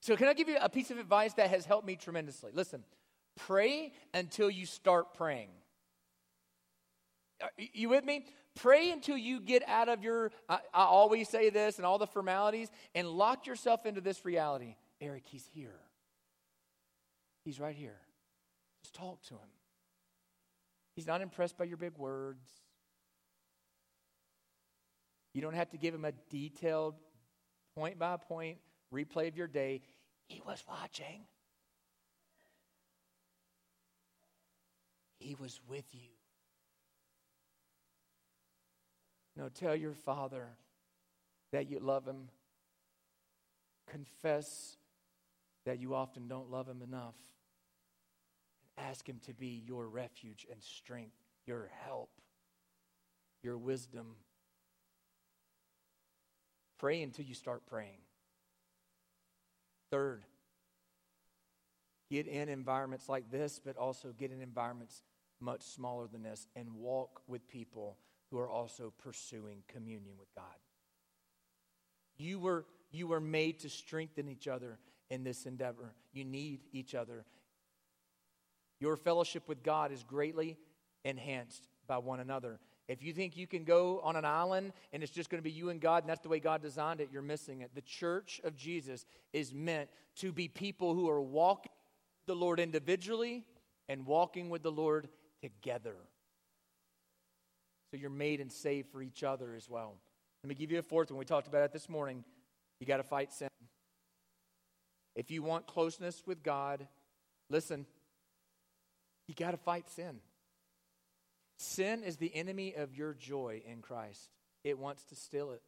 So 0.00 0.16
can 0.16 0.28
I 0.28 0.34
give 0.34 0.48
you 0.48 0.56
a 0.60 0.68
piece 0.68 0.90
of 0.90 0.98
advice 0.98 1.34
that 1.34 1.50
has 1.50 1.66
helped 1.66 1.86
me 1.86 1.96
tremendously? 1.96 2.52
Listen, 2.54 2.84
pray 3.34 3.92
until 4.14 4.48
you 4.48 4.64
start 4.64 5.14
praying. 5.14 5.48
You 7.56 7.88
with 7.88 8.04
me? 8.04 8.26
Pray 8.54 8.90
until 8.90 9.16
you 9.16 9.40
get 9.40 9.62
out 9.68 9.88
of 9.88 10.02
your, 10.02 10.30
I, 10.48 10.58
I 10.72 10.84
always 10.84 11.28
say 11.28 11.50
this 11.50 11.76
and 11.76 11.86
all 11.86 11.98
the 11.98 12.06
formalities, 12.06 12.70
and 12.94 13.08
lock 13.08 13.46
yourself 13.46 13.84
into 13.86 14.00
this 14.00 14.24
reality. 14.24 14.76
Erik, 15.00 15.24
he's 15.26 15.46
here. 15.54 15.80
He's 17.44 17.60
right 17.60 17.76
here. 17.76 18.00
Just 18.82 18.94
talk 18.94 19.22
to 19.24 19.34
him. 19.34 19.50
He's 20.94 21.06
not 21.06 21.20
impressed 21.20 21.58
by 21.58 21.64
your 21.64 21.76
big 21.76 21.96
words. 21.98 22.48
You 25.34 25.42
don't 25.42 25.54
have 25.54 25.70
to 25.70 25.76
give 25.76 25.94
him 25.94 26.06
a 26.06 26.12
detailed, 26.30 26.94
point 27.76 27.98
by 27.98 28.16
point 28.16 28.56
replay 28.92 29.28
of 29.28 29.36
your 29.36 29.48
day. 29.48 29.82
He 30.28 30.40
was 30.46 30.64
watching, 30.66 31.26
he 35.18 35.34
was 35.34 35.60
with 35.68 35.84
you. 35.92 36.15
No, 39.36 39.48
tell 39.48 39.76
your 39.76 39.94
father 39.94 40.48
that 41.52 41.70
you 41.70 41.78
love 41.78 42.06
him. 42.06 42.28
Confess 43.86 44.76
that 45.66 45.80
you 45.80 45.94
often 45.94 46.28
don't 46.28 46.50
love 46.50 46.68
Him 46.68 46.80
enough. 46.80 47.16
And 48.78 48.86
ask 48.88 49.06
Him 49.06 49.20
to 49.26 49.34
be 49.34 49.62
your 49.66 49.88
refuge 49.88 50.46
and 50.50 50.62
strength, 50.62 51.16
your 51.44 51.70
help, 51.84 52.10
your 53.42 53.58
wisdom. 53.58 54.16
Pray 56.78 57.02
until 57.02 57.24
you 57.24 57.34
start 57.34 57.66
praying. 57.66 57.98
Third, 59.90 60.24
get 62.10 62.26
in 62.26 62.48
environments 62.48 63.08
like 63.08 63.30
this, 63.30 63.60
but 63.64 63.76
also 63.76 64.12
get 64.16 64.32
in 64.32 64.40
environments 64.40 65.02
much 65.40 65.62
smaller 65.62 66.06
than 66.06 66.22
this 66.22 66.48
and 66.56 66.72
walk 66.74 67.22
with 67.28 67.46
people 67.46 67.98
who 68.30 68.38
are 68.38 68.48
also 68.48 68.92
pursuing 68.98 69.62
communion 69.68 70.14
with 70.18 70.34
God. 70.34 70.44
You 72.18 72.38
were, 72.38 72.64
you 72.90 73.06
were 73.06 73.20
made 73.20 73.60
to 73.60 73.68
strengthen 73.68 74.28
each 74.28 74.48
other 74.48 74.78
in 75.10 75.22
this 75.24 75.46
endeavor. 75.46 75.94
You 76.12 76.24
need 76.24 76.60
each 76.72 76.94
other. 76.94 77.24
Your 78.80 78.96
fellowship 78.96 79.48
with 79.48 79.62
God 79.62 79.92
is 79.92 80.02
greatly 80.02 80.56
enhanced 81.04 81.68
by 81.86 81.98
one 81.98 82.20
another. 82.20 82.58
If 82.88 83.02
you 83.02 83.12
think 83.12 83.36
you 83.36 83.46
can 83.46 83.64
go 83.64 84.00
on 84.02 84.16
an 84.16 84.24
island 84.24 84.72
and 84.92 85.02
it's 85.02 85.12
just 85.12 85.28
going 85.28 85.40
to 85.40 85.44
be 85.44 85.50
you 85.50 85.70
and 85.70 85.80
God 85.80 86.02
and 86.02 86.10
that's 86.10 86.20
the 86.20 86.28
way 86.28 86.38
God 86.38 86.62
designed 86.62 87.00
it, 87.00 87.08
you're 87.12 87.22
missing 87.22 87.62
it. 87.62 87.70
The 87.74 87.80
church 87.82 88.40
of 88.44 88.56
Jesus 88.56 89.06
is 89.32 89.52
meant 89.52 89.88
to 90.16 90.32
be 90.32 90.48
people 90.48 90.94
who 90.94 91.08
are 91.08 91.20
walking 91.20 91.72
the 92.26 92.34
Lord 92.34 92.60
individually 92.60 93.44
and 93.88 94.04
walking 94.06 94.50
with 94.50 94.62
the 94.62 94.70
Lord 94.70 95.08
together. 95.40 95.96
So 97.90 97.96
you're 97.96 98.10
made 98.10 98.40
and 98.40 98.50
saved 98.50 98.90
for 98.90 99.02
each 99.02 99.22
other 99.22 99.54
as 99.54 99.68
well. 99.68 99.94
Let 100.42 100.48
me 100.48 100.54
give 100.54 100.70
you 100.70 100.78
a 100.78 100.82
fourth 100.82 101.10
one. 101.10 101.18
We 101.18 101.24
talked 101.24 101.48
about 101.48 101.62
it 101.62 101.72
this 101.72 101.88
morning. 101.88 102.24
You 102.80 102.86
got 102.86 102.98
to 102.98 103.02
fight 103.02 103.32
sin. 103.32 103.48
If 105.14 105.30
you 105.30 105.42
want 105.42 105.66
closeness 105.66 106.22
with 106.26 106.42
God, 106.42 106.86
listen, 107.48 107.86
you 109.26 109.34
got 109.34 109.52
to 109.52 109.56
fight 109.56 109.88
sin. 109.88 110.18
Sin 111.58 112.02
is 112.02 112.16
the 112.16 112.34
enemy 112.34 112.74
of 112.74 112.94
your 112.94 113.14
joy 113.14 113.62
in 113.66 113.80
Christ, 113.80 114.30
it 114.62 114.78
wants 114.78 115.04
to 115.04 115.14
steal 115.14 115.52
it. 115.52 115.62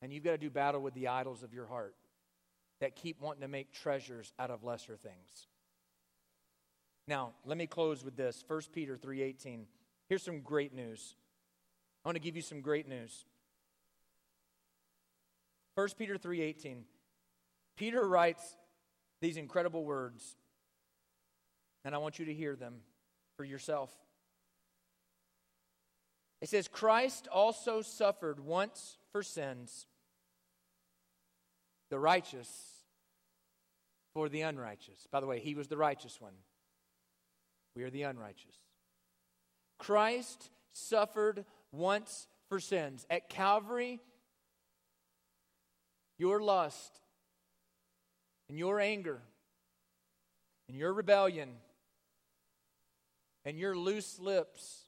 And 0.00 0.12
you've 0.12 0.22
got 0.22 0.32
to 0.32 0.38
do 0.38 0.50
battle 0.50 0.80
with 0.80 0.94
the 0.94 1.08
idols 1.08 1.42
of 1.42 1.52
your 1.52 1.66
heart 1.66 1.96
that 2.80 2.94
keep 2.94 3.20
wanting 3.20 3.40
to 3.40 3.48
make 3.48 3.72
treasures 3.72 4.32
out 4.38 4.50
of 4.50 4.62
lesser 4.62 4.96
things. 4.96 5.48
Now, 7.08 7.32
let 7.46 7.56
me 7.56 7.66
close 7.66 8.04
with 8.04 8.16
this. 8.16 8.44
1 8.46 8.70
Peter 8.70 8.94
3:18. 8.94 9.66
Here's 10.10 10.22
some 10.22 10.42
great 10.42 10.74
news. 10.74 11.16
I 12.04 12.08
want 12.08 12.16
to 12.16 12.20
give 12.20 12.36
you 12.36 12.42
some 12.42 12.60
great 12.60 12.86
news. 12.86 13.24
1 15.74 15.96
Peter 15.96 16.18
3:18. 16.18 16.84
Peter 17.76 18.06
writes 18.06 18.58
these 19.20 19.38
incredible 19.38 19.86
words, 19.86 20.36
and 21.82 21.94
I 21.94 21.98
want 21.98 22.18
you 22.18 22.26
to 22.26 22.34
hear 22.34 22.54
them 22.54 22.82
for 23.36 23.44
yourself. 23.44 23.90
It 26.42 26.50
says, 26.50 26.68
Christ 26.68 27.26
also 27.28 27.80
suffered 27.80 28.38
once 28.38 28.98
for 29.12 29.22
sins, 29.22 29.86
the 31.88 31.98
righteous 31.98 32.84
for 34.12 34.28
the 34.28 34.42
unrighteous. 34.42 35.06
By 35.10 35.20
the 35.20 35.26
way, 35.26 35.40
he 35.40 35.54
was 35.54 35.68
the 35.68 35.76
righteous 35.76 36.20
one. 36.20 36.34
We 37.78 37.84
are 37.84 37.90
the 37.90 38.02
unrighteous. 38.02 38.56
Christ 39.78 40.50
suffered 40.72 41.44
once 41.70 42.26
for 42.48 42.58
sins. 42.58 43.06
At 43.08 43.28
Calvary, 43.28 44.00
your 46.18 46.42
lust 46.42 47.00
and 48.48 48.58
your 48.58 48.80
anger 48.80 49.20
and 50.68 50.76
your 50.76 50.92
rebellion 50.92 51.50
and 53.44 53.56
your 53.56 53.76
loose 53.76 54.18
lips 54.18 54.86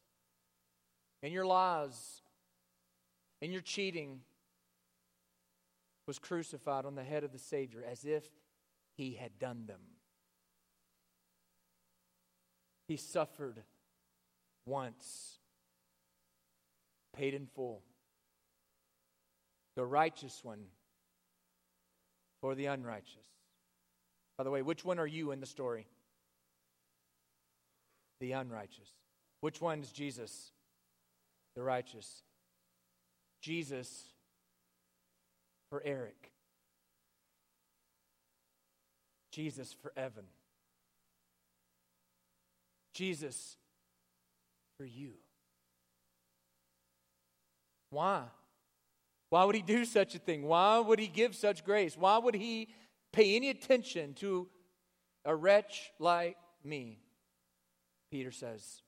and 1.23 1.33
your 1.33 1.47
lies 1.47 2.23
and 3.41 3.53
your 3.53 3.63
cheating 3.63 4.19
was 6.09 6.19
crucified 6.19 6.85
on 6.85 6.97
the 6.97 7.05
head 7.05 7.23
of 7.23 7.31
the 7.31 7.39
Savior 7.39 7.85
as 7.89 8.05
if 8.05 8.25
he 8.97 9.13
had 9.15 9.39
done 9.39 9.67
them. 9.69 9.79
He 12.91 12.97
suffered 12.97 13.63
once, 14.67 15.39
paid 17.17 17.35
in 17.35 17.47
full. 17.47 17.83
The 19.77 19.87
righteous 19.87 20.41
one 20.43 20.65
for 22.41 22.57
the 22.57 22.67
unrighteous. 22.67 23.29
By 24.37 24.43
the 24.43 24.51
way, 24.51 24.63
which 24.63 24.85
one 24.85 24.99
are 24.99 25.07
you 25.07 25.31
in 25.31 25.39
the 25.39 25.47
story? 25.47 25.87
The 28.19 28.33
unrighteous. 28.33 28.91
Which 29.41 29.61
one 29.61 29.83
is 29.83 29.93
Jesus? 29.93 30.51
The 31.55 31.63
righteous. 31.63 32.25
Jesus 33.41 34.03
for 35.69 35.81
Erik. 35.85 36.33
Jesus 39.31 39.73
for 39.81 39.93
Evan. 39.97 40.25
Jesus 43.01 43.57
for 44.77 44.85
you. 44.85 45.13
Why? 47.89 48.25
Why 49.31 49.45
would 49.45 49.55
he 49.55 49.63
do 49.63 49.87
such 49.87 50.15
a 50.15 50.19
thing? 50.19 50.43
Why 50.43 50.79
would 50.79 50.99
he 50.99 51.07
give 51.07 51.35
such 51.35 51.65
grace? 51.65 51.97
Why 51.97 52.19
would 52.19 52.35
he 52.35 52.69
pay 53.11 53.37
any 53.37 53.49
attention 53.49 54.13
to 54.17 54.49
a 55.25 55.35
wretch 55.35 55.91
like 55.99 56.37
me? 56.63 56.99
Peter 58.11 58.31
says 58.31 58.83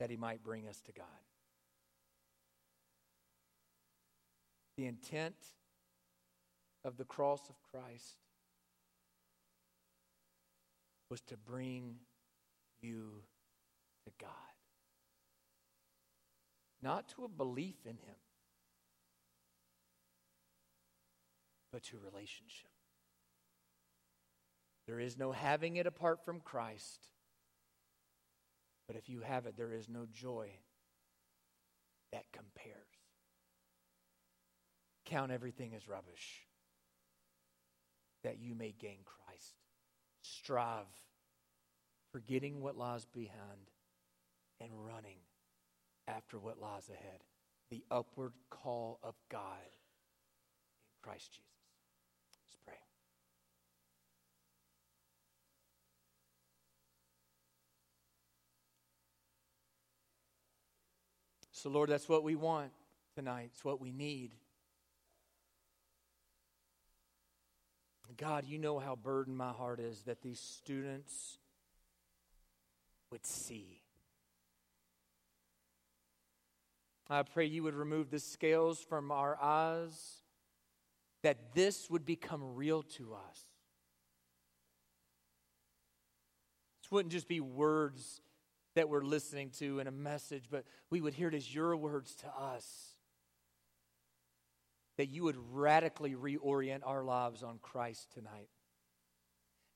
that 0.00 0.08
he 0.08 0.16
might 0.16 0.42
bring 0.42 0.66
us 0.66 0.80
to 0.86 0.92
God. 0.92 1.04
The 4.78 4.86
intent 4.86 5.36
of 6.82 6.96
the 6.96 7.04
cross 7.04 7.42
of 7.50 7.56
Christ 7.70 8.16
was 11.10 11.20
to 11.26 11.36
bring 11.36 11.96
you 12.82 13.22
to 14.04 14.12
God. 14.20 14.30
Not 16.82 17.08
to 17.10 17.24
a 17.24 17.28
belief 17.28 17.76
in 17.84 17.92
Him, 17.92 18.16
but 21.72 21.84
to 21.84 21.96
relationship. 21.98 22.70
There 24.86 24.98
is 24.98 25.16
no 25.16 25.32
having 25.32 25.76
it 25.76 25.86
apart 25.86 26.24
from 26.24 26.40
Christ. 26.40 27.08
But 28.86 28.96
if 28.96 29.08
you 29.08 29.20
have 29.20 29.46
it, 29.46 29.56
there 29.56 29.72
is 29.72 29.88
no 29.88 30.06
joy 30.12 30.50
that 32.12 32.24
compares. 32.32 32.76
Count 35.06 35.30
everything 35.30 35.72
as 35.74 35.88
rubbish 35.88 36.46
that 38.24 38.38
you 38.38 38.54
may 38.54 38.74
gain 38.78 38.98
Christ. 39.04 39.54
Strive 40.22 40.86
forgetting 42.12 42.60
what 42.60 42.76
lies 42.76 43.06
behind 43.06 43.70
and 44.60 44.70
running 44.86 45.18
after 46.06 46.38
what 46.38 46.60
lies 46.60 46.88
ahead. 46.88 47.20
The 47.70 47.82
upward 47.90 48.32
call 48.50 48.98
of 49.02 49.14
God 49.30 49.40
in 49.64 51.02
Christ 51.02 51.32
Jesus. 51.32 51.48
Let's 52.46 52.56
pray. 52.66 52.74
So, 61.50 61.70
Lord, 61.70 61.88
that's 61.88 62.08
what 62.08 62.22
we 62.22 62.36
want 62.36 62.72
tonight. 63.16 63.50
It's 63.54 63.64
what 63.64 63.80
we 63.80 63.90
need. 63.90 64.32
God, 68.16 68.44
you 68.46 68.58
know 68.58 68.78
how 68.78 68.94
burdened 68.94 69.36
my 69.36 69.52
heart 69.52 69.80
is 69.80 70.02
that 70.02 70.22
these 70.22 70.38
students 70.38 71.38
would 73.12 73.26
see. 73.26 73.82
I 77.08 77.22
pray 77.22 77.44
you 77.44 77.62
would 77.62 77.74
remove 77.74 78.10
the 78.10 78.18
scales 78.18 78.80
from 78.80 79.12
our 79.12 79.38
eyes, 79.40 80.22
that 81.22 81.54
this 81.54 81.90
would 81.90 82.06
become 82.06 82.54
real 82.56 82.82
to 82.82 83.12
us. 83.12 83.44
This 86.82 86.90
wouldn't 86.90 87.12
just 87.12 87.28
be 87.28 87.40
words 87.40 88.22
that 88.74 88.88
we're 88.88 89.04
listening 89.04 89.50
to 89.58 89.78
in 89.78 89.86
a 89.86 89.92
message, 89.92 90.44
but 90.50 90.64
we 90.88 91.02
would 91.02 91.12
hear 91.12 91.28
it 91.28 91.34
as 91.34 91.54
your 91.54 91.76
words 91.76 92.14
to 92.16 92.26
us. 92.28 92.66
That 94.96 95.10
you 95.10 95.24
would 95.24 95.36
radically 95.52 96.14
reorient 96.14 96.80
our 96.84 97.04
lives 97.04 97.42
on 97.42 97.58
Christ 97.60 98.10
tonight 98.14 98.48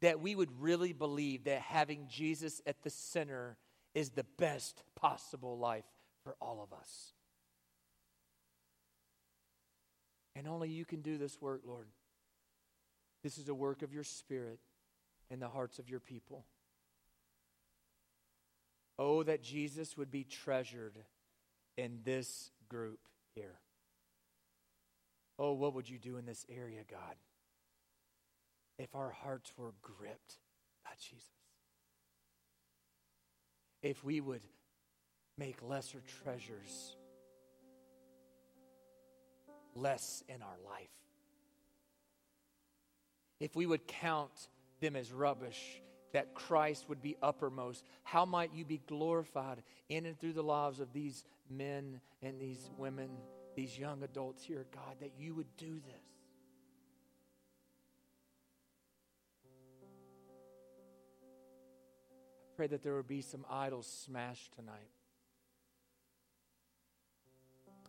that 0.03 0.21
we 0.21 0.35
would 0.35 0.51
really 0.61 0.93
believe 0.93 1.45
that 1.45 1.61
having 1.61 2.07
Jesus 2.09 2.61
at 2.67 2.83
the 2.83 2.91
center 2.91 3.57
is 3.95 4.11
the 4.11 4.27
best 4.37 4.83
possible 4.95 5.59
life 5.59 5.87
for 6.23 6.37
all 6.41 6.61
of 6.63 6.77
us. 6.77 7.13
And 10.35 10.47
only 10.47 10.69
you 10.69 10.85
can 10.85 11.01
do 11.01 11.17
this 11.17 11.41
work, 11.41 11.63
Lord. 11.67 11.87
This 13.23 13.39
is 13.39 13.49
a 13.49 13.55
work 13.55 13.83
of 13.83 13.95
your 13.95 14.05
Spirit 14.05 14.59
in 15.31 15.41
the 15.41 15.49
hearts 15.49 15.79
of 15.79 15.89
your 15.89 16.01
people. 16.01 16.45
Oh, 18.99 19.23
that 19.23 19.43
Jesus 19.43 19.97
would 19.97 20.11
be 20.11 20.25
treasured 20.25 20.99
in 21.77 22.01
this 22.05 22.51
group 22.69 23.01
here. 23.35 23.61
Oh, 25.39 25.53
what 25.53 25.75
would 25.75 25.89
you 25.89 25.99
do 25.99 26.17
in 26.17 26.27
this 26.27 26.47
area, 26.49 26.83
God, 26.91 27.17
if 28.79 28.95
our 28.95 29.11
hearts 29.11 29.53
were 29.57 29.73
gripped 29.83 30.39
by 30.85 30.91
Jesus? 31.01 31.25
If 33.83 34.03
we 34.05 34.21
would 34.21 34.43
make 35.39 35.63
lesser 35.63 36.03
treasures 36.23 36.97
less 39.75 40.25
in 40.29 40.43
our 40.43 40.59
life. 40.65 40.89
If 43.39 43.55
we 43.55 43.67
would 43.67 43.87
count 43.87 44.49
them 44.81 44.97
as 44.97 45.13
rubbish, 45.13 45.83
that 46.13 46.35
Christ 46.35 46.89
would 46.89 47.03
be 47.03 47.17
uppermost, 47.23 47.85
how 48.03 48.25
might 48.25 48.55
you 48.55 48.65
be 48.65 48.81
glorified 48.87 49.63
in 49.89 50.07
and 50.07 50.19
through 50.19 50.33
the 50.33 50.43
lives 50.43 50.81
of 50.81 50.93
these 50.93 51.25
men 51.51 52.01
and 52.23 52.41
these 52.41 52.71
women, 52.79 53.11
these 53.55 53.79
young 53.79 54.03
adults 54.03 54.43
here, 54.43 54.67
God, 54.73 54.97
that 55.01 55.13
you 55.19 55.35
would 55.35 55.55
do 55.59 55.75
this? 55.75 56.06
Pray 62.57 62.67
that 62.67 62.83
there 62.83 62.95
would 62.95 63.07
be 63.07 63.21
some 63.21 63.45
idols 63.51 63.87
smashed 63.87 64.55
tonight. 64.55 64.91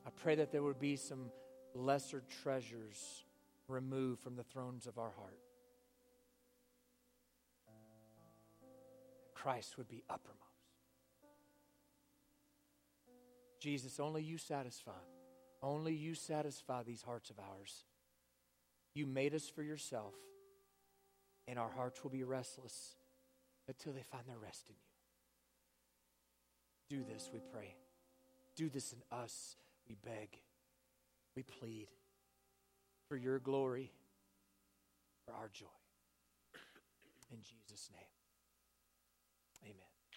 I 0.05 0.09
pray 0.09 0.35
that 0.35 0.51
there 0.51 0.63
would 0.63 0.79
be 0.79 0.97
some 0.97 1.31
lesser 1.73 2.21
treasures 2.41 3.23
removed 3.67 4.21
from 4.21 4.35
the 4.35 4.43
thrones 4.43 4.87
of 4.87 4.97
our 4.97 5.11
heart. 5.17 5.39
Christ 9.33 9.77
would 9.77 9.87
be 9.87 10.03
uppermost. 10.09 10.41
Jesus, 13.59 13.99
only 13.99 14.23
you 14.23 14.37
satisfy. 14.37 14.91
Only 15.63 15.93
you 15.93 16.13
satisfy 16.13 16.83
these 16.83 17.01
hearts 17.01 17.29
of 17.29 17.39
ours. 17.39 17.85
You 18.93 19.05
made 19.05 19.33
us 19.33 19.47
for 19.47 19.63
yourself, 19.63 20.13
and 21.47 21.57
our 21.57 21.69
hearts 21.69 22.03
will 22.03 22.11
be 22.11 22.23
restless 22.23 22.96
until 23.67 23.93
they 23.93 24.03
find 24.03 24.23
their 24.27 24.37
rest 24.37 24.69
in 24.69 24.75
you. 24.75 24.81
Do 26.99 27.03
this, 27.13 27.29
we 27.33 27.39
pray. 27.51 27.75
Do 28.55 28.69
this 28.69 28.93
in 28.93 28.99
us, 29.15 29.57
we 29.87 29.95
beg. 30.03 30.39
We 31.35 31.43
plead 31.43 31.89
for 33.07 33.17
your 33.17 33.39
glory, 33.39 33.91
for 35.25 35.33
our 35.33 35.49
joy. 35.53 35.65
In 37.31 37.39
Jesus' 37.41 37.89
name. 37.93 38.16